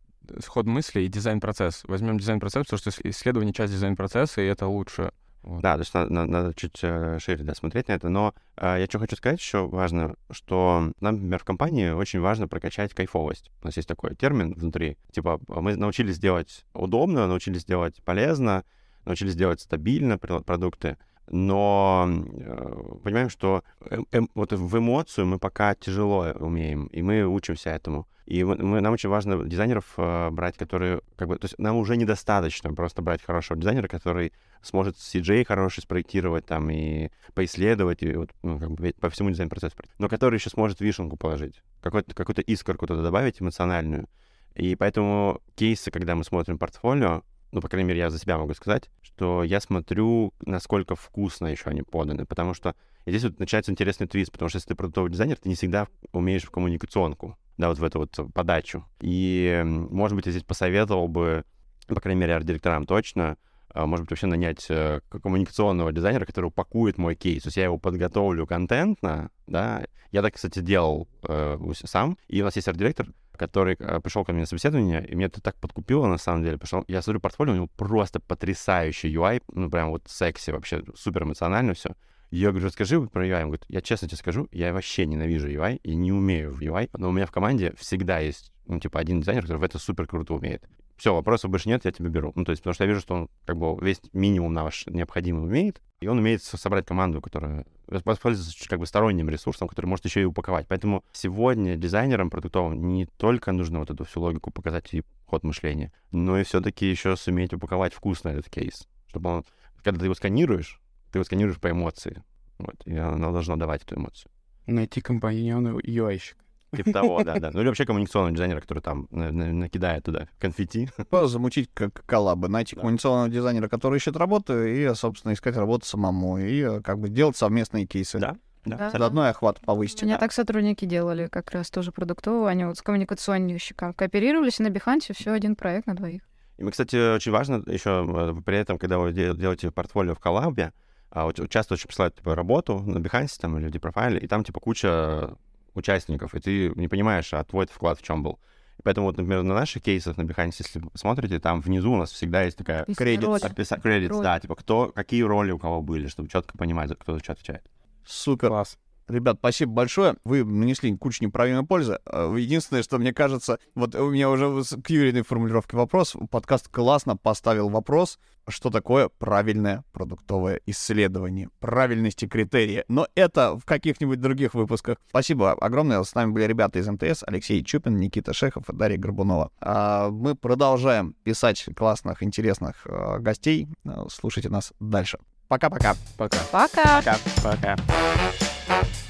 ход 0.46 0.66
мысли 0.66 1.02
и 1.02 1.08
дизайн-процесс. 1.08 1.82
Возьмем 1.84 2.18
дизайн-процесс, 2.18 2.66
потому 2.66 2.78
что 2.78 3.08
исследование— 3.08 3.52
часть 3.54 3.72
дизайн-процесса, 3.72 4.40
и 4.40 4.46
это 4.46 4.66
лучше. 4.66 5.12
Вот. 5.44 5.60
Да, 5.60 5.74
то 5.74 5.80
есть 5.80 5.92
надо, 5.92 6.10
надо, 6.10 6.54
чуть 6.54 6.78
э, 6.82 7.18
шире 7.20 7.44
да, 7.44 7.54
смотреть 7.54 7.88
на 7.88 7.92
это. 7.92 8.08
Но 8.08 8.34
э, 8.56 8.76
я 8.80 8.86
что 8.86 8.98
хочу 8.98 9.16
сказать 9.16 9.38
еще 9.38 9.66
важно, 9.66 10.14
что 10.30 10.92
нам, 11.00 11.14
например, 11.16 11.38
в 11.38 11.44
компании 11.44 11.90
очень 11.90 12.20
важно 12.20 12.48
прокачать 12.48 12.94
кайфовость. 12.94 13.50
У 13.62 13.66
нас 13.66 13.76
есть 13.76 13.88
такой 13.88 14.14
термин 14.14 14.54
внутри. 14.54 14.96
Типа 15.12 15.38
мы 15.48 15.76
научились 15.76 16.18
делать 16.18 16.64
удобно, 16.72 17.26
научились 17.26 17.66
делать 17.66 18.02
полезно, 18.04 18.64
научились 19.04 19.36
делать 19.36 19.60
стабильно 19.60 20.16
продукты, 20.16 20.96
но 21.28 22.06
э, 22.08 22.96
понимаем, 23.02 23.30
что 23.30 23.62
э, 23.80 23.98
э, 24.12 24.20
вот 24.34 24.52
в 24.52 24.78
эмоцию 24.78 25.26
мы 25.26 25.38
пока 25.38 25.74
тяжело 25.74 26.32
умеем, 26.38 26.86
и 26.86 27.02
мы 27.02 27.24
учимся 27.24 27.70
этому. 27.70 28.06
И 28.26 28.42
мы, 28.42 28.80
нам 28.80 28.92
очень 28.94 29.10
важно 29.10 29.44
дизайнеров 29.44 29.84
э, 29.98 30.30
брать, 30.30 30.56
которые, 30.56 31.02
как 31.16 31.28
бы, 31.28 31.36
то 31.36 31.44
есть 31.44 31.58
нам 31.58 31.76
уже 31.76 31.96
недостаточно 31.96 32.72
просто 32.72 33.02
брать 33.02 33.22
хорошего 33.22 33.58
дизайнера, 33.58 33.86
который 33.86 34.32
сможет 34.62 34.96
CJ 34.96 35.44
хороший 35.44 35.82
спроектировать 35.82 36.46
там 36.46 36.70
и 36.70 37.10
поисследовать, 37.34 38.02
и 38.02 38.14
вот, 38.14 38.30
ну, 38.42 38.58
как 38.58 38.70
бы 38.70 38.94
по 38.98 39.10
всему 39.10 39.30
дизайн-процессу, 39.30 39.76
но 39.98 40.08
который 40.08 40.36
еще 40.36 40.48
сможет 40.48 40.80
вишенку 40.80 41.18
положить, 41.18 41.62
какую-то 41.82 42.40
искорку 42.40 42.86
туда 42.86 43.02
добавить 43.02 43.42
эмоциональную. 43.42 44.08
И 44.54 44.74
поэтому 44.74 45.42
кейсы, 45.54 45.90
когда 45.90 46.14
мы 46.14 46.24
смотрим 46.24 46.58
портфолио, 46.58 47.22
ну, 47.54 47.60
по 47.60 47.68
крайней 47.68 47.88
мере, 47.88 48.00
я 48.00 48.10
за 48.10 48.18
себя 48.18 48.36
могу 48.36 48.52
сказать, 48.54 48.90
что 49.00 49.44
я 49.44 49.60
смотрю, 49.60 50.34
насколько 50.44 50.96
вкусно 50.96 51.46
еще 51.46 51.70
они 51.70 51.82
поданы, 51.82 52.26
потому 52.26 52.52
что 52.52 52.74
и 53.06 53.10
здесь 53.10 53.22
вот 53.22 53.38
начинается 53.38 53.70
интересный 53.70 54.08
твист, 54.08 54.32
потому 54.32 54.48
что 54.48 54.56
если 54.56 54.68
ты 54.70 54.74
продуктовый 54.74 55.10
дизайнер, 55.10 55.36
ты 55.36 55.48
не 55.48 55.54
всегда 55.54 55.86
умеешь 56.12 56.42
в 56.42 56.50
коммуникационку 56.50 57.38
да, 57.56 57.68
вот 57.68 57.78
в 57.78 57.84
эту 57.84 58.00
вот 58.00 58.32
подачу. 58.34 58.84
И, 59.00 59.62
может 59.64 60.16
быть, 60.16 60.26
я 60.26 60.32
здесь 60.32 60.42
посоветовал 60.42 61.06
бы, 61.06 61.44
по 61.86 62.00
крайней 62.00 62.20
мере, 62.20 62.34
арт-директорам 62.34 62.86
точно, 62.86 63.36
а, 63.68 63.86
может 63.86 64.04
быть, 64.04 64.10
вообще 64.10 64.26
нанять 64.26 64.66
э, 64.68 65.00
коммуникационного 65.08 65.92
дизайнера, 65.92 66.24
который 66.24 66.46
упакует 66.46 66.98
мой 66.98 67.14
кейс. 67.14 67.42
То 67.42 67.48
есть 67.48 67.56
я 67.56 67.64
его 67.64 67.78
подготовлю 67.78 68.46
контентно, 68.46 69.30
да. 69.46 69.84
Я 70.10 70.22
так, 70.22 70.34
кстати, 70.34 70.60
делал 70.60 71.08
э, 71.28 71.58
сам. 71.84 72.16
И 72.28 72.40
у 72.40 72.44
нас 72.44 72.56
есть 72.56 72.68
арт-директор, 72.68 73.08
который 73.36 73.76
э, 73.78 74.00
пришел 74.00 74.24
ко 74.24 74.32
мне 74.32 74.42
на 74.42 74.46
собеседование, 74.46 75.06
и 75.06 75.14
мне 75.14 75.26
это 75.26 75.40
так 75.40 75.56
подкупило, 75.56 76.06
на 76.06 76.18
самом 76.18 76.42
деле. 76.42 76.58
Пошел, 76.58 76.84
я 76.88 77.02
смотрю 77.02 77.20
портфолио, 77.20 77.52
у 77.52 77.56
него 77.56 77.68
просто 77.76 78.20
потрясающий 78.20 79.14
UI, 79.14 79.42
ну, 79.52 79.70
прям 79.70 79.90
вот 79.90 80.02
секси 80.06 80.50
вообще, 80.50 80.82
супер 80.94 81.24
эмоционально 81.24 81.74
все. 81.74 81.94
Я 82.30 82.50
говорю, 82.50 82.66
расскажи 82.66 83.00
про 83.00 83.26
UI. 83.26 83.42
Он 83.42 83.48
говорит, 83.48 83.64
я 83.68 83.80
честно 83.80 84.08
тебе 84.08 84.18
скажу, 84.18 84.48
я 84.50 84.72
вообще 84.72 85.06
ненавижу 85.06 85.48
UI 85.48 85.76
и 85.84 85.94
не 85.94 86.12
умею 86.12 86.52
в 86.52 86.60
UI, 86.60 86.90
но 86.94 87.10
у 87.10 87.12
меня 87.12 87.26
в 87.26 87.30
команде 87.30 87.72
всегда 87.78 88.18
есть, 88.18 88.52
ну, 88.66 88.80
типа, 88.80 88.98
один 88.98 89.20
дизайнер, 89.20 89.42
который 89.42 89.58
в 89.58 89.62
это 89.62 89.78
супер 89.78 90.06
круто 90.06 90.34
умеет. 90.34 90.64
Все, 90.96 91.14
вопросов 91.14 91.50
больше 91.50 91.68
нет, 91.68 91.84
я 91.84 91.92
тебя 91.92 92.08
беру. 92.08 92.32
Ну, 92.34 92.44
то 92.44 92.50
есть, 92.50 92.62
потому 92.62 92.74
что 92.74 92.84
я 92.84 92.88
вижу, 92.88 93.00
что 93.00 93.14
он 93.14 93.28
как 93.44 93.56
бы 93.56 93.76
весь 93.80 94.00
минимум 94.12 94.52
наш 94.52 94.86
необходимый 94.86 95.44
умеет, 95.44 95.80
и 96.00 96.06
он 96.06 96.18
умеет 96.18 96.42
собрать 96.42 96.86
команду, 96.86 97.20
которая 97.20 97.66
воспользуется 97.86 98.68
как 98.68 98.78
бы 98.78 98.86
сторонним 98.86 99.28
ресурсом, 99.28 99.68
который 99.68 99.86
может 99.86 100.04
еще 100.04 100.22
и 100.22 100.24
упаковать. 100.24 100.66
Поэтому 100.68 101.04
сегодня 101.12 101.76
дизайнерам 101.76 102.30
продуктовым 102.30 102.86
не 102.88 103.06
только 103.06 103.52
нужно 103.52 103.80
вот 103.80 103.90
эту 103.90 104.04
всю 104.04 104.20
логику 104.20 104.50
показать 104.50 104.92
и 104.94 105.02
ход 105.26 105.42
мышления, 105.44 105.92
но 106.12 106.38
и 106.38 106.44
все-таки 106.44 106.88
еще 106.88 107.16
суметь 107.16 107.52
упаковать 107.54 107.94
вкусно 107.94 108.28
этот 108.28 108.48
кейс, 108.48 108.86
чтобы 109.08 109.30
он, 109.30 109.44
когда 109.82 109.98
ты 109.98 110.06
его 110.06 110.14
сканируешь, 110.14 110.80
ты 111.10 111.18
его 111.18 111.24
сканируешь 111.24 111.60
по 111.60 111.70
эмоции. 111.70 112.22
Вот, 112.58 112.76
и 112.86 112.96
она 112.96 113.32
должна 113.32 113.56
давать 113.56 113.82
эту 113.82 113.96
эмоцию. 113.96 114.30
Найти 114.66 115.00
компаньона 115.00 115.76
UI-щика. 115.78 116.43
Типа 116.76 116.92
того, 116.92 117.24
да, 117.24 117.38
да. 117.38 117.50
Ну 117.52 117.60
или 117.60 117.68
вообще 117.68 117.84
коммуникационного 117.84 118.34
дизайнера, 118.34 118.60
который 118.60 118.80
там 118.80 119.08
накидает 119.10 120.04
туда 120.04 120.28
конфетти. 120.38 120.88
Замучить 121.24 121.70
как 121.74 122.04
коллабы, 122.06 122.48
найти 122.48 122.76
коммуникационного 122.76 123.28
дизайнера, 123.28 123.68
который 123.68 123.96
ищет 123.96 124.16
работу, 124.16 124.64
и, 124.64 124.94
собственно, 124.94 125.32
искать 125.32 125.56
работу 125.56 125.86
самому, 125.86 126.38
и 126.38 126.60
э, 126.60 126.80
как 126.80 126.98
бы 126.98 127.08
делать 127.08 127.36
совместные 127.36 127.86
кейсы. 127.86 128.18
Да, 128.18 128.36
да. 128.64 128.90
Заодно 128.90 129.26
и 129.26 129.30
охват 129.30 129.60
повысить. 129.60 130.02
У 130.02 130.06
меня 130.06 130.18
так 130.18 130.32
сотрудники 130.32 130.84
делали, 130.84 131.26
как 131.26 131.50
раз 131.50 131.70
тоже 131.70 131.92
продуктового. 131.92 132.48
Они 132.48 132.64
вот 132.64 132.78
с 132.78 132.82
коммуникационщиком 132.82 133.92
кооперировались, 133.92 134.60
и 134.60 134.62
на 134.62 134.70
Бихансе 134.70 135.12
все 135.14 135.32
один 135.32 135.54
проект 135.56 135.86
на 135.86 135.94
двоих. 135.94 136.22
И 136.56 136.64
мы, 136.64 136.70
кстати, 136.70 137.14
очень 137.14 137.32
важно 137.32 137.62
еще 137.66 138.06
э, 138.08 138.40
при 138.44 138.58
этом, 138.58 138.78
когда 138.78 138.98
вы 138.98 139.12
делаете 139.12 139.70
портфолио 139.70 140.14
в 140.14 140.20
коллабе, 140.20 140.72
а, 141.14 141.26
вот, 141.26 141.38
часто 141.48 141.74
очень 141.74 141.86
присылают 141.86 142.16
типа, 142.16 142.34
работу 142.34 142.80
на 142.80 142.98
Behance 142.98 143.38
там, 143.40 143.56
или 143.58 143.68
в 143.68 143.70
Deprofile, 143.70 144.18
и 144.18 144.26
там 144.26 144.42
типа 144.42 144.58
куча 144.58 145.36
участников, 145.74 146.34
и 146.34 146.40
ты 146.40 146.72
не 146.74 146.88
понимаешь, 146.88 147.32
а 147.32 147.44
твой 147.44 147.66
вклад 147.66 147.98
в 147.98 148.02
чем 148.02 148.22
был. 148.22 148.38
И 148.78 148.82
поэтому, 148.82 149.06
вот, 149.06 149.16
например, 149.16 149.42
на 149.42 149.54
наших 149.54 149.82
кейсах 149.82 150.16
на 150.16 150.22
Behance, 150.22 150.56
если 150.58 150.80
вы 150.80 150.90
смотрите, 150.94 151.38
там 151.38 151.60
внизу 151.60 151.92
у 151.92 151.96
нас 151.96 152.10
всегда 152.10 152.42
есть 152.42 152.58
такая 152.58 152.84
кредит, 152.84 153.28
описа... 153.28 153.78
кредит, 153.78 154.10
да, 154.10 154.40
типа 154.40 154.56
кто, 154.56 154.88
какие 154.88 155.22
роли 155.22 155.52
у 155.52 155.58
кого 155.58 155.80
были, 155.80 156.08
чтобы 156.08 156.28
четко 156.28 156.56
понимать, 156.58 156.90
кто 156.98 157.14
за 157.14 157.20
что 157.20 157.32
отвечает. 157.32 157.62
Супер. 158.04 158.48
Класс. 158.48 158.78
Ребят, 159.08 159.36
спасибо 159.38 159.72
большое. 159.72 160.16
Вы 160.24 160.44
нанесли 160.44 160.96
кучу 160.96 161.22
неправильной 161.24 161.64
пользы. 161.64 161.98
А, 162.06 162.34
единственное, 162.34 162.82
что 162.82 162.98
мне 162.98 163.12
кажется, 163.12 163.58
вот 163.74 163.94
у 163.94 164.10
меня 164.10 164.30
уже 164.30 164.62
к 164.82 164.90
Юриной 164.90 165.22
формулировке 165.22 165.76
вопрос. 165.76 166.16
Подкаст 166.30 166.68
классно 166.68 167.16
поставил 167.16 167.68
вопрос, 167.68 168.18
что 168.48 168.70
такое 168.70 169.08
правильное 169.08 169.84
продуктовое 169.92 170.60
исследование, 170.66 171.50
правильности 171.60 172.26
критерия. 172.26 172.84
Но 172.88 173.06
это 173.14 173.56
в 173.56 173.64
каких-нибудь 173.64 174.20
других 174.20 174.54
выпусках. 174.54 174.98
Спасибо 175.08 175.52
огромное. 175.52 176.02
С 176.02 176.14
нами 176.14 176.32
были 176.32 176.44
ребята 176.44 176.78
из 176.78 176.88
МТС, 176.88 177.24
Алексей 177.26 177.62
Чупин, 177.62 177.96
Никита 177.96 178.32
Шехов 178.32 178.68
и 178.70 178.72
Дарья 178.74 178.96
Горбунова. 178.96 179.50
А 179.60 180.08
мы 180.08 180.34
продолжаем 180.34 181.14
писать 181.24 181.66
классных, 181.76 182.22
интересных 182.22 182.86
а, 182.86 183.18
гостей. 183.18 183.68
Слушайте 184.08 184.48
нас 184.48 184.72
дальше. 184.80 185.18
Пока-пока. 185.48 185.94
Пока. 186.16 186.38
Пока. 186.50 187.02
Пока. 187.02 187.18
Пока. 187.42 188.53
Bye. 188.74 189.03